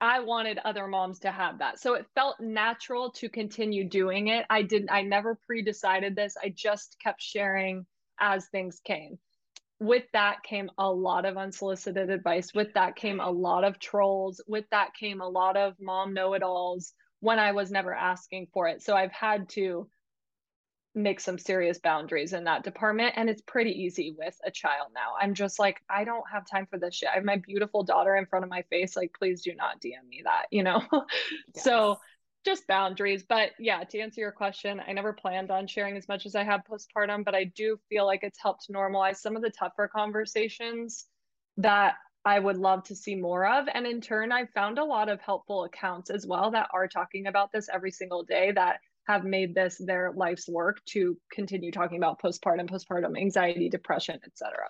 I 0.00 0.20
wanted 0.20 0.58
other 0.64 0.86
moms 0.86 1.18
to 1.20 1.30
have 1.30 1.58
that. 1.58 1.78
So 1.78 1.94
it 1.94 2.06
felt 2.14 2.40
natural 2.40 3.10
to 3.12 3.28
continue 3.28 3.84
doing 3.88 4.28
it. 4.28 4.46
I 4.48 4.62
didn't, 4.62 4.90
I 4.90 5.02
never 5.02 5.38
pre 5.46 5.62
decided 5.62 6.16
this. 6.16 6.36
I 6.42 6.48
just 6.56 6.96
kept 7.02 7.20
sharing 7.20 7.86
as 8.18 8.46
things 8.46 8.80
came. 8.84 9.18
With 9.78 10.04
that 10.12 10.42
came 10.42 10.70
a 10.78 10.90
lot 10.90 11.24
of 11.24 11.36
unsolicited 11.36 12.10
advice. 12.10 12.54
With 12.54 12.72
that 12.74 12.96
came 12.96 13.20
a 13.20 13.30
lot 13.30 13.64
of 13.64 13.78
trolls. 13.78 14.40
With 14.46 14.64
that 14.70 14.94
came 14.94 15.20
a 15.20 15.28
lot 15.28 15.56
of 15.56 15.74
mom 15.80 16.14
know 16.14 16.34
it 16.34 16.42
alls 16.42 16.92
when 17.20 17.38
I 17.38 17.52
was 17.52 17.70
never 17.70 17.94
asking 17.94 18.48
for 18.52 18.68
it. 18.68 18.82
So 18.82 18.94
I've 18.94 19.12
had 19.12 19.48
to 19.50 19.88
make 20.94 21.20
some 21.20 21.38
serious 21.38 21.78
boundaries 21.78 22.32
in 22.32 22.44
that 22.44 22.64
department 22.64 23.14
and 23.16 23.30
it's 23.30 23.42
pretty 23.42 23.70
easy 23.70 24.14
with 24.18 24.36
a 24.44 24.50
child 24.50 24.88
now 24.92 25.12
i'm 25.20 25.34
just 25.34 25.58
like 25.58 25.80
i 25.88 26.02
don't 26.02 26.24
have 26.30 26.44
time 26.44 26.66
for 26.66 26.78
this 26.78 26.96
shit 26.96 27.08
i 27.10 27.14
have 27.14 27.24
my 27.24 27.36
beautiful 27.36 27.84
daughter 27.84 28.16
in 28.16 28.26
front 28.26 28.44
of 28.44 28.50
my 28.50 28.62
face 28.62 28.96
like 28.96 29.14
please 29.16 29.42
do 29.42 29.54
not 29.54 29.80
dm 29.80 30.08
me 30.08 30.20
that 30.24 30.46
you 30.50 30.64
know 30.64 30.82
yes. 31.54 31.64
so 31.64 31.96
just 32.44 32.66
boundaries 32.66 33.22
but 33.28 33.50
yeah 33.60 33.84
to 33.84 34.00
answer 34.00 34.20
your 34.20 34.32
question 34.32 34.82
i 34.86 34.92
never 34.92 35.12
planned 35.12 35.50
on 35.52 35.66
sharing 35.66 35.96
as 35.96 36.08
much 36.08 36.26
as 36.26 36.34
i 36.34 36.42
have 36.42 36.62
postpartum 36.68 37.24
but 37.24 37.36
i 37.36 37.44
do 37.44 37.78
feel 37.88 38.04
like 38.04 38.24
it's 38.24 38.40
helped 38.42 38.66
normalize 38.68 39.16
some 39.16 39.36
of 39.36 39.42
the 39.42 39.50
tougher 39.50 39.88
conversations 39.88 41.06
that 41.56 41.94
I 42.22 42.38
would 42.38 42.58
love 42.58 42.84
to 42.84 42.94
see 42.94 43.14
more 43.14 43.46
of. 43.46 43.66
And 43.72 43.86
in 43.86 44.02
turn, 44.02 44.30
I've 44.30 44.50
found 44.50 44.78
a 44.78 44.84
lot 44.84 45.08
of 45.08 45.22
helpful 45.22 45.64
accounts 45.64 46.10
as 46.10 46.26
well 46.26 46.50
that 46.50 46.68
are 46.72 46.86
talking 46.86 47.26
about 47.26 47.50
this 47.50 47.68
every 47.72 47.90
single 47.90 48.24
day 48.24 48.52
that 48.52 48.80
have 49.10 49.24
made 49.24 49.54
this 49.54 49.80
their 49.84 50.12
life's 50.14 50.48
work 50.48 50.84
to 50.86 51.16
continue 51.32 51.72
talking 51.72 51.98
about 51.98 52.20
postpartum, 52.20 52.68
postpartum 52.68 53.18
anxiety, 53.18 53.68
depression, 53.68 54.18
etc. 54.24 54.68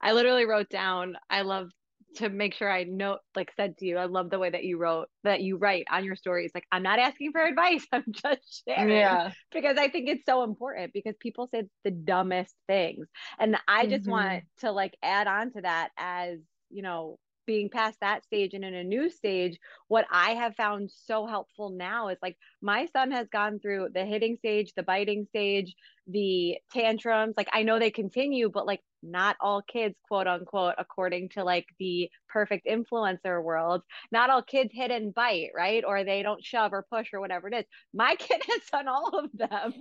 I 0.00 0.12
literally 0.12 0.46
wrote 0.46 0.68
down, 0.68 1.16
I 1.30 1.42
love 1.42 1.70
to 2.16 2.28
make 2.28 2.54
sure 2.54 2.70
I 2.70 2.84
know, 2.84 3.18
like 3.34 3.50
said 3.56 3.76
to 3.78 3.86
you, 3.86 3.98
I 3.98 4.06
love 4.06 4.30
the 4.30 4.38
way 4.38 4.50
that 4.50 4.64
you 4.64 4.78
wrote 4.78 5.08
that 5.24 5.40
you 5.40 5.56
write 5.56 5.86
on 5.90 6.04
your 6.04 6.16
stories. 6.16 6.52
Like, 6.54 6.66
I'm 6.70 6.82
not 6.82 6.98
asking 6.98 7.32
for 7.32 7.42
advice. 7.42 7.86
I'm 7.92 8.04
just 8.12 8.62
sharing. 8.66 8.96
Yeah. 8.96 9.32
Because 9.52 9.76
I 9.78 9.88
think 9.88 10.08
it's 10.08 10.24
so 10.26 10.44
important 10.44 10.92
because 10.92 11.14
people 11.18 11.48
say 11.52 11.64
the 11.82 11.90
dumbest 11.90 12.54
things. 12.66 13.06
And 13.38 13.56
I 13.66 13.86
just 13.86 14.02
mm-hmm. 14.02 14.10
want 14.10 14.44
to 14.60 14.72
like 14.72 14.96
add 15.02 15.26
on 15.26 15.52
to 15.52 15.62
that 15.62 15.90
as, 15.98 16.38
you 16.70 16.82
know, 16.82 17.18
being 17.46 17.68
past 17.70 17.98
that 18.00 18.24
stage 18.24 18.54
and 18.54 18.64
in 18.64 18.74
a 18.74 18.84
new 18.84 19.10
stage, 19.10 19.58
what 19.88 20.06
I 20.10 20.30
have 20.32 20.56
found 20.56 20.90
so 20.90 21.26
helpful 21.26 21.70
now 21.70 22.08
is 22.08 22.18
like 22.22 22.36
my 22.62 22.86
son 22.86 23.10
has 23.10 23.28
gone 23.28 23.58
through 23.58 23.88
the 23.94 24.04
hitting 24.04 24.36
stage, 24.36 24.72
the 24.74 24.82
biting 24.82 25.26
stage, 25.26 25.74
the 26.06 26.58
tantrums. 26.72 27.34
Like 27.36 27.48
I 27.52 27.62
know 27.62 27.78
they 27.78 27.90
continue, 27.90 28.50
but 28.50 28.66
like 28.66 28.80
not 29.02 29.36
all 29.40 29.62
kids, 29.62 29.94
quote 30.08 30.26
unquote, 30.26 30.74
according 30.78 31.28
to 31.30 31.44
like 31.44 31.66
the 31.78 32.10
perfect 32.28 32.66
influencer 32.66 33.42
world, 33.42 33.82
not 34.10 34.30
all 34.30 34.42
kids 34.42 34.70
hit 34.72 34.90
and 34.90 35.14
bite, 35.14 35.50
right? 35.54 35.84
Or 35.86 36.04
they 36.04 36.22
don't 36.22 36.44
shove 36.44 36.72
or 36.72 36.86
push 36.90 37.08
or 37.12 37.20
whatever 37.20 37.48
it 37.48 37.54
is. 37.54 37.64
My 37.92 38.16
kid 38.18 38.42
has 38.48 38.60
done 38.72 38.88
all 38.88 39.18
of 39.18 39.30
them. 39.34 39.74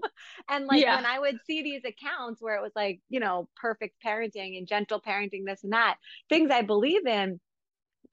And 0.49 0.65
like 0.65 0.81
yeah. 0.81 0.95
when 0.95 1.05
I 1.05 1.19
would 1.19 1.37
see 1.45 1.63
these 1.63 1.83
accounts 1.85 2.41
where 2.41 2.55
it 2.55 2.61
was 2.61 2.73
like, 2.75 2.99
you 3.09 3.19
know, 3.19 3.47
perfect 3.55 3.95
parenting 4.05 4.57
and 4.57 4.67
gentle 4.67 5.01
parenting, 5.01 5.45
this 5.45 5.63
and 5.63 5.73
that, 5.73 5.97
things 6.29 6.51
I 6.51 6.61
believe 6.61 7.05
in, 7.07 7.39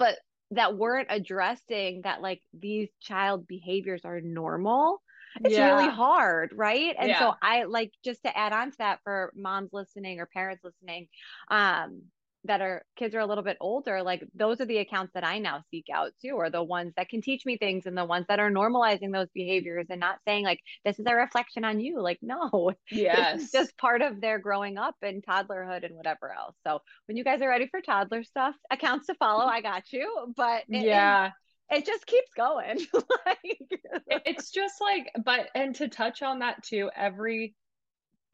but 0.00 0.18
that 0.50 0.76
weren't 0.76 1.06
addressing 1.10 2.00
that 2.02 2.20
like 2.20 2.42
these 2.58 2.88
child 3.00 3.46
behaviors 3.46 4.04
are 4.04 4.20
normal 4.20 5.00
it's 5.44 5.54
yeah. 5.54 5.76
really 5.76 5.94
hard 5.94 6.50
right 6.56 6.96
and 6.98 7.10
yeah. 7.10 7.18
so 7.20 7.34
i 7.40 7.62
like 7.62 7.92
just 8.04 8.20
to 8.24 8.36
add 8.36 8.52
on 8.52 8.72
to 8.72 8.78
that 8.78 8.98
for 9.04 9.32
moms 9.36 9.70
listening 9.72 10.18
or 10.18 10.26
parents 10.26 10.64
listening 10.64 11.06
um 11.52 12.02
that 12.44 12.60
are 12.60 12.82
kids 12.96 13.14
are 13.14 13.20
a 13.20 13.26
little 13.26 13.44
bit 13.44 13.56
older 13.60 14.02
like 14.02 14.22
those 14.34 14.60
are 14.60 14.66
the 14.66 14.78
accounts 14.78 15.12
that 15.14 15.24
i 15.24 15.38
now 15.38 15.62
seek 15.70 15.86
out 15.92 16.12
too 16.22 16.32
or 16.32 16.50
the 16.50 16.62
ones 16.62 16.92
that 16.96 17.08
can 17.08 17.20
teach 17.20 17.44
me 17.44 17.56
things 17.56 17.86
and 17.86 17.96
the 17.96 18.04
ones 18.04 18.26
that 18.28 18.40
are 18.40 18.50
normalizing 18.50 19.12
those 19.12 19.28
behaviors 19.34 19.86
and 19.90 20.00
not 20.00 20.18
saying 20.26 20.44
like 20.44 20.60
this 20.84 20.98
is 20.98 21.06
a 21.06 21.14
reflection 21.14 21.64
on 21.64 21.80
you. 21.80 22.00
Like 22.00 22.18
no 22.22 22.72
yes. 22.90 23.50
just 23.50 23.76
part 23.78 24.02
of 24.02 24.20
their 24.20 24.38
growing 24.38 24.78
up 24.78 24.96
and 25.02 25.24
toddlerhood 25.24 25.84
and 25.84 25.94
whatever 25.96 26.32
else. 26.32 26.56
So 26.66 26.80
when 27.06 27.16
you 27.16 27.24
guys 27.24 27.42
are 27.42 27.48
ready 27.48 27.68
for 27.68 27.80
toddler 27.80 28.24
stuff 28.24 28.54
accounts 28.70 29.06
to 29.06 29.14
follow 29.14 29.44
i 29.44 29.60
got 29.60 29.92
you 29.92 30.32
but 30.36 30.62
it, 30.68 30.84
yeah. 30.84 31.30
it, 31.70 31.78
it 31.78 31.86
just 31.86 32.06
keeps 32.06 32.32
going. 32.36 32.86
Like 33.26 34.22
it's 34.26 34.50
just 34.50 34.80
like 34.80 35.10
but 35.24 35.48
and 35.54 35.74
to 35.76 35.88
touch 35.88 36.22
on 36.22 36.40
that 36.40 36.62
too 36.62 36.90
every 36.96 37.54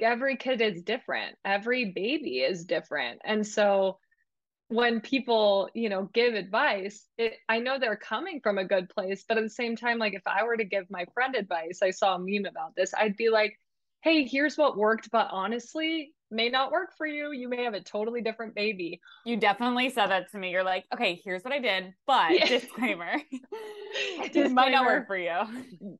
every 0.00 0.36
kid 0.36 0.60
is 0.60 0.82
different. 0.82 1.36
Every 1.44 1.92
baby 1.92 2.40
is 2.40 2.64
different. 2.64 3.20
And 3.24 3.46
so 3.46 3.98
when 4.68 5.00
people 5.00 5.68
you 5.74 5.88
know 5.88 6.10
give 6.12 6.34
advice 6.34 7.06
it, 7.18 7.34
i 7.48 7.58
know 7.60 7.78
they're 7.78 7.96
coming 7.96 8.40
from 8.40 8.58
a 8.58 8.64
good 8.64 8.88
place 8.88 9.24
but 9.28 9.38
at 9.38 9.44
the 9.44 9.50
same 9.50 9.76
time 9.76 9.98
like 9.98 10.14
if 10.14 10.26
i 10.26 10.42
were 10.42 10.56
to 10.56 10.64
give 10.64 10.90
my 10.90 11.04
friend 11.14 11.36
advice 11.36 11.80
i 11.82 11.90
saw 11.90 12.16
a 12.16 12.18
meme 12.18 12.46
about 12.46 12.74
this 12.76 12.92
i'd 12.98 13.16
be 13.16 13.30
like 13.30 13.58
hey 14.02 14.24
here's 14.24 14.58
what 14.58 14.76
worked 14.76 15.08
but 15.12 15.28
honestly 15.30 16.12
may 16.30 16.48
not 16.48 16.72
work 16.72 16.96
for 16.96 17.06
you. 17.06 17.32
You 17.32 17.48
may 17.48 17.64
have 17.64 17.74
a 17.74 17.80
totally 17.80 18.20
different 18.20 18.54
baby. 18.54 19.00
You 19.24 19.36
definitely 19.36 19.90
said 19.90 20.08
that 20.08 20.30
to 20.32 20.38
me. 20.38 20.50
You're 20.50 20.64
like 20.64 20.84
okay 20.92 21.20
here's 21.24 21.42
what 21.42 21.52
i 21.52 21.58
did 21.58 21.94
but 22.06 22.32
yeah. 22.32 22.46
disclaimer 22.60 23.12
this 24.32 24.52
might 24.52 24.72
not 24.72 24.84
work 24.84 25.06
for 25.06 25.16
you. 25.16 25.40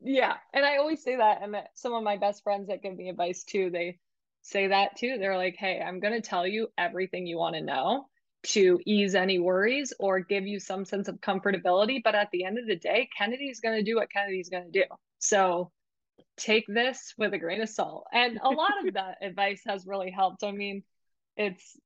Yeah 0.03 0.35
and 0.53 0.65
i 0.65 0.77
always 0.77 1.03
say 1.03 1.17
that 1.17 1.43
and 1.43 1.57
some 1.75 1.95
of 1.95 2.03
my 2.03 2.17
best 2.17 2.43
friends 2.43 2.69
that 2.69 2.83
give 2.83 2.97
me 2.97 3.09
advice 3.09 3.45
too 3.45 3.71
they 3.71 3.99
say 4.43 4.69
that 4.69 4.97
too. 4.97 5.19
They're 5.19 5.37
like 5.37 5.57
hey 5.57 5.83
i'm 5.85 6.01
going 6.01 6.15
to 6.15 6.21
tell 6.21 6.47
you 6.47 6.69
everything 6.79 7.27
you 7.27 7.39
want 7.39 7.57
to 7.57 7.63
know 7.63 8.07
to 8.45 8.79
ease 8.87 9.15
any 9.17 9.39
worries 9.39 9.93
or 9.99 10.21
give 10.21 10.47
you 10.47 10.61
some 10.61 10.85
sense 10.85 11.09
of 11.09 11.21
comfortability 11.21 12.01
but 12.05 12.15
at 12.15 12.29
the 12.31 12.45
end 12.45 12.59
of 12.59 12.67
the 12.67 12.77
day 12.77 13.09
kennedy's 13.17 13.61
going 13.61 13.77
to 13.77 13.83
do 13.83 13.97
what 13.97 14.11
kennedy's 14.11 14.49
going 14.49 14.65
to 14.65 14.71
do. 14.71 14.85
So 15.19 15.73
take 16.37 16.67
this 16.67 17.15
with 17.17 17.33
a 17.35 17.39
grain 17.39 17.63
of 17.63 17.69
salt. 17.69 18.07
And 18.13 18.39
a 18.43 18.51
lot 18.51 18.87
of 18.87 18.95
that 18.95 19.19
advice 19.23 19.63
has 19.67 19.87
really 19.87 20.11
helped. 20.11 20.45
I 20.45 20.53
mean 20.53 20.83
it's 21.37 21.79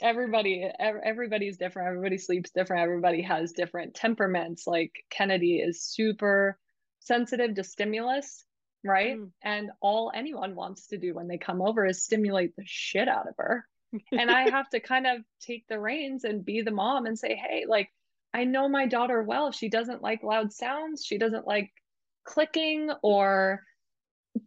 everybody 0.00 0.68
everybody's 0.78 1.56
different. 1.58 1.88
Everybody 1.88 2.18
sleeps 2.18 2.50
different. 2.50 2.82
Everybody 2.82 3.22
has 3.22 3.52
different 3.52 3.94
temperaments. 3.94 4.66
Like 4.66 4.92
kennedy 5.10 5.56
is 5.56 5.82
super 5.82 6.58
sensitive 7.00 7.54
to 7.56 7.64
stimulus 7.64 8.44
right? 8.84 9.16
Mm. 9.16 9.30
and 9.42 9.70
all 9.80 10.10
anyone 10.14 10.54
wants 10.54 10.88
to 10.88 10.98
do 10.98 11.14
when 11.14 11.28
they 11.28 11.38
come 11.38 11.62
over 11.62 11.86
is 11.86 12.04
stimulate 12.04 12.56
the 12.56 12.64
shit 12.66 13.08
out 13.08 13.28
of 13.28 13.34
her. 13.38 13.66
And 14.10 14.30
i 14.30 14.50
have 14.50 14.68
to 14.70 14.80
kind 14.80 15.06
of 15.06 15.18
take 15.40 15.66
the 15.68 15.78
reins 15.78 16.24
and 16.24 16.44
be 16.44 16.62
the 16.62 16.70
mom 16.70 17.06
and 17.06 17.18
say 17.18 17.34
hey 17.34 17.64
like 17.68 17.90
i 18.34 18.44
know 18.44 18.68
my 18.68 18.86
daughter 18.86 19.22
well. 19.22 19.52
She 19.52 19.68
doesn't 19.68 20.02
like 20.02 20.22
loud 20.22 20.52
sounds. 20.52 21.04
She 21.04 21.18
doesn't 21.18 21.46
like 21.46 21.70
clicking 22.24 22.90
or 23.02 23.62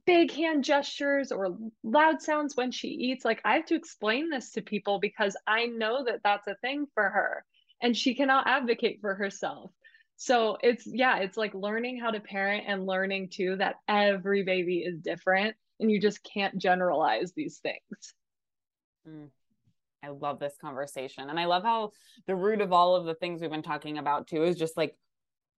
big 0.06 0.32
hand 0.32 0.64
gestures 0.64 1.32
or 1.32 1.58
loud 1.84 2.22
sounds 2.22 2.56
when 2.56 2.72
she 2.72 2.90
eats. 2.90 3.26
Like 3.26 3.42
I 3.46 3.56
have 3.56 3.66
to 3.68 3.76
explain 3.76 4.30
this 4.30 4.52
to 4.52 4.62
people 4.62 5.00
because 5.00 5.36
I 5.48 5.66
know 5.66 6.04
that 6.06 6.22
that's 6.24 6.48
a 6.48 6.56
thing 6.56 6.86
for 6.94 7.10
her 7.10 7.46
and 7.82 7.96
she 7.96 8.16
cannot 8.16 8.48
advocate 8.48 9.00
for 9.02 9.16
herself. 9.16 9.72
So 10.18 10.58
it's, 10.62 10.88
yeah, 10.88 11.18
it's 11.18 11.38
like 11.38 11.54
learning 11.54 12.00
how 12.00 12.12
to 12.12 12.20
parent 12.20 12.66
and 12.68 12.86
learning 12.86 13.30
too 13.32 13.58
that 13.58 13.76
every 13.88 14.44
baby 14.44 14.80
is 14.80 15.00
different 15.02 15.56
and 15.80 15.92
you 15.92 16.00
just 16.00 16.24
can't 16.24 16.58
generalize 16.58 17.34
these 17.34 17.60
things. 17.60 18.14
Mm. 19.08 19.30
I 20.04 20.10
love 20.10 20.40
this 20.40 20.56
conversation. 20.62 21.30
And 21.30 21.40
I 21.40 21.46
love 21.46 21.64
how 21.64 21.92
the 22.28 22.36
root 22.36 22.62
of 22.62 22.72
all 22.72 22.96
of 22.96 23.06
the 23.06 23.16
things 23.16 23.42
we've 23.42 23.50
been 23.50 23.64
talking 23.64 23.98
about 23.98 24.28
too 24.28 24.44
is 24.44 24.56
just 24.56 24.78
like 24.78 24.96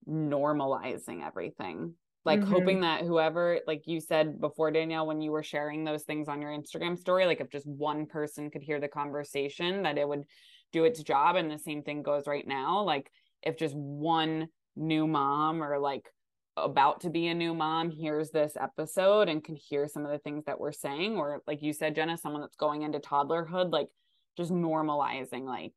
normalizing 0.09 1.25
everything 1.25 1.93
like 2.27 2.41
mm-hmm. 2.41 2.51
hoping 2.51 2.81
that 2.81 3.01
whoever 3.05 3.59
like 3.65 3.87
you 3.87 3.99
said 3.99 4.39
before 4.39 4.69
danielle 4.69 5.07
when 5.07 5.21
you 5.21 5.31
were 5.31 5.41
sharing 5.41 5.83
those 5.83 6.03
things 6.03 6.27
on 6.27 6.41
your 6.41 6.51
instagram 6.51 6.97
story 6.97 7.25
like 7.25 7.39
if 7.39 7.49
just 7.49 7.65
one 7.65 8.05
person 8.05 8.51
could 8.51 8.61
hear 8.61 8.79
the 8.79 8.87
conversation 8.87 9.81
that 9.83 9.97
it 9.97 10.07
would 10.07 10.25
do 10.73 10.83
its 10.83 11.01
job 11.01 11.37
and 11.37 11.49
the 11.49 11.57
same 11.57 11.81
thing 11.81 12.03
goes 12.03 12.27
right 12.27 12.47
now 12.47 12.83
like 12.83 13.09
if 13.41 13.57
just 13.57 13.75
one 13.75 14.47
new 14.75 15.07
mom 15.07 15.63
or 15.63 15.79
like 15.79 16.05
about 16.57 17.01
to 17.01 17.09
be 17.09 17.27
a 17.27 17.33
new 17.33 17.53
mom 17.53 17.89
hears 17.89 18.29
this 18.31 18.57
episode 18.59 19.29
and 19.29 19.43
can 19.43 19.55
hear 19.55 19.87
some 19.87 20.03
of 20.03 20.11
the 20.11 20.19
things 20.19 20.43
that 20.45 20.59
we're 20.59 20.71
saying 20.71 21.15
or 21.15 21.41
like 21.47 21.61
you 21.61 21.71
said 21.71 21.95
jenna 21.95 22.17
someone 22.17 22.41
that's 22.41 22.57
going 22.57 22.81
into 22.81 22.99
toddlerhood 22.99 23.71
like 23.71 23.87
just 24.35 24.51
normalizing 24.51 25.45
like 25.45 25.73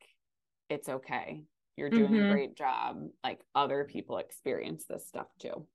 it's 0.69 0.89
okay 0.89 1.43
you're 1.77 1.91
doing 1.91 2.11
mm-hmm. 2.11 2.31
a 2.31 2.33
great 2.33 2.57
job 2.57 2.97
like 3.23 3.41
other 3.55 3.85
people 3.85 4.19
experience 4.19 4.85
this 4.89 5.07
stuff 5.07 5.29
too 5.39 5.67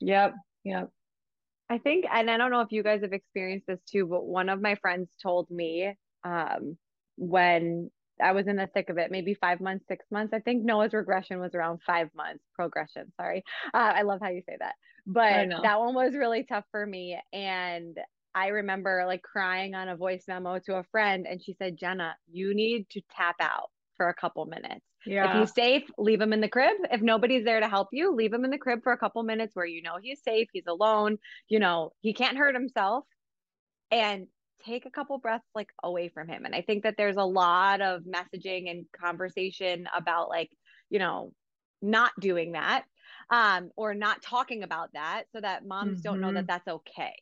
Yep. 0.00 0.34
Yep. 0.64 0.90
I 1.70 1.78
think, 1.78 2.06
and 2.10 2.30
I 2.30 2.36
don't 2.36 2.50
know 2.50 2.62
if 2.62 2.72
you 2.72 2.82
guys 2.82 3.02
have 3.02 3.12
experienced 3.12 3.66
this 3.66 3.80
too, 3.90 4.06
but 4.06 4.24
one 4.24 4.48
of 4.48 4.60
my 4.60 4.74
friends 4.76 5.08
told 5.22 5.50
me 5.50 5.92
um, 6.24 6.78
when 7.16 7.90
I 8.22 8.32
was 8.32 8.46
in 8.46 8.56
the 8.56 8.68
thick 8.72 8.88
of 8.88 8.98
it, 8.98 9.10
maybe 9.10 9.34
five 9.34 9.60
months, 9.60 9.84
six 9.86 10.04
months. 10.10 10.32
I 10.32 10.40
think 10.40 10.64
Noah's 10.64 10.94
regression 10.94 11.40
was 11.40 11.54
around 11.54 11.80
five 11.86 12.08
months, 12.16 12.42
progression. 12.54 13.12
Sorry. 13.20 13.44
Uh, 13.74 13.92
I 13.96 14.02
love 14.02 14.20
how 14.22 14.30
you 14.30 14.42
say 14.48 14.56
that. 14.58 14.74
But 15.06 15.48
that 15.62 15.78
one 15.78 15.94
was 15.94 16.14
really 16.14 16.44
tough 16.44 16.64
for 16.70 16.84
me. 16.84 17.18
And 17.32 17.96
I 18.34 18.48
remember 18.48 19.04
like 19.06 19.22
crying 19.22 19.74
on 19.74 19.88
a 19.88 19.96
voice 19.96 20.24
memo 20.28 20.58
to 20.60 20.76
a 20.76 20.84
friend, 20.90 21.26
and 21.28 21.42
she 21.42 21.54
said, 21.58 21.78
Jenna, 21.78 22.16
you 22.30 22.54
need 22.54 22.88
to 22.90 23.00
tap 23.14 23.36
out 23.40 23.70
for 23.98 24.08
a 24.08 24.14
couple 24.14 24.46
minutes. 24.46 24.80
Yeah. 25.04 25.30
If 25.30 25.40
he's 25.40 25.54
safe, 25.54 25.82
leave 25.98 26.20
him 26.20 26.32
in 26.32 26.40
the 26.40 26.48
crib. 26.48 26.76
If 26.90 27.02
nobody's 27.02 27.44
there 27.44 27.60
to 27.60 27.68
help 27.68 27.88
you, 27.92 28.14
leave 28.14 28.32
him 28.32 28.46
in 28.46 28.50
the 28.50 28.56
crib 28.56 28.82
for 28.82 28.92
a 28.92 28.98
couple 28.98 29.22
minutes 29.22 29.54
where 29.54 29.66
you 29.66 29.82
know 29.82 29.98
he's 30.02 30.22
safe, 30.22 30.48
he's 30.52 30.66
alone, 30.66 31.18
you 31.48 31.58
know, 31.58 31.92
he 32.00 32.14
can't 32.14 32.38
hurt 32.38 32.54
himself. 32.54 33.04
And 33.90 34.26
take 34.64 34.86
a 34.86 34.90
couple 34.90 35.18
breaths 35.18 35.46
like 35.54 35.68
away 35.82 36.08
from 36.08 36.28
him. 36.28 36.44
And 36.44 36.54
I 36.54 36.62
think 36.62 36.82
that 36.82 36.96
there's 36.96 37.16
a 37.16 37.24
lot 37.24 37.80
of 37.80 38.02
messaging 38.02 38.70
and 38.70 38.86
conversation 38.98 39.86
about 39.94 40.28
like, 40.28 40.50
you 40.90 40.98
know, 40.98 41.32
not 41.80 42.10
doing 42.18 42.52
that 42.52 42.84
um 43.30 43.70
or 43.76 43.94
not 43.94 44.22
talking 44.22 44.62
about 44.62 44.92
that 44.94 45.24
so 45.32 45.40
that 45.40 45.66
moms 45.66 45.98
mm-hmm. 45.98 46.02
don't 46.02 46.20
know 46.20 46.32
that 46.32 46.40
mm-hmm. 46.40 46.46
that's 46.46 46.68
okay 46.68 47.14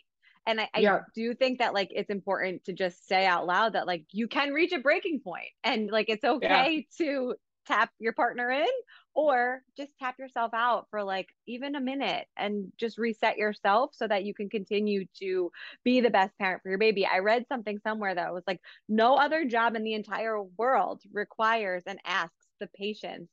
and 0.47 0.61
I, 0.61 0.69
I 0.75 1.01
do 1.15 1.35
think 1.35 1.59
that 1.59 1.75
like 1.75 1.91
it's 1.91 2.11
important 2.11 2.65
to 2.65 2.73
just 2.73 3.07
say 3.09 3.27
out 3.27 3.47
loud 3.47 3.73
that 3.75 3.87
like 3.87 4.05
you 4.13 4.29
can 4.29 4.53
reach 4.53 4.73
a 4.73 4.79
breaking 4.79 5.21
point 5.21 5.49
and 5.65 5.91
like 5.91 6.09
it's 6.09 6.25
okay 6.25 6.87
yeah. 6.99 7.07
to 7.07 7.35
tap 7.67 7.91
your 7.99 8.13
partner 8.13 8.51
in 8.51 8.67
or 9.15 9.63
just 9.77 9.91
tap 9.99 10.19
yourself 10.19 10.53
out 10.55 10.87
for 10.91 11.03
like 11.03 11.29
even 11.47 11.75
a 11.75 11.81
minute 11.81 12.27
and 12.37 12.71
just 12.77 12.99
reset 12.99 13.37
yourself 13.37 13.91
so 13.95 14.07
that 14.07 14.25
you 14.25 14.35
can 14.35 14.49
continue 14.49 15.05
to 15.19 15.51
be 15.85 16.01
the 16.01 16.11
best 16.11 16.37
parent 16.39 16.63
for 16.63 16.69
your 16.69 16.79
baby. 16.79 17.07
I 17.07 17.19
read 17.19 17.47
something 17.49 17.81
somewhere 17.83 18.15
that 18.15 18.33
was 18.33 18.45
like 18.47 18.61
no 18.89 19.17
other 19.17 19.45
job 19.45 19.75
in 19.75 19.83
the 19.83 19.95
entire 19.95 20.41
world 20.43 21.03
requires 21.13 21.83
and 21.87 21.99
asks 22.05 22.47
the 22.61 22.69
patience 22.69 23.29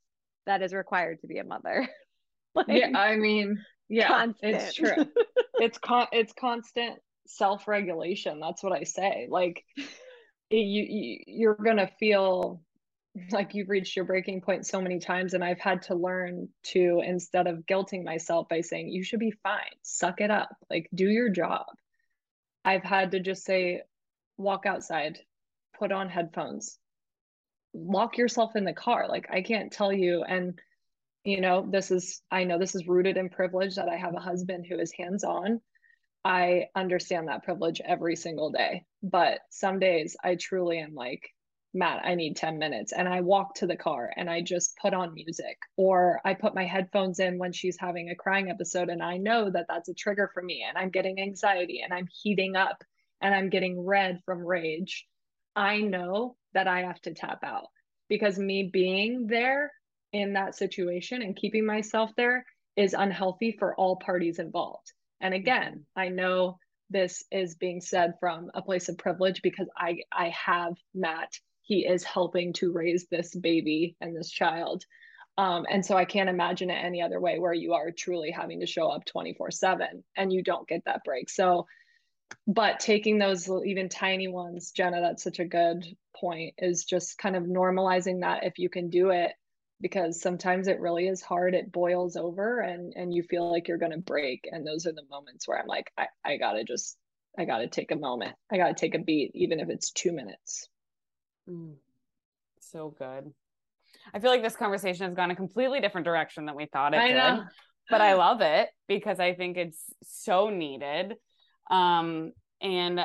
that 0.45 0.61
is 0.61 0.73
required 0.73 1.21
to 1.21 1.27
be 1.27 1.37
a 1.37 1.43
mother. 1.43 1.87
like, 2.55 2.67
yeah, 2.69 2.97
I 2.97 3.15
mean, 3.15 3.63
yeah, 3.93 4.07
constant. 4.07 4.55
it's 4.55 4.73
true. 4.73 5.05
it's 5.55 5.77
con 5.77 6.07
it's 6.11 6.33
constant 6.33 6.99
self-regulation. 7.27 8.39
That's 8.39 8.63
what 8.63 8.73
I 8.73 8.83
say. 8.83 9.27
Like 9.29 9.63
you, 10.49 10.59
you 10.59 11.19
you're 11.27 11.55
gonna 11.55 11.89
feel 11.99 12.61
like 13.31 13.53
you've 13.53 13.69
reached 13.69 13.95
your 13.95 14.05
breaking 14.05 14.41
point 14.41 14.65
so 14.65 14.81
many 14.81 14.99
times 14.99 15.33
and 15.35 15.43
i've 15.43 15.59
had 15.59 15.83
to 15.83 15.93
learn 15.93 16.49
to 16.63 17.01
instead 17.05 17.45
of 17.45 17.65
guilting 17.67 18.03
myself 18.03 18.49
by 18.49 18.61
saying 18.61 18.89
you 18.89 19.03
should 19.03 19.19
be 19.19 19.31
fine 19.43 19.59
suck 19.83 20.19
it 20.19 20.31
up 20.31 20.49
like 20.69 20.89
do 20.95 21.07
your 21.07 21.29
job 21.29 21.65
i've 22.65 22.83
had 22.83 23.11
to 23.11 23.19
just 23.19 23.45
say 23.45 23.81
walk 24.37 24.65
outside 24.65 25.19
put 25.77 25.91
on 25.91 26.09
headphones 26.09 26.79
lock 27.75 28.17
yourself 28.17 28.55
in 28.55 28.63
the 28.63 28.73
car 28.73 29.07
like 29.07 29.27
i 29.31 29.41
can't 29.41 29.71
tell 29.71 29.93
you 29.93 30.23
and 30.23 30.59
you 31.23 31.41
know 31.41 31.65
this 31.69 31.91
is 31.91 32.21
i 32.31 32.43
know 32.43 32.59
this 32.59 32.75
is 32.75 32.87
rooted 32.87 33.17
in 33.17 33.29
privilege 33.29 33.75
that 33.75 33.89
i 33.89 33.95
have 33.95 34.15
a 34.15 34.19
husband 34.19 34.65
who 34.67 34.77
is 34.77 34.91
hands 34.91 35.23
on 35.23 35.59
i 36.25 36.65
understand 36.75 37.27
that 37.27 37.43
privilege 37.43 37.81
every 37.85 38.15
single 38.15 38.51
day 38.51 38.83
but 39.01 39.39
some 39.49 39.79
days 39.79 40.15
i 40.23 40.35
truly 40.35 40.79
am 40.79 40.93
like 40.93 41.29
matt 41.73 42.05
i 42.05 42.13
need 42.13 42.35
10 42.35 42.57
minutes 42.57 42.91
and 42.91 43.07
i 43.07 43.21
walk 43.21 43.55
to 43.55 43.67
the 43.67 43.75
car 43.75 44.11
and 44.15 44.29
i 44.29 44.41
just 44.41 44.77
put 44.81 44.93
on 44.93 45.13
music 45.13 45.57
or 45.77 46.19
i 46.25 46.33
put 46.33 46.55
my 46.55 46.65
headphones 46.65 47.19
in 47.19 47.37
when 47.37 47.51
she's 47.51 47.77
having 47.79 48.09
a 48.09 48.15
crying 48.15 48.49
episode 48.49 48.89
and 48.89 49.01
i 49.01 49.17
know 49.17 49.49
that 49.49 49.65
that's 49.67 49.89
a 49.89 49.93
trigger 49.93 50.29
for 50.33 50.43
me 50.43 50.65
and 50.67 50.77
i'm 50.77 50.89
getting 50.89 51.19
anxiety 51.19 51.81
and 51.83 51.93
i'm 51.93 52.07
heating 52.21 52.55
up 52.55 52.83
and 53.21 53.33
i'm 53.33 53.49
getting 53.49 53.79
red 53.79 54.19
from 54.25 54.45
rage. 54.45 55.07
I 55.55 55.79
know 55.79 56.35
that 56.53 56.67
i 56.67 56.81
have 56.81 57.01
to 57.01 57.13
tap 57.13 57.43
out 57.43 57.67
because 58.09 58.37
me 58.37 58.69
being 58.71 59.27
there 59.27 59.71
in 60.13 60.33
that 60.33 60.55
situation 60.55 61.21
and 61.21 61.35
keeping 61.35 61.65
myself 61.65 62.11
there 62.15 62.45
is 62.77 62.93
unhealthy 62.93 63.55
for 63.57 63.75
all 63.75 63.97
parties 63.97 64.39
involved. 64.39 64.91
And 65.19 65.33
again, 65.33 65.85
I 65.95 66.09
know 66.09 66.57
this 66.89 67.23
is 67.31 67.55
being 67.55 67.81
said 67.81 68.13
from 68.19 68.51
a 68.53 68.61
place 68.61 68.89
of 68.89 68.97
privilege 68.97 69.41
because 69.41 69.67
I 69.77 69.99
I 70.11 70.29
have 70.29 70.73
Matt. 70.93 71.33
He 71.63 71.85
is 71.85 72.03
helping 72.03 72.53
to 72.53 72.73
raise 72.73 73.07
this 73.09 73.33
baby 73.35 73.95
and 74.01 74.15
this 74.15 74.29
child. 74.29 74.83
Um, 75.37 75.65
and 75.69 75.83
so 75.83 75.97
I 75.97 76.05
can't 76.05 76.29
imagine 76.29 76.69
it 76.69 76.75
any 76.75 77.01
other 77.01 77.19
way 77.19 77.39
where 77.39 77.53
you 77.53 77.73
are 77.73 77.89
truly 77.89 78.29
having 78.29 78.59
to 78.59 78.67
show 78.67 78.89
up 78.89 79.05
24 79.05 79.49
7 79.49 80.03
and 80.15 80.31
you 80.31 80.43
don't 80.43 80.67
get 80.67 80.83
that 80.85 81.03
break. 81.03 81.29
So, 81.29 81.65
but 82.45 82.79
taking 82.79 83.17
those 83.17 83.49
even 83.65 83.89
tiny 83.89 84.27
ones, 84.27 84.71
Jenna, 84.71 85.01
that's 85.01 85.23
such 85.23 85.39
a 85.39 85.45
good 85.45 85.85
point, 86.15 86.55
is 86.59 86.83
just 86.83 87.17
kind 87.17 87.35
of 87.35 87.43
normalizing 87.43 88.21
that 88.21 88.43
if 88.43 88.59
you 88.59 88.69
can 88.69 88.89
do 88.89 89.09
it 89.09 89.31
because 89.81 90.21
sometimes 90.21 90.67
it 90.67 90.79
really 90.79 91.07
is 91.07 91.21
hard 91.21 91.53
it 91.53 91.71
boils 91.71 92.15
over 92.15 92.59
and 92.59 92.93
and 92.95 93.13
you 93.13 93.23
feel 93.23 93.51
like 93.51 93.67
you're 93.67 93.77
going 93.77 93.91
to 93.91 93.97
break 93.97 94.47
and 94.51 94.65
those 94.65 94.85
are 94.85 94.93
the 94.93 95.05
moments 95.09 95.47
where 95.47 95.59
i'm 95.59 95.67
like 95.67 95.91
i, 95.97 96.07
I 96.23 96.37
gotta 96.37 96.63
just 96.63 96.97
i 97.37 97.45
gotta 97.45 97.67
take 97.67 97.91
a 97.91 97.95
moment 97.95 98.35
i 98.51 98.57
gotta 98.57 98.73
take 98.73 98.95
a 98.95 98.99
beat 98.99 99.31
even 99.33 99.59
if 99.59 99.69
it's 99.69 99.91
two 99.91 100.11
minutes 100.11 100.69
mm. 101.49 101.73
so 102.59 102.95
good 102.97 103.31
i 104.13 104.19
feel 104.19 104.31
like 104.31 104.43
this 104.43 104.55
conversation 104.55 105.07
has 105.07 105.15
gone 105.15 105.31
a 105.31 105.35
completely 105.35 105.79
different 105.79 106.05
direction 106.05 106.45
than 106.45 106.55
we 106.55 106.67
thought 106.67 106.93
it 106.93 106.99
I 106.99 107.07
did 107.09 107.17
know. 107.17 107.43
but 107.89 108.01
i 108.01 108.13
love 108.15 108.41
it 108.41 108.69
because 108.87 109.19
i 109.19 109.33
think 109.33 109.57
it's 109.57 109.83
so 110.03 110.49
needed 110.49 111.15
um 111.69 112.31
and 112.61 113.01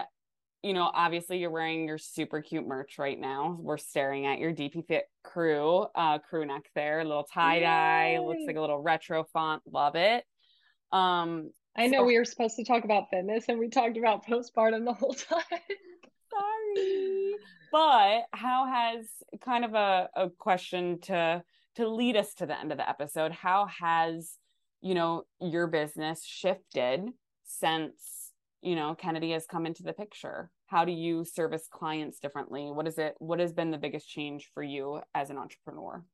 you 0.62 0.72
know, 0.72 0.90
obviously 0.92 1.38
you're 1.38 1.50
wearing 1.50 1.86
your 1.86 1.98
super 1.98 2.42
cute 2.42 2.66
merch 2.66 2.98
right 2.98 3.18
now. 3.18 3.56
We're 3.60 3.78
staring 3.78 4.26
at 4.26 4.38
your 4.38 4.52
DP 4.52 4.86
Fit 4.86 5.04
crew, 5.22 5.86
uh, 5.94 6.18
crew 6.18 6.44
neck 6.44 6.68
there, 6.74 7.00
a 7.00 7.04
little 7.04 7.24
tie 7.24 7.60
dye, 7.60 8.18
looks 8.18 8.42
like 8.46 8.56
a 8.56 8.60
little 8.60 8.80
retro 8.80 9.24
font. 9.32 9.62
Love 9.70 9.94
it. 9.94 10.24
Um, 10.90 11.50
I 11.76 11.86
know 11.86 11.98
so- 12.00 12.04
we 12.04 12.18
were 12.18 12.24
supposed 12.24 12.56
to 12.56 12.64
talk 12.64 12.84
about 12.84 13.04
fitness 13.10 13.44
and 13.48 13.58
we 13.58 13.68
talked 13.68 13.96
about 13.96 14.26
postpartum 14.26 14.84
the 14.84 14.94
whole 14.94 15.14
time. 15.30 15.42
Sorry. 16.30 17.34
But 17.70 18.22
how 18.32 18.66
has 18.66 19.06
kind 19.44 19.64
of 19.64 19.74
a, 19.74 20.08
a 20.16 20.30
question 20.30 21.00
to 21.02 21.42
to 21.76 21.88
lead 21.88 22.16
us 22.16 22.34
to 22.34 22.46
the 22.46 22.58
end 22.58 22.72
of 22.72 22.78
the 22.78 22.88
episode, 22.88 23.30
how 23.30 23.66
has, 23.66 24.36
you 24.80 24.94
know, 24.94 25.22
your 25.40 25.68
business 25.68 26.24
shifted 26.24 27.08
since 27.44 28.17
you 28.62 28.76
know 28.76 28.94
kennedy 28.94 29.32
has 29.32 29.46
come 29.46 29.66
into 29.66 29.82
the 29.82 29.92
picture. 29.92 30.50
How 30.66 30.84
do 30.84 30.92
you 30.92 31.24
service 31.24 31.66
clients 31.70 32.18
differently? 32.18 32.70
What 32.70 32.86
is 32.86 32.98
it 32.98 33.14
what 33.18 33.40
has 33.40 33.52
been 33.52 33.70
the 33.70 33.78
biggest 33.78 34.08
change 34.08 34.50
for 34.54 34.62
you 34.62 35.00
as 35.14 35.30
an 35.30 35.38
entrepreneur? 35.38 36.04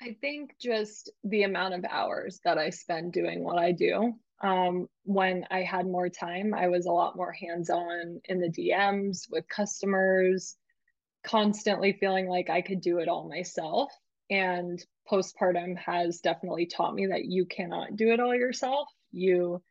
I 0.00 0.16
think 0.20 0.50
just 0.60 1.10
the 1.24 1.44
amount 1.44 1.74
of 1.74 1.84
hours 1.88 2.40
that 2.44 2.58
i 2.58 2.70
spend 2.70 3.12
doing 3.12 3.42
what 3.42 3.58
i 3.58 3.72
do. 3.72 4.12
Um, 4.42 4.88
when 5.04 5.46
i 5.50 5.62
had 5.62 5.86
more 5.86 6.10
time 6.10 6.52
i 6.52 6.68
was 6.68 6.84
a 6.84 6.92
lot 6.92 7.16
more 7.16 7.32
hands-on 7.32 8.20
in 8.26 8.38
the 8.38 8.50
dms 8.50 9.30
with 9.30 9.48
customers 9.48 10.56
constantly 11.24 11.94
feeling 11.94 12.28
like 12.28 12.50
i 12.50 12.60
could 12.60 12.82
do 12.82 12.98
it 12.98 13.08
all 13.08 13.28
myself. 13.28 13.90
And 14.28 14.84
postpartum 15.10 15.78
has 15.78 16.20
definitely 16.20 16.66
taught 16.66 16.94
me 16.94 17.06
that 17.06 17.24
you 17.24 17.46
cannot 17.46 17.96
do 17.96 18.12
it 18.12 18.20
all 18.20 18.34
yourself. 18.34 18.88
You 19.12 19.62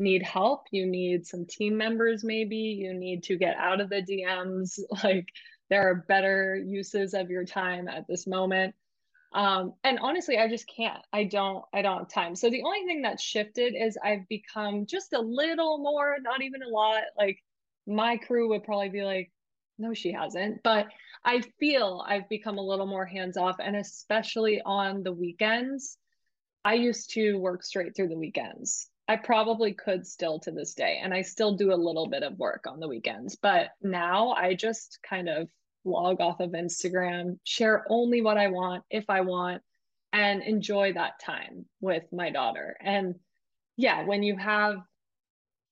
need 0.00 0.22
help, 0.22 0.64
you 0.70 0.86
need 0.86 1.26
some 1.26 1.46
team 1.46 1.76
members, 1.76 2.24
maybe 2.24 2.56
you 2.56 2.94
need 2.94 3.22
to 3.24 3.36
get 3.36 3.56
out 3.56 3.80
of 3.80 3.90
the 3.90 4.02
DMs. 4.02 4.78
Like 5.04 5.28
there 5.68 5.88
are 5.88 6.04
better 6.08 6.56
uses 6.56 7.14
of 7.14 7.30
your 7.30 7.44
time 7.44 7.88
at 7.88 8.06
this 8.08 8.26
moment. 8.26 8.74
Um, 9.32 9.74
and 9.84 10.00
honestly, 10.00 10.38
I 10.38 10.48
just 10.48 10.66
can't. 10.68 11.00
I 11.12 11.24
don't. 11.24 11.64
I 11.72 11.82
don't 11.82 11.98
have 11.98 12.08
time. 12.08 12.34
So 12.34 12.50
the 12.50 12.64
only 12.64 12.84
thing 12.84 13.02
that's 13.02 13.22
shifted 13.22 13.74
is 13.76 13.96
I've 14.02 14.28
become 14.28 14.86
just 14.86 15.12
a 15.12 15.20
little 15.20 15.78
more, 15.78 16.16
not 16.20 16.42
even 16.42 16.62
a 16.62 16.68
lot. 16.68 17.02
Like 17.16 17.38
my 17.86 18.16
crew 18.16 18.48
would 18.48 18.64
probably 18.64 18.88
be 18.88 19.02
like, 19.02 19.30
no, 19.78 19.94
she 19.94 20.12
hasn't. 20.12 20.62
But 20.64 20.88
I 21.24 21.42
feel 21.60 22.04
I've 22.06 22.28
become 22.28 22.58
a 22.58 22.66
little 22.66 22.86
more 22.86 23.06
hands 23.06 23.36
off, 23.36 23.56
and 23.60 23.76
especially 23.76 24.60
on 24.64 25.02
the 25.04 25.12
weekends. 25.12 25.96
I 26.64 26.74
used 26.74 27.12
to 27.14 27.36
work 27.36 27.62
straight 27.62 27.96
through 27.96 28.08
the 28.08 28.18
weekends. 28.18 28.89
I 29.10 29.16
probably 29.16 29.72
could 29.72 30.06
still 30.06 30.38
to 30.38 30.52
this 30.52 30.72
day. 30.72 31.00
And 31.02 31.12
I 31.12 31.22
still 31.22 31.56
do 31.56 31.72
a 31.72 31.74
little 31.74 32.06
bit 32.06 32.22
of 32.22 32.38
work 32.38 32.66
on 32.68 32.78
the 32.78 32.86
weekends. 32.86 33.34
But 33.34 33.70
now 33.82 34.30
I 34.30 34.54
just 34.54 35.00
kind 35.02 35.28
of 35.28 35.48
log 35.84 36.20
off 36.20 36.38
of 36.38 36.52
Instagram, 36.52 37.40
share 37.42 37.84
only 37.88 38.22
what 38.22 38.38
I 38.38 38.46
want 38.46 38.84
if 38.88 39.10
I 39.10 39.22
want, 39.22 39.62
and 40.12 40.44
enjoy 40.44 40.92
that 40.92 41.18
time 41.18 41.64
with 41.80 42.04
my 42.12 42.30
daughter. 42.30 42.76
And 42.80 43.16
yeah, 43.76 44.04
when 44.04 44.22
you 44.22 44.36
have 44.36 44.76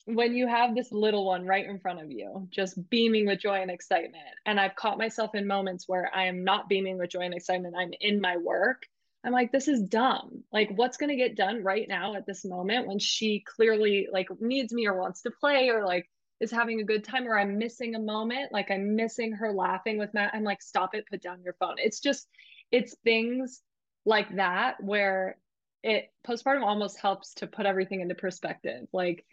when 0.06 0.34
you 0.34 0.48
have 0.48 0.74
this 0.74 0.90
little 0.90 1.24
one 1.24 1.46
right 1.46 1.66
in 1.66 1.78
front 1.78 2.02
of 2.02 2.10
you, 2.10 2.48
just 2.50 2.90
beaming 2.90 3.26
with 3.26 3.38
joy 3.38 3.60
and 3.60 3.70
excitement. 3.70 4.24
And 4.46 4.58
I've 4.58 4.74
caught 4.74 4.98
myself 4.98 5.36
in 5.36 5.46
moments 5.46 5.84
where 5.86 6.10
I 6.12 6.24
am 6.24 6.42
not 6.42 6.68
beaming 6.68 6.98
with 6.98 7.10
joy 7.10 7.20
and 7.20 7.34
excitement. 7.34 7.76
I'm 7.78 7.92
in 8.00 8.20
my 8.20 8.36
work 8.36 8.82
I'm 9.24 9.32
like, 9.32 9.52
this 9.52 9.68
is 9.68 9.82
dumb. 9.82 10.44
Like, 10.52 10.70
what's 10.74 10.96
going 10.96 11.10
to 11.10 11.16
get 11.16 11.36
done 11.36 11.62
right 11.64 11.86
now 11.88 12.14
at 12.14 12.26
this 12.26 12.44
moment 12.44 12.86
when 12.86 12.98
she 12.98 13.44
clearly 13.46 14.08
like 14.12 14.28
needs 14.40 14.72
me 14.72 14.86
or 14.86 14.98
wants 14.98 15.22
to 15.22 15.30
play 15.30 15.70
or 15.70 15.84
like 15.84 16.08
is 16.40 16.50
having 16.50 16.80
a 16.80 16.84
good 16.84 17.04
time 17.04 17.26
or 17.26 17.36
I'm 17.36 17.58
missing 17.58 17.94
a 17.94 18.00
moment, 18.00 18.52
like 18.52 18.70
I'm 18.70 18.94
missing 18.94 19.32
her 19.32 19.52
laughing 19.52 19.98
with 19.98 20.14
Matt. 20.14 20.34
I'm 20.34 20.44
like, 20.44 20.62
stop 20.62 20.94
it, 20.94 21.06
put 21.10 21.20
down 21.20 21.42
your 21.42 21.56
phone. 21.58 21.76
It's 21.78 22.00
just, 22.00 22.28
it's 22.70 22.96
things 23.04 23.60
like 24.04 24.36
that 24.36 24.82
where 24.82 25.36
it 25.82 26.10
postpartum 26.26 26.62
almost 26.62 27.00
helps 27.00 27.34
to 27.34 27.46
put 27.46 27.66
everything 27.66 28.00
into 28.00 28.14
perspective. 28.14 28.86
Like, 28.92 29.24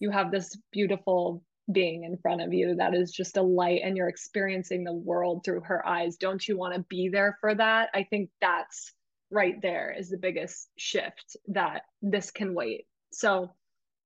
you 0.00 0.10
have 0.10 0.30
this 0.30 0.56
beautiful 0.72 1.42
being 1.72 2.04
in 2.04 2.18
front 2.18 2.42
of 2.42 2.52
you 2.52 2.74
that 2.76 2.94
is 2.94 3.10
just 3.10 3.36
a 3.36 3.42
light 3.42 3.80
and 3.82 3.96
you're 3.96 4.08
experiencing 4.08 4.84
the 4.84 4.92
world 4.92 5.42
through 5.44 5.62
her 5.62 5.86
eyes 5.86 6.16
don't 6.16 6.46
you 6.46 6.58
want 6.58 6.74
to 6.74 6.84
be 6.90 7.08
there 7.08 7.38
for 7.40 7.54
that 7.54 7.88
i 7.94 8.02
think 8.02 8.28
that's 8.38 8.92
right 9.34 9.60
there 9.60 9.94
is 9.96 10.08
the 10.08 10.16
biggest 10.16 10.68
shift 10.76 11.36
that 11.48 11.82
this 12.00 12.30
can 12.30 12.54
wait 12.54 12.86
so 13.12 13.50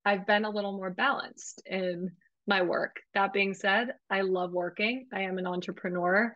i've 0.04 0.26
been 0.26 0.44
a 0.44 0.50
little 0.50 0.72
more 0.72 0.90
balanced 0.90 1.62
in 1.66 2.10
my 2.46 2.62
work 2.62 2.96
that 3.14 3.32
being 3.32 3.54
said 3.54 3.88
i 4.10 4.22
love 4.22 4.52
working 4.52 5.06
i 5.12 5.20
am 5.20 5.38
an 5.38 5.46
entrepreneur 5.46 6.34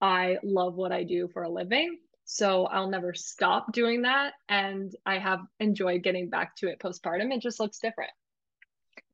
i 0.00 0.38
love 0.42 0.74
what 0.74 0.92
i 0.92 1.04
do 1.04 1.28
for 1.32 1.42
a 1.42 1.48
living 1.48 1.98
so 2.32 2.66
I'll 2.66 2.88
never 2.88 3.12
stop 3.12 3.72
doing 3.72 4.02
that. 4.02 4.34
And 4.48 4.94
I 5.04 5.18
have 5.18 5.40
enjoyed 5.58 6.04
getting 6.04 6.30
back 6.30 6.54
to 6.58 6.68
it 6.68 6.78
postpartum. 6.78 7.32
It 7.32 7.42
just 7.42 7.58
looks 7.58 7.80
different. 7.80 8.12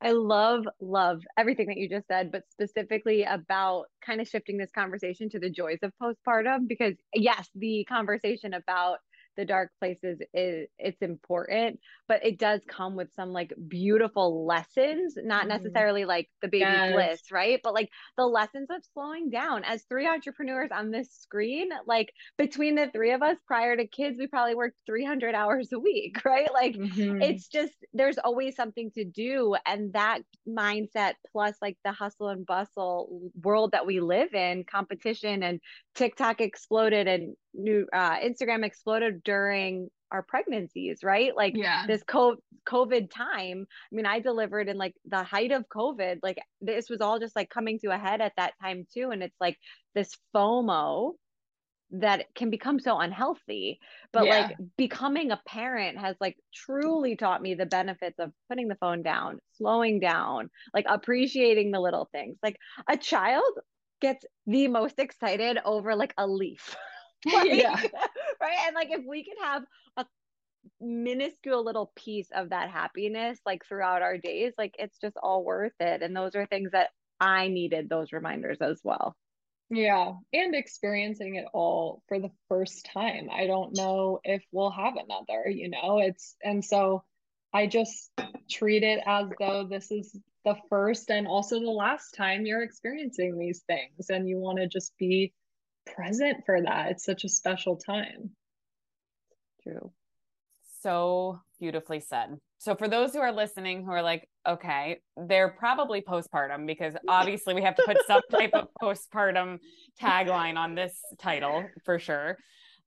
I 0.02 0.12
love, 0.12 0.68
love 0.82 1.22
everything 1.38 1.68
that 1.68 1.78
you 1.78 1.88
just 1.88 2.06
said, 2.08 2.30
but 2.30 2.42
specifically 2.50 3.22
about 3.22 3.86
kind 4.04 4.20
of 4.20 4.28
shifting 4.28 4.58
this 4.58 4.70
conversation 4.70 5.30
to 5.30 5.38
the 5.38 5.48
joys 5.48 5.78
of 5.82 5.92
postpartum. 6.00 6.68
Because, 6.68 6.92
yes, 7.14 7.48
the 7.54 7.86
conversation 7.88 8.52
about 8.52 8.98
the 9.36 9.44
dark 9.44 9.70
places 9.78 10.20
is 10.34 10.68
it's 10.78 11.02
important 11.02 11.78
but 12.08 12.24
it 12.24 12.38
does 12.38 12.60
come 12.68 12.96
with 12.96 13.08
some 13.14 13.32
like 13.32 13.52
beautiful 13.68 14.46
lessons 14.46 15.14
not 15.22 15.40
mm-hmm. 15.40 15.48
necessarily 15.50 16.04
like 16.04 16.28
the 16.42 16.48
baby 16.48 16.60
yes. 16.60 16.92
bliss 16.92 17.20
right 17.32 17.60
but 17.62 17.74
like 17.74 17.90
the 18.16 18.24
lessons 18.24 18.68
of 18.70 18.82
slowing 18.94 19.30
down 19.30 19.64
as 19.64 19.82
three 19.84 20.06
entrepreneurs 20.06 20.70
on 20.72 20.90
this 20.90 21.10
screen 21.12 21.68
like 21.86 22.12
between 22.38 22.74
the 22.74 22.88
three 22.92 23.12
of 23.12 23.22
us 23.22 23.36
prior 23.46 23.76
to 23.76 23.86
kids 23.86 24.18
we 24.18 24.26
probably 24.26 24.54
worked 24.54 24.76
300 24.86 25.34
hours 25.34 25.72
a 25.72 25.78
week 25.78 26.20
right 26.24 26.52
like 26.52 26.74
mm-hmm. 26.74 27.22
it's 27.22 27.48
just 27.48 27.74
there's 27.92 28.18
always 28.18 28.56
something 28.56 28.90
to 28.92 29.04
do 29.04 29.56
and 29.66 29.92
that 29.92 30.20
mindset 30.48 31.14
plus 31.32 31.54
like 31.60 31.76
the 31.84 31.92
hustle 31.92 32.28
and 32.28 32.46
bustle 32.46 33.30
world 33.42 33.72
that 33.72 33.86
we 33.86 34.00
live 34.00 34.34
in 34.34 34.64
competition 34.64 35.42
and 35.42 35.60
TikTok 35.94 36.40
exploded 36.40 37.08
and 37.08 37.34
new 37.56 37.86
uh, 37.92 38.18
Instagram 38.18 38.64
exploded 38.64 39.22
during 39.24 39.88
our 40.12 40.22
pregnancies, 40.22 41.00
right? 41.02 41.34
Like 41.36 41.56
yeah. 41.56 41.84
this 41.86 42.02
COVID 42.04 43.10
time. 43.10 43.66
I 43.68 43.94
mean, 43.94 44.06
I 44.06 44.20
delivered 44.20 44.68
in 44.68 44.76
like 44.76 44.94
the 45.04 45.22
height 45.22 45.52
of 45.52 45.68
COVID. 45.68 46.20
Like 46.22 46.38
this 46.60 46.88
was 46.88 47.00
all 47.00 47.18
just 47.18 47.36
like 47.36 47.50
coming 47.50 47.78
to 47.80 47.88
a 47.88 47.98
head 47.98 48.20
at 48.20 48.32
that 48.36 48.54
time 48.60 48.86
too. 48.92 49.10
And 49.10 49.22
it's 49.22 49.36
like 49.40 49.56
this 49.94 50.16
FOMO 50.34 51.12
that 51.90 52.26
can 52.34 52.50
become 52.50 52.80
so 52.80 52.98
unhealthy. 52.98 53.78
But 54.12 54.26
yeah. 54.26 54.46
like 54.48 54.56
becoming 54.76 55.30
a 55.30 55.40
parent 55.46 55.98
has 55.98 56.16
like 56.20 56.36
truly 56.54 57.16
taught 57.16 57.42
me 57.42 57.54
the 57.54 57.66
benefits 57.66 58.18
of 58.18 58.32
putting 58.48 58.68
the 58.68 58.76
phone 58.76 59.02
down, 59.02 59.38
slowing 59.52 60.00
down, 60.00 60.50
like 60.74 60.86
appreciating 60.88 61.70
the 61.70 61.80
little 61.80 62.08
things. 62.12 62.36
Like 62.42 62.56
a 62.88 62.96
child 62.96 63.52
gets 64.00 64.24
the 64.46 64.68
most 64.68 64.98
excited 64.98 65.58
over 65.64 65.94
like 65.94 66.14
a 66.18 66.26
leaf. 66.26 66.76
like, 67.32 67.52
yeah. 67.52 67.74
right. 68.40 68.58
And 68.66 68.74
like 68.74 68.90
if 68.90 69.04
we 69.06 69.24
could 69.24 69.38
have 69.42 69.62
a 69.96 70.06
minuscule 70.80 71.64
little 71.64 71.92
piece 71.96 72.28
of 72.34 72.50
that 72.50 72.70
happiness 72.70 73.38
like 73.46 73.64
throughout 73.66 74.02
our 74.02 74.18
days, 74.18 74.52
like 74.58 74.74
it's 74.78 74.98
just 74.98 75.16
all 75.22 75.44
worth 75.44 75.74
it. 75.80 76.02
And 76.02 76.16
those 76.16 76.34
are 76.34 76.46
things 76.46 76.72
that 76.72 76.90
I 77.20 77.48
needed 77.48 77.88
those 77.88 78.12
reminders 78.12 78.58
as 78.60 78.80
well. 78.84 79.16
Yeah, 79.68 80.12
and 80.32 80.54
experiencing 80.54 81.34
it 81.34 81.46
all 81.52 82.02
for 82.06 82.20
the 82.20 82.30
first 82.48 82.88
time. 82.92 83.28
I 83.32 83.48
don't 83.48 83.76
know 83.76 84.20
if 84.22 84.44
we'll 84.52 84.70
have 84.70 84.94
another, 84.94 85.48
you 85.50 85.70
know, 85.70 85.98
it's 85.98 86.36
and 86.42 86.64
so 86.64 87.02
I 87.52 87.66
just 87.66 88.12
treat 88.48 88.84
it 88.84 89.00
as 89.04 89.26
though 89.40 89.66
this 89.68 89.90
is 89.90 90.16
the 90.44 90.56
first 90.70 91.10
and 91.10 91.26
also 91.26 91.58
the 91.58 91.66
last 91.66 92.14
time 92.14 92.46
you're 92.46 92.62
experiencing 92.62 93.36
these 93.36 93.62
things 93.66 94.08
and 94.08 94.28
you 94.28 94.38
want 94.38 94.58
to 94.58 94.68
just 94.68 94.96
be 94.98 95.32
present 95.94 96.44
for 96.44 96.60
that. 96.62 96.92
It's 96.92 97.04
such 97.04 97.24
a 97.24 97.28
special 97.28 97.76
time. 97.76 98.30
True. 99.62 99.92
So 100.82 101.40
beautifully 101.58 102.00
said. 102.00 102.38
So 102.58 102.74
for 102.74 102.88
those 102.88 103.12
who 103.12 103.20
are 103.20 103.32
listening 103.32 103.84
who 103.84 103.90
are 103.92 104.02
like 104.02 104.28
okay 104.46 105.00
they're 105.16 105.48
probably 105.48 106.00
postpartum 106.00 106.66
because 106.66 106.94
obviously 107.08 107.54
we 107.54 107.62
have 107.62 107.76
to 107.76 107.82
put 107.84 107.98
some 108.06 108.22
type 108.30 108.50
of 108.54 108.68
postpartum 108.80 109.58
tagline 110.00 110.56
on 110.56 110.74
this 110.74 110.94
title 111.18 111.64
for 111.84 111.98
sure. 111.98 112.36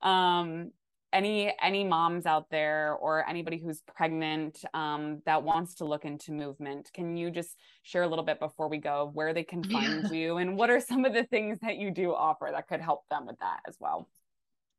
Um 0.02 0.72
any 1.12 1.54
any 1.62 1.84
moms 1.84 2.26
out 2.26 2.50
there 2.50 2.94
or 2.94 3.28
anybody 3.28 3.58
who's 3.58 3.82
pregnant 3.96 4.64
um, 4.74 5.22
that 5.26 5.44
wants 5.44 5.76
to 5.76 5.86
look 5.86 6.06
into 6.06 6.32
movement 6.32 6.90
can 6.94 7.18
you 7.18 7.32
just 7.32 7.56
share 7.84 8.04
a 8.04 8.08
little 8.08 8.24
bit 8.24 8.40
before 8.40 8.70
we 8.70 8.78
go 8.78 9.10
where 9.14 9.34
they 9.34 9.44
can 9.44 9.64
find 9.64 10.04
yeah. 10.04 10.12
you 10.12 10.38
and 10.38 10.58
what 10.58 10.70
are 10.70 10.80
some 10.80 11.06
of 11.06 11.14
the 11.14 11.24
things 11.26 11.58
that 11.62 11.78
you 11.78 11.92
do 11.92 12.14
offer 12.14 12.50
that 12.52 12.68
could 12.68 12.82
help 12.82 13.08
them 13.10 13.26
with 13.26 13.38
that 13.40 13.60
as 13.68 13.76
well 13.80 14.08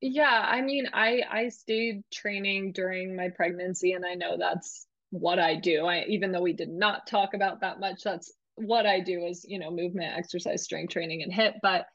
yeah 0.01 0.47
i 0.49 0.61
mean 0.61 0.87
i 0.93 1.21
i 1.31 1.49
stayed 1.49 2.03
training 2.13 2.73
during 2.73 3.17
my 3.17 3.29
pregnancy 3.29 3.93
and 3.93 4.05
i 4.07 4.15
know 4.15 4.37
that's 4.39 4.87
what 5.11 5.39
i 5.39 5.55
do 5.57 5.87
i 5.87 6.05
even 6.09 6.31
though 6.31 6.43
we 6.43 6.53
did 6.53 6.71
not 6.71 7.07
talk 7.07 7.35
about 7.35 7.61
that 7.61 7.81
much 7.81 8.03
that's 8.03 8.33
what 8.55 8.87
i 8.87 9.01
do 9.01 9.25
is 9.25 9.45
you 9.49 9.59
know 9.59 9.71
movement 9.71 10.17
exercise 10.17 10.63
strength 10.63 10.93
training 10.93 11.23
and 11.23 11.33
HIIT 11.33 11.55
but 11.63 11.87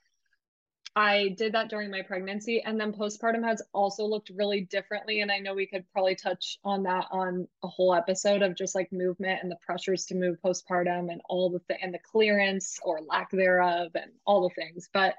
I 0.96 1.36
did 1.38 1.54
that 1.54 1.70
during 1.70 1.92
my 1.92 2.02
pregnancy. 2.02 2.62
And 2.62 2.80
then 2.80 2.94
postpartum 2.94 3.44
has 3.44 3.62
also 3.74 4.06
looked 4.06 4.32
really 4.34 4.62
differently. 4.62 5.22
And 5.22 5.32
I 5.32 5.40
know 5.40 5.54
we 5.54 5.68
could 5.68 5.84
probably 5.92 6.16
touch 6.16 6.58
on 6.64 6.84
that 6.84 7.08
on 7.12 7.48
a 7.64 7.68
whole 7.68 7.94
episode 7.94 8.42
of 8.42 8.56
just 8.56 8.76
like 8.76 8.92
movement 8.94 9.40
and 9.44 9.52
the 9.52 9.58
pressures 9.58 10.06
to 10.06 10.16
move 10.16 10.38
postpartum 10.44 11.12
and 11.12 11.22
all 11.28 11.50
the 11.50 11.60
th- 11.68 11.80
and 11.84 11.94
the 11.94 12.00
clearance 12.00 12.80
or 12.84 13.02
lack 13.02 13.30
thereof 13.32 13.92
and 13.96 14.12
all 14.26 14.48
the 14.48 14.56
things. 14.56 14.90
But 14.94 15.16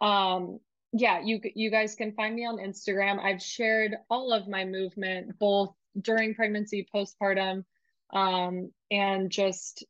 um 0.00 0.60
yeah, 0.92 1.20
you 1.22 1.40
you 1.54 1.70
guys 1.70 1.94
can 1.94 2.12
find 2.12 2.34
me 2.34 2.46
on 2.46 2.58
Instagram. 2.58 3.18
I've 3.18 3.42
shared 3.42 3.96
all 4.08 4.32
of 4.32 4.48
my 4.48 4.64
movement 4.64 5.38
both 5.38 5.74
during 6.00 6.34
pregnancy, 6.34 6.86
postpartum, 6.94 7.64
um, 8.12 8.70
and 8.90 9.30
just 9.30 9.84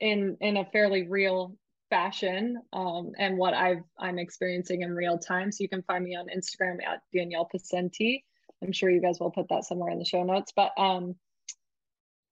in 0.00 0.36
in 0.40 0.56
a 0.56 0.64
fairly 0.66 1.08
real 1.08 1.56
fashion 1.92 2.56
um, 2.72 3.12
and 3.18 3.36
what 3.36 3.52
I've 3.52 3.82
I'm 3.98 4.18
experiencing 4.18 4.80
in 4.80 4.94
real 4.94 5.18
time. 5.18 5.52
So 5.52 5.58
you 5.60 5.68
can 5.68 5.82
find 5.82 6.02
me 6.02 6.16
on 6.16 6.28
Instagram 6.34 6.78
at 6.82 7.02
Danielle 7.12 7.46
Pascente. 7.54 8.24
I'm 8.62 8.72
sure 8.72 8.88
you 8.88 9.02
guys 9.02 9.20
will 9.20 9.30
put 9.30 9.50
that 9.50 9.64
somewhere 9.64 9.92
in 9.92 9.98
the 9.98 10.04
show 10.06 10.22
notes. 10.22 10.54
But 10.56 10.72
um, 10.78 11.16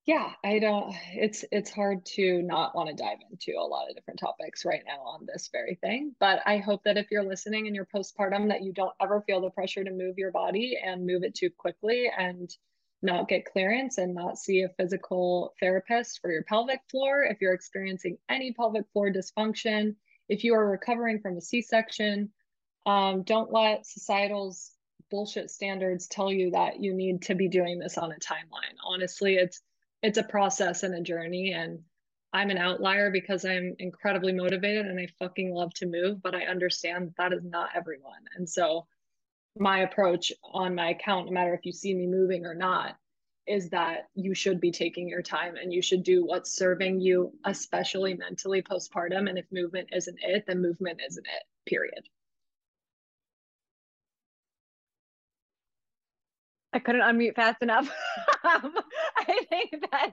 yeah, 0.06 0.30
I 0.42 0.60
don't. 0.60 0.94
It's 1.12 1.44
it's 1.52 1.70
hard 1.70 2.06
to 2.16 2.40
not 2.40 2.74
want 2.74 2.88
to 2.88 2.94
dive 2.94 3.18
into 3.30 3.52
a 3.60 3.66
lot 3.66 3.90
of 3.90 3.94
different 3.94 4.18
topics 4.18 4.64
right 4.64 4.82
now 4.86 5.02
on 5.02 5.26
this 5.26 5.50
very 5.52 5.74
thing. 5.74 6.16
But 6.18 6.40
I 6.46 6.56
hope 6.56 6.84
that 6.84 6.96
if 6.96 7.10
you're 7.10 7.22
listening 7.22 7.66
and 7.66 7.76
you're 7.76 7.86
postpartum, 7.94 8.48
that 8.48 8.62
you 8.62 8.72
don't 8.72 8.94
ever 9.02 9.20
feel 9.26 9.42
the 9.42 9.50
pressure 9.50 9.84
to 9.84 9.90
move 9.90 10.16
your 10.16 10.32
body 10.32 10.78
and 10.82 11.06
move 11.06 11.22
it 11.22 11.34
too 11.34 11.50
quickly 11.50 12.10
and 12.16 12.50
not 13.02 13.28
get 13.28 13.46
clearance 13.46 13.98
and 13.98 14.14
not 14.14 14.38
see 14.38 14.62
a 14.62 14.68
physical 14.68 15.54
therapist 15.60 16.20
for 16.20 16.30
your 16.30 16.44
pelvic 16.44 16.80
floor. 16.90 17.24
If 17.24 17.40
you're 17.40 17.54
experiencing 17.54 18.18
any 18.28 18.52
pelvic 18.52 18.84
floor 18.92 19.10
dysfunction, 19.10 19.94
if 20.28 20.44
you 20.44 20.54
are 20.54 20.70
recovering 20.70 21.20
from 21.20 21.36
a 21.36 21.40
C 21.40 21.62
section, 21.62 22.30
um, 22.86 23.22
don't 23.22 23.52
let 23.52 23.86
societal's 23.86 24.72
bullshit 25.10 25.50
standards 25.50 26.06
tell 26.06 26.32
you 26.32 26.52
that 26.52 26.80
you 26.80 26.94
need 26.94 27.22
to 27.22 27.34
be 27.34 27.48
doing 27.48 27.78
this 27.78 27.98
on 27.98 28.12
a 28.12 28.16
timeline. 28.16 28.76
Honestly, 28.84 29.34
it's 29.34 29.60
it's 30.02 30.18
a 30.18 30.22
process 30.22 30.82
and 30.82 30.94
a 30.94 31.02
journey 31.02 31.52
and 31.52 31.80
I'm 32.32 32.50
an 32.50 32.58
outlier 32.58 33.10
because 33.10 33.44
I'm 33.44 33.74
incredibly 33.78 34.32
motivated 34.32 34.86
and 34.86 34.98
I 35.00 35.08
fucking 35.18 35.52
love 35.52 35.74
to 35.74 35.86
move, 35.86 36.22
but 36.22 36.34
I 36.34 36.44
understand 36.44 37.08
that, 37.08 37.30
that 37.30 37.36
is 37.36 37.44
not 37.44 37.70
everyone. 37.74 38.22
And 38.36 38.48
so 38.48 38.86
my 39.58 39.80
approach 39.80 40.32
on 40.44 40.74
my 40.74 40.90
account, 40.90 41.26
no 41.26 41.32
matter 41.32 41.54
if 41.54 41.64
you 41.64 41.72
see 41.72 41.94
me 41.94 42.06
moving 42.06 42.46
or 42.46 42.54
not, 42.54 42.96
is 43.46 43.70
that 43.70 44.08
you 44.14 44.34
should 44.34 44.60
be 44.60 44.70
taking 44.70 45.08
your 45.08 45.22
time 45.22 45.56
and 45.56 45.72
you 45.72 45.82
should 45.82 46.04
do 46.04 46.24
what's 46.24 46.52
serving 46.52 47.00
you, 47.00 47.32
especially 47.44 48.14
mentally 48.14 48.62
postpartum. 48.62 49.28
And 49.28 49.38
if 49.38 49.46
movement 49.50 49.88
isn't 49.92 50.18
it, 50.22 50.44
then 50.46 50.62
movement 50.62 51.00
isn't 51.06 51.26
it, 51.26 51.42
period. 51.68 52.04
I 56.72 56.78
couldn't 56.78 57.00
unmute 57.00 57.34
fast 57.34 57.62
enough. 57.62 57.90
I 58.44 59.44
think 59.48 59.84
that's 59.90 60.12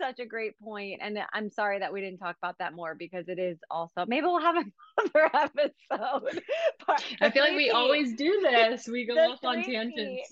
such 0.00 0.18
a 0.18 0.26
great 0.26 0.58
point, 0.60 1.00
and 1.02 1.18
I'm 1.32 1.50
sorry 1.50 1.78
that 1.80 1.92
we 1.92 2.00
didn't 2.00 2.18
talk 2.18 2.36
about 2.42 2.58
that 2.58 2.74
more 2.74 2.94
because 2.94 3.28
it 3.28 3.38
is 3.38 3.58
also 3.70 4.04
maybe 4.06 4.26
we'll 4.26 4.40
have 4.40 4.56
another 4.98 5.30
episode. 5.34 6.42
I 7.20 7.30
feel 7.30 7.42
like 7.42 7.56
we 7.56 7.70
always 7.70 8.14
do 8.14 8.40
this. 8.42 8.86
We 8.88 9.06
go 9.06 9.14
off 9.14 9.44
on 9.44 9.62
tangents 9.62 10.30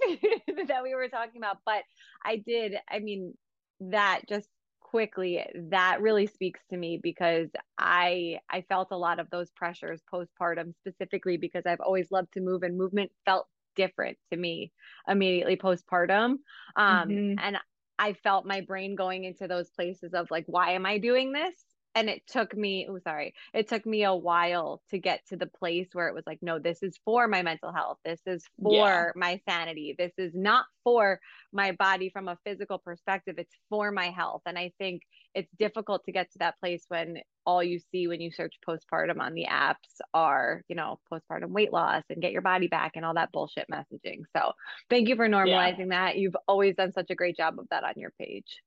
that 0.69 0.83
we 0.83 0.95
were 0.95 1.09
talking 1.09 1.41
about, 1.41 1.59
but 1.65 1.83
I 2.25 2.37
did. 2.37 2.77
I 2.91 3.01
mean, 3.01 3.35
that 3.81 4.23
just 4.29 4.49
quickly 4.81 5.45
that 5.71 6.01
really 6.01 6.29
speaks 6.29 6.61
to 6.71 6.77
me 6.77 6.99
because 7.03 7.49
i 7.77 8.39
i 8.49 8.61
felt 8.69 8.89
a 8.93 8.97
lot 8.97 9.19
of 9.19 9.29
those 9.31 9.51
pressures 9.51 10.01
postpartum 10.11 10.73
specifically 10.79 11.37
because 11.37 11.65
i've 11.67 11.81
always 11.81 12.07
loved 12.13 12.33
to 12.33 12.41
move 12.41 12.63
and 12.63 12.79
movement 12.79 13.11
felt 13.25 13.49
different 13.75 14.17
to 14.31 14.39
me 14.39 14.73
immediately 15.09 15.57
postpartum 15.57 16.37
um 16.77 17.09
mm-hmm. 17.09 17.39
and 17.39 17.59
I 17.99 18.13
felt 18.15 18.47
my 18.47 18.61
brain 18.61 18.95
going 18.95 19.25
into 19.25 19.49
those 19.49 19.71
places 19.71 20.15
of 20.15 20.31
like, 20.31 20.45
why 20.47 20.73
am 20.73 20.87
I 20.87 20.99
doing 20.99 21.33
this? 21.33 21.55
And 21.97 22.09
it 22.09 22.23
took 22.29 22.57
me 22.57 22.87
oh 22.89 22.99
sorry 23.03 23.35
it 23.53 23.69
took 23.69 23.85
me 23.85 24.05
a 24.05 24.15
while 24.15 24.81
to 24.91 24.99
get 24.99 25.27
to 25.27 25.37
the 25.37 25.47
place 25.47 25.89
where 25.93 26.07
it 26.09 26.15
was 26.15 26.25
like 26.27 26.39
no 26.43 26.61
this 26.61 26.83
is 26.83 26.99
for 27.05 27.29
my 27.29 27.43
mental 27.43 27.73
health. 27.73 27.99
This 28.05 28.21
is 28.27 28.45
for 28.63 28.73
yeah. 28.75 29.11
my 29.15 29.41
sanity. 29.49 29.95
This 29.97 30.13
is 30.19 30.33
not 30.35 30.67
for 30.85 31.21
my 31.53 31.73
body 31.73 32.11
from 32.11 32.29
a 32.29 32.39
physical 32.45 32.79
perspective. 32.79 33.37
It's 33.39 33.55
for 33.71 33.91
my 33.91 34.11
health. 34.11 34.43
And 34.47 34.59
i 34.59 34.73
think 34.79 35.03
it's 35.35 35.51
difficult 35.59 36.05
to 36.05 36.13
get 36.13 36.31
to 36.33 36.39
that 36.39 36.59
place 36.61 36.85
when 36.89 37.19
all 37.45 37.63
you 37.63 37.79
see 37.93 38.09
when 38.09 38.21
you 38.21 38.31
search 38.31 38.55
postpartum 38.69 39.21
on 39.21 39.35
the 39.35 39.47
apps 39.51 40.01
are 40.13 40.63
you 40.69 40.75
know 40.75 40.99
postpartum 41.13 41.51
weight 41.51 41.73
loss 41.73 42.03
and 42.11 42.23
get 42.23 42.33
your 42.33 42.43
body 42.43 42.67
back 42.69 42.93
and 42.97 43.05
all 43.05 43.15
that 43.15 43.33
bullshit 43.33 43.67
messaging. 43.73 44.23
So 44.37 44.53
thank 44.91 45.09
you 45.09 45.17
for 45.17 45.29
normalizing 45.29 45.91
yeah. 45.91 46.07
that. 46.07 46.19
You've 46.19 46.37
always 46.49 46.75
done 46.75 46.93
such 46.93 47.11
a 47.11 47.15
great 47.15 47.37
job 47.37 47.59
of 47.59 47.67
that 47.71 47.85
on 47.85 47.95
your 47.97 48.13
page 48.19 48.63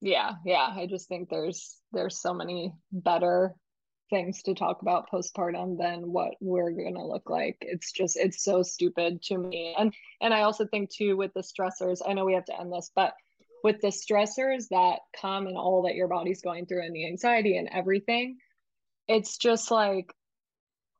yeah 0.00 0.32
yeah 0.44 0.72
i 0.76 0.86
just 0.86 1.08
think 1.08 1.28
there's 1.28 1.76
there's 1.92 2.20
so 2.20 2.34
many 2.34 2.72
better 2.92 3.54
things 4.10 4.42
to 4.42 4.54
talk 4.54 4.82
about 4.82 5.10
postpartum 5.10 5.78
than 5.78 6.12
what 6.12 6.34
we're 6.40 6.70
going 6.70 6.94
to 6.94 7.04
look 7.04 7.28
like. 7.28 7.56
It's 7.60 7.90
just 7.90 8.16
it's 8.16 8.44
so 8.44 8.62
stupid 8.62 9.20
to 9.22 9.36
me. 9.36 9.74
And 9.76 9.92
and 10.20 10.32
i 10.32 10.42
also 10.42 10.66
think 10.66 10.90
too 10.90 11.16
with 11.16 11.32
the 11.34 11.42
stressors 11.42 11.98
i 12.06 12.12
know 12.12 12.24
we 12.24 12.34
have 12.34 12.44
to 12.46 12.58
end 12.58 12.72
this 12.72 12.90
but 12.94 13.14
with 13.62 13.80
the 13.80 13.88
stressors 13.88 14.68
that 14.70 15.00
come 15.20 15.46
and 15.46 15.56
all 15.56 15.82
that 15.82 15.94
your 15.94 16.08
body's 16.08 16.42
going 16.42 16.66
through 16.66 16.84
and 16.84 16.94
the 16.94 17.06
anxiety 17.06 17.56
and 17.56 17.68
everything 17.72 18.38
it's 19.08 19.38
just 19.38 19.70
like 19.70 20.12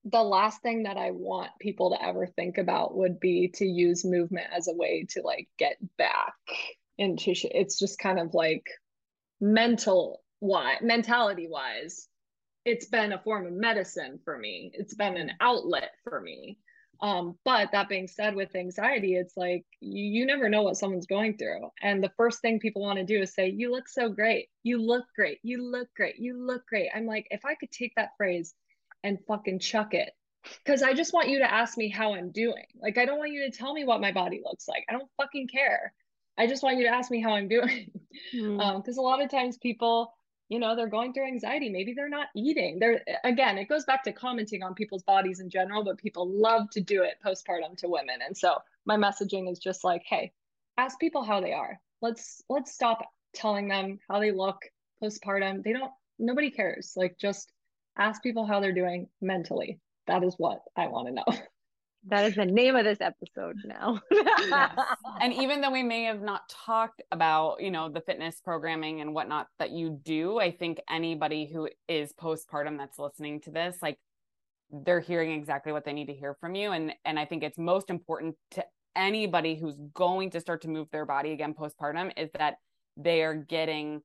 the 0.05 0.22
last 0.22 0.62
thing 0.62 0.84
that 0.84 0.97
i 0.97 1.11
want 1.11 1.51
people 1.61 1.90
to 1.90 2.05
ever 2.05 2.26
think 2.26 2.59
about 2.59 2.97
would 2.97 3.20
be 3.20 3.49
to 3.55 3.64
use 3.64 4.05
movement 4.05 4.47
as 4.57 4.68
a 4.68 4.74
way 4.74 5.07
to 5.11 5.22
like 5.22 5.49
get 5.59 5.76
back 5.97 6.34
into 6.99 7.34
sh- 7.34 7.47
it's 7.51 7.78
just 7.78 7.99
kind 7.99 8.18
of 8.18 8.34
like 8.34 8.66
mental 9.41 10.22
wise 10.41 10.78
mentality 10.82 11.49
wise 11.49 12.09
it's 12.66 12.87
been 12.87 13.12
a 13.12 13.22
form 13.22 13.47
of 13.47 13.53
medicine 13.53 14.18
for 14.24 14.37
me. 14.37 14.72
It's 14.74 14.95
been 14.95 15.16
an 15.16 15.32
outlet 15.41 15.93
for 16.03 16.20
me. 16.20 16.59
Um, 17.01 17.39
but 17.45 17.70
that 17.72 17.89
being 17.89 18.09
said 18.09 18.34
with 18.34 18.57
anxiety 18.57 19.14
it's 19.16 19.37
like 19.37 19.64
you, 19.80 20.03
you 20.03 20.26
never 20.26 20.49
know 20.49 20.62
what 20.62 20.76
someone's 20.76 21.07
going 21.07 21.37
through. 21.37 21.70
And 21.80 22.03
the 22.03 22.12
first 22.16 22.41
thing 22.41 22.59
people 22.59 22.82
want 22.82 22.99
to 22.99 23.05
do 23.05 23.20
is 23.22 23.34
say 23.34 23.51
you 23.51 23.70
look 23.70 23.89
so 23.89 24.09
great. 24.09 24.49
You 24.64 24.78
look 24.78 25.05
great. 25.14 25.39
You 25.43 25.62
look 25.62 25.89
great. 25.95 26.16
You 26.18 26.37
look 26.45 26.66
great. 26.66 26.89
I'm 26.95 27.07
like 27.07 27.28
if 27.30 27.45
i 27.45 27.55
could 27.55 27.70
take 27.70 27.93
that 27.97 28.11
phrase 28.16 28.53
and 29.05 29.18
fucking 29.28 29.61
chuck 29.61 29.95
it 29.95 30.11
because 30.64 30.82
i 30.82 30.95
just 30.95 31.12
want 31.12 31.28
you 31.28 31.39
to 31.41 31.53
ask 31.53 31.76
me 31.78 31.89
how 31.89 32.14
i'm 32.14 32.32
doing. 32.32 32.64
Like 32.82 32.99
i 32.99 33.05
don't 33.05 33.18
want 33.18 33.32
you 33.32 33.49
to 33.49 33.57
tell 33.57 33.74
me 33.74 33.84
what 33.84 34.01
my 34.01 34.11
body 34.11 34.41
looks 34.45 34.66
like. 34.66 34.84
I 34.89 34.93
don't 34.93 35.11
fucking 35.18 35.49
care 35.49 35.93
I 36.39 36.47
just 36.47 36.62
want 36.62 36.78
you 36.78 36.84
to 36.84 36.95
ask 36.95 37.11
me 37.11 37.20
how 37.20 37.32
I'm 37.34 37.49
doing. 37.49 37.91
Because 38.32 38.32
mm. 38.34 38.61
um, 38.61 38.82
a 38.87 39.01
lot 39.01 39.22
of 39.22 39.30
times 39.30 39.57
people, 39.57 40.14
you 40.49 40.59
know, 40.59 40.76
they're 40.76 40.89
going 40.89 41.12
through 41.12 41.26
anxiety. 41.26 41.70
Maybe 41.70 41.95
they're 41.95 42.09
not 42.09 42.28
eating. 42.37 42.78
They're, 42.78 43.03
again, 43.24 43.59
it 43.59 43.68
goes 43.68 43.84
back 43.84 44.05
to 44.05 44.12
commenting 44.12 44.62
on 44.62 44.74
people's 44.74 45.03
bodies 45.03 45.41
in 45.41 45.51
general, 45.51 45.84
but 45.84 45.99
people 45.99 46.28
love 46.28 46.70
to 46.70 46.80
do 46.80 47.03
it 47.03 47.14
postpartum 47.24 47.76
to 47.78 47.89
women. 47.89 48.18
And 48.24 48.37
so 48.37 48.57
my 48.84 48.97
messaging 48.97 49.51
is 49.51 49.59
just 49.59 49.82
like, 49.82 50.03
hey, 50.07 50.32
ask 50.76 50.99
people 51.01 51.24
how 51.24 51.41
they 51.41 51.53
are. 51.53 51.80
Let's, 52.03 52.43
let's 52.49 52.72
stop 52.72 53.03
telling 53.34 53.68
them 53.68 53.99
how 54.09 54.20
they 54.20 54.30
look 54.30 54.59
postpartum. 55.03 55.64
They 55.64 55.72
don't, 55.72 55.91
nobody 56.18 56.51
cares. 56.51 56.93
Like 56.97 57.18
just 57.18 57.51
ask 57.97 58.22
people 58.22 58.45
how 58.47 58.61
they're 58.61 58.72
doing 58.72 59.09
mentally. 59.20 59.80
That 60.07 60.22
is 60.22 60.34
what 60.37 60.61
I 60.76 60.89
want 60.89 61.09
to 61.09 61.14
know. 61.14 61.24
That 62.09 62.24
is 62.24 62.34
the 62.36 62.46
name 62.46 62.76
of 62.76 62.84
this 62.84 63.00
episode 63.00 63.57
now. 63.64 64.00
yes. 64.11 64.70
And 65.20 65.32
even 65.32 65.61
though 65.61 65.70
we 65.70 65.82
may 65.82 66.04
have 66.04 66.20
not 66.20 66.48
talked 66.48 67.02
about, 67.11 67.61
you 67.61 67.70
know, 67.70 67.88
the 67.88 68.00
fitness 68.00 68.40
programming 68.44 69.00
and 69.00 69.14
whatnot 69.14 69.48
that 69.59 69.70
you 69.70 70.00
do, 70.04 70.38
I 70.38 70.50
think 70.52 70.80
anybody 70.88 71.50
who 71.52 71.68
is 71.88 72.12
postpartum 72.12 72.78
that's 72.78 72.98
listening 72.98 73.40
to 73.42 73.50
this, 73.50 73.78
like 73.82 73.98
they're 74.70 75.00
hearing 75.00 75.32
exactly 75.32 75.72
what 75.72 75.84
they 75.84 75.92
need 75.92 76.07
to 76.07 76.14
hear 76.14 76.36
from 76.40 76.54
you. 76.54 76.72
And 76.72 76.92
and 77.04 77.18
I 77.18 77.24
think 77.24 77.42
it's 77.42 77.59
most 77.59 77.90
important 77.90 78.36
to 78.52 78.64
anybody 78.94 79.57
who's 79.57 79.76
going 79.94 80.30
to 80.30 80.40
start 80.40 80.62
to 80.62 80.68
move 80.68 80.88
their 80.90 81.07
body 81.07 81.32
again 81.32 81.54
postpartum 81.54 82.12
is 82.16 82.30
that 82.38 82.57
they 82.96 83.22
are 83.22 83.34
getting 83.34 84.00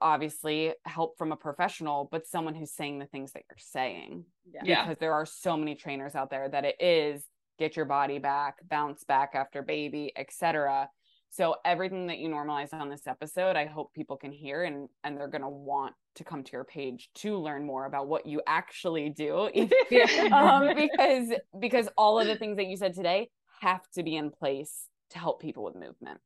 obviously 0.00 0.72
help 0.84 1.16
from 1.16 1.32
a 1.32 1.36
professional 1.36 2.08
but 2.10 2.26
someone 2.26 2.54
who's 2.54 2.72
saying 2.72 2.98
the 2.98 3.06
things 3.06 3.32
that 3.32 3.42
you're 3.48 3.56
saying. 3.58 4.24
Yeah. 4.62 4.84
because 4.84 4.98
there 4.98 5.12
are 5.12 5.26
so 5.26 5.56
many 5.56 5.74
trainers 5.74 6.14
out 6.14 6.30
there 6.30 6.48
that 6.48 6.64
it 6.64 6.76
is 6.80 7.24
get 7.58 7.76
your 7.76 7.86
body 7.86 8.18
back 8.18 8.56
bounce 8.68 9.04
back 9.04 9.30
after 9.34 9.62
baby 9.62 10.12
etc 10.16 10.88
so 11.30 11.56
everything 11.64 12.08
that 12.08 12.18
you 12.18 12.28
normalize 12.28 12.72
on 12.74 12.88
this 12.88 13.06
episode 13.06 13.56
i 13.56 13.64
hope 13.64 13.94
people 13.94 14.16
can 14.16 14.32
hear 14.32 14.64
and 14.64 14.88
and 15.04 15.16
they're 15.16 15.28
going 15.28 15.40
to 15.40 15.48
want 15.48 15.94
to 16.16 16.24
come 16.24 16.42
to 16.44 16.52
your 16.52 16.64
page 16.64 17.10
to 17.16 17.36
learn 17.36 17.64
more 17.64 17.86
about 17.86 18.08
what 18.08 18.26
you 18.26 18.40
actually 18.46 19.10
do. 19.10 19.50
Um, 20.32 20.74
because 20.74 21.28
because 21.58 21.88
all 21.96 22.18
of 22.18 22.26
the 22.26 22.36
things 22.36 22.56
that 22.56 22.66
you 22.66 22.76
said 22.76 22.94
today 22.94 23.30
have 23.60 23.82
to 23.94 24.02
be 24.02 24.16
in 24.16 24.30
place 24.30 24.88
to 25.10 25.18
help 25.18 25.40
people 25.40 25.64
with 25.64 25.74
movement 25.74 26.20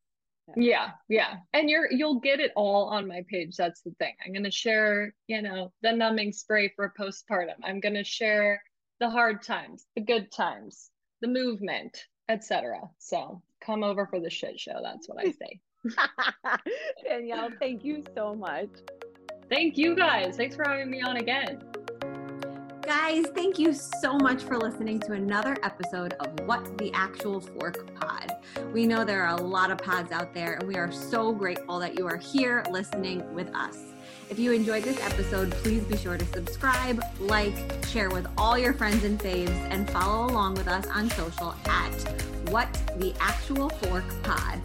yeah. 0.56 0.90
Yeah 1.08 1.36
and 1.52 1.68
you're 1.68 1.90
you'll 1.90 2.20
get 2.20 2.40
it 2.40 2.52
all 2.56 2.86
on 2.86 3.06
my 3.06 3.22
page 3.28 3.56
that's 3.56 3.82
the 3.82 3.92
thing. 3.98 4.14
I'm 4.24 4.32
going 4.32 4.44
to 4.44 4.50
share 4.50 5.14
you 5.26 5.42
know 5.42 5.72
the 5.82 5.92
numbing 5.92 6.32
spray 6.32 6.72
for 6.74 6.92
postpartum. 6.98 7.56
I'm 7.64 7.80
going 7.80 7.94
to 7.94 8.04
share 8.04 8.62
the 9.00 9.10
hard 9.10 9.42
times 9.42 9.86
the 9.94 10.02
good 10.02 10.30
times 10.32 10.90
the 11.20 11.28
movement 11.28 12.04
etc 12.28 12.80
so 12.98 13.42
come 13.60 13.82
over 13.82 14.06
for 14.06 14.20
the 14.20 14.30
shit 14.30 14.58
show 14.58 14.80
that's 14.82 15.08
what 15.08 15.18
i 15.18 15.30
say. 15.30 15.60
Danielle 17.08 17.50
thank 17.60 17.84
you 17.84 18.02
so 18.14 18.34
much. 18.34 18.68
Thank 19.50 19.78
you 19.78 19.96
guys. 19.96 20.36
Thanks 20.36 20.56
for 20.56 20.68
having 20.68 20.90
me 20.90 21.00
on 21.00 21.16
again 21.16 21.62
Guys, 22.88 23.26
thank 23.34 23.58
you 23.58 23.74
so 23.74 24.16
much 24.16 24.44
for 24.44 24.56
listening 24.56 24.98
to 25.00 25.12
another 25.12 25.58
episode 25.62 26.14
of 26.20 26.40
What 26.46 26.78
the 26.78 26.90
Actual 26.94 27.38
Fork 27.38 27.94
Pod. 27.94 28.34
We 28.72 28.86
know 28.86 29.04
there 29.04 29.26
are 29.26 29.36
a 29.36 29.42
lot 29.42 29.70
of 29.70 29.76
pods 29.76 30.10
out 30.10 30.32
there, 30.32 30.54
and 30.54 30.66
we 30.66 30.76
are 30.76 30.90
so 30.90 31.30
grateful 31.30 31.78
that 31.80 31.98
you 31.98 32.06
are 32.06 32.16
here 32.16 32.64
listening 32.70 33.30
with 33.34 33.54
us. 33.54 33.76
If 34.30 34.38
you 34.38 34.52
enjoyed 34.52 34.84
this 34.84 34.98
episode, 35.04 35.50
please 35.50 35.82
be 35.82 35.98
sure 35.98 36.16
to 36.16 36.24
subscribe, 36.28 37.04
like, 37.20 37.54
share 37.88 38.08
with 38.08 38.26
all 38.38 38.56
your 38.56 38.72
friends 38.72 39.04
and 39.04 39.20
faves, 39.20 39.50
and 39.70 39.90
follow 39.90 40.24
along 40.24 40.54
with 40.54 40.66
us 40.66 40.86
on 40.86 41.10
social 41.10 41.54
at 41.66 41.92
What 42.48 42.72
the 42.96 43.12
Actual 43.20 43.68
Fork 43.68 44.04
Pod. 44.22 44.62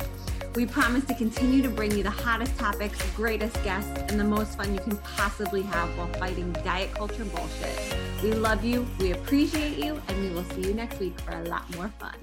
We 0.55 0.65
promise 0.65 1.03
to 1.05 1.15
continue 1.15 1.61
to 1.61 1.69
bring 1.69 1.91
you 1.91 2.03
the 2.03 2.11
hottest 2.11 2.57
topics, 2.57 3.03
greatest 3.17 3.61
guests, 3.65 3.99
and 4.07 4.17
the 4.17 4.23
most 4.23 4.55
fun 4.55 4.73
you 4.73 4.79
can 4.79 4.95
possibly 4.97 5.63
have 5.63 5.89
while 5.97 6.07
fighting 6.13 6.53
diet 6.63 6.93
culture 6.93 7.25
bullshit. 7.25 7.97
We 8.23 8.31
love 8.31 8.63
you, 8.63 8.87
we 8.99 9.11
appreciate 9.11 9.77
you, 9.77 10.01
and 10.07 10.21
we 10.21 10.29
will 10.29 10.45
see 10.45 10.61
you 10.61 10.73
next 10.73 10.97
week 10.97 11.19
for 11.19 11.31
a 11.31 11.43
lot 11.43 11.69
more 11.75 11.89
fun. 11.99 12.15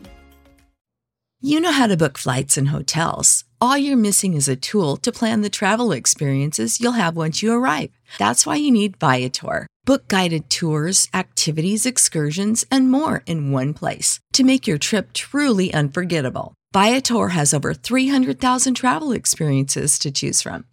You 1.43 1.61
know 1.61 1.73
how 1.73 1.87
to 1.89 1.97
book 1.97 2.17
flights 2.17 2.57
and 2.57 2.69
hotels. 2.69 3.45
All 3.61 3.77
you're 3.77 3.97
missing 3.99 4.33
is 4.33 4.49
a 4.49 4.57
tool 4.57 4.97
to 4.99 5.13
plan 5.13 5.43
the 5.43 5.51
travel 5.51 5.93
experiences 5.93 6.81
you'll 6.81 6.93
have 6.93 7.17
once 7.17 7.43
you 7.43 7.53
arrive. 7.53 7.91
That's 8.19 8.47
why 8.47 8.57
you 8.57 8.71
need 8.71 8.97
Viator. 8.97 9.67
Book 9.85 10.09
guided 10.09 10.49
tours, 10.49 11.09
activities, 11.13 11.85
excursions, 11.85 12.65
and 12.71 12.91
more 12.91 13.23
in 13.27 13.53
one 13.53 13.75
place 13.75 14.21
to 14.33 14.45
make 14.45 14.67
your 14.67 14.79
trip 14.79 15.13
truly 15.13 15.73
unforgettable. 15.75 16.55
Viator 16.73 17.29
has 17.29 17.53
over 17.53 17.75
300,000 17.75 18.75
travel 18.75 19.13
experiences 19.13 19.99
to 19.99 20.11
choose 20.11 20.41
from. 20.41 20.65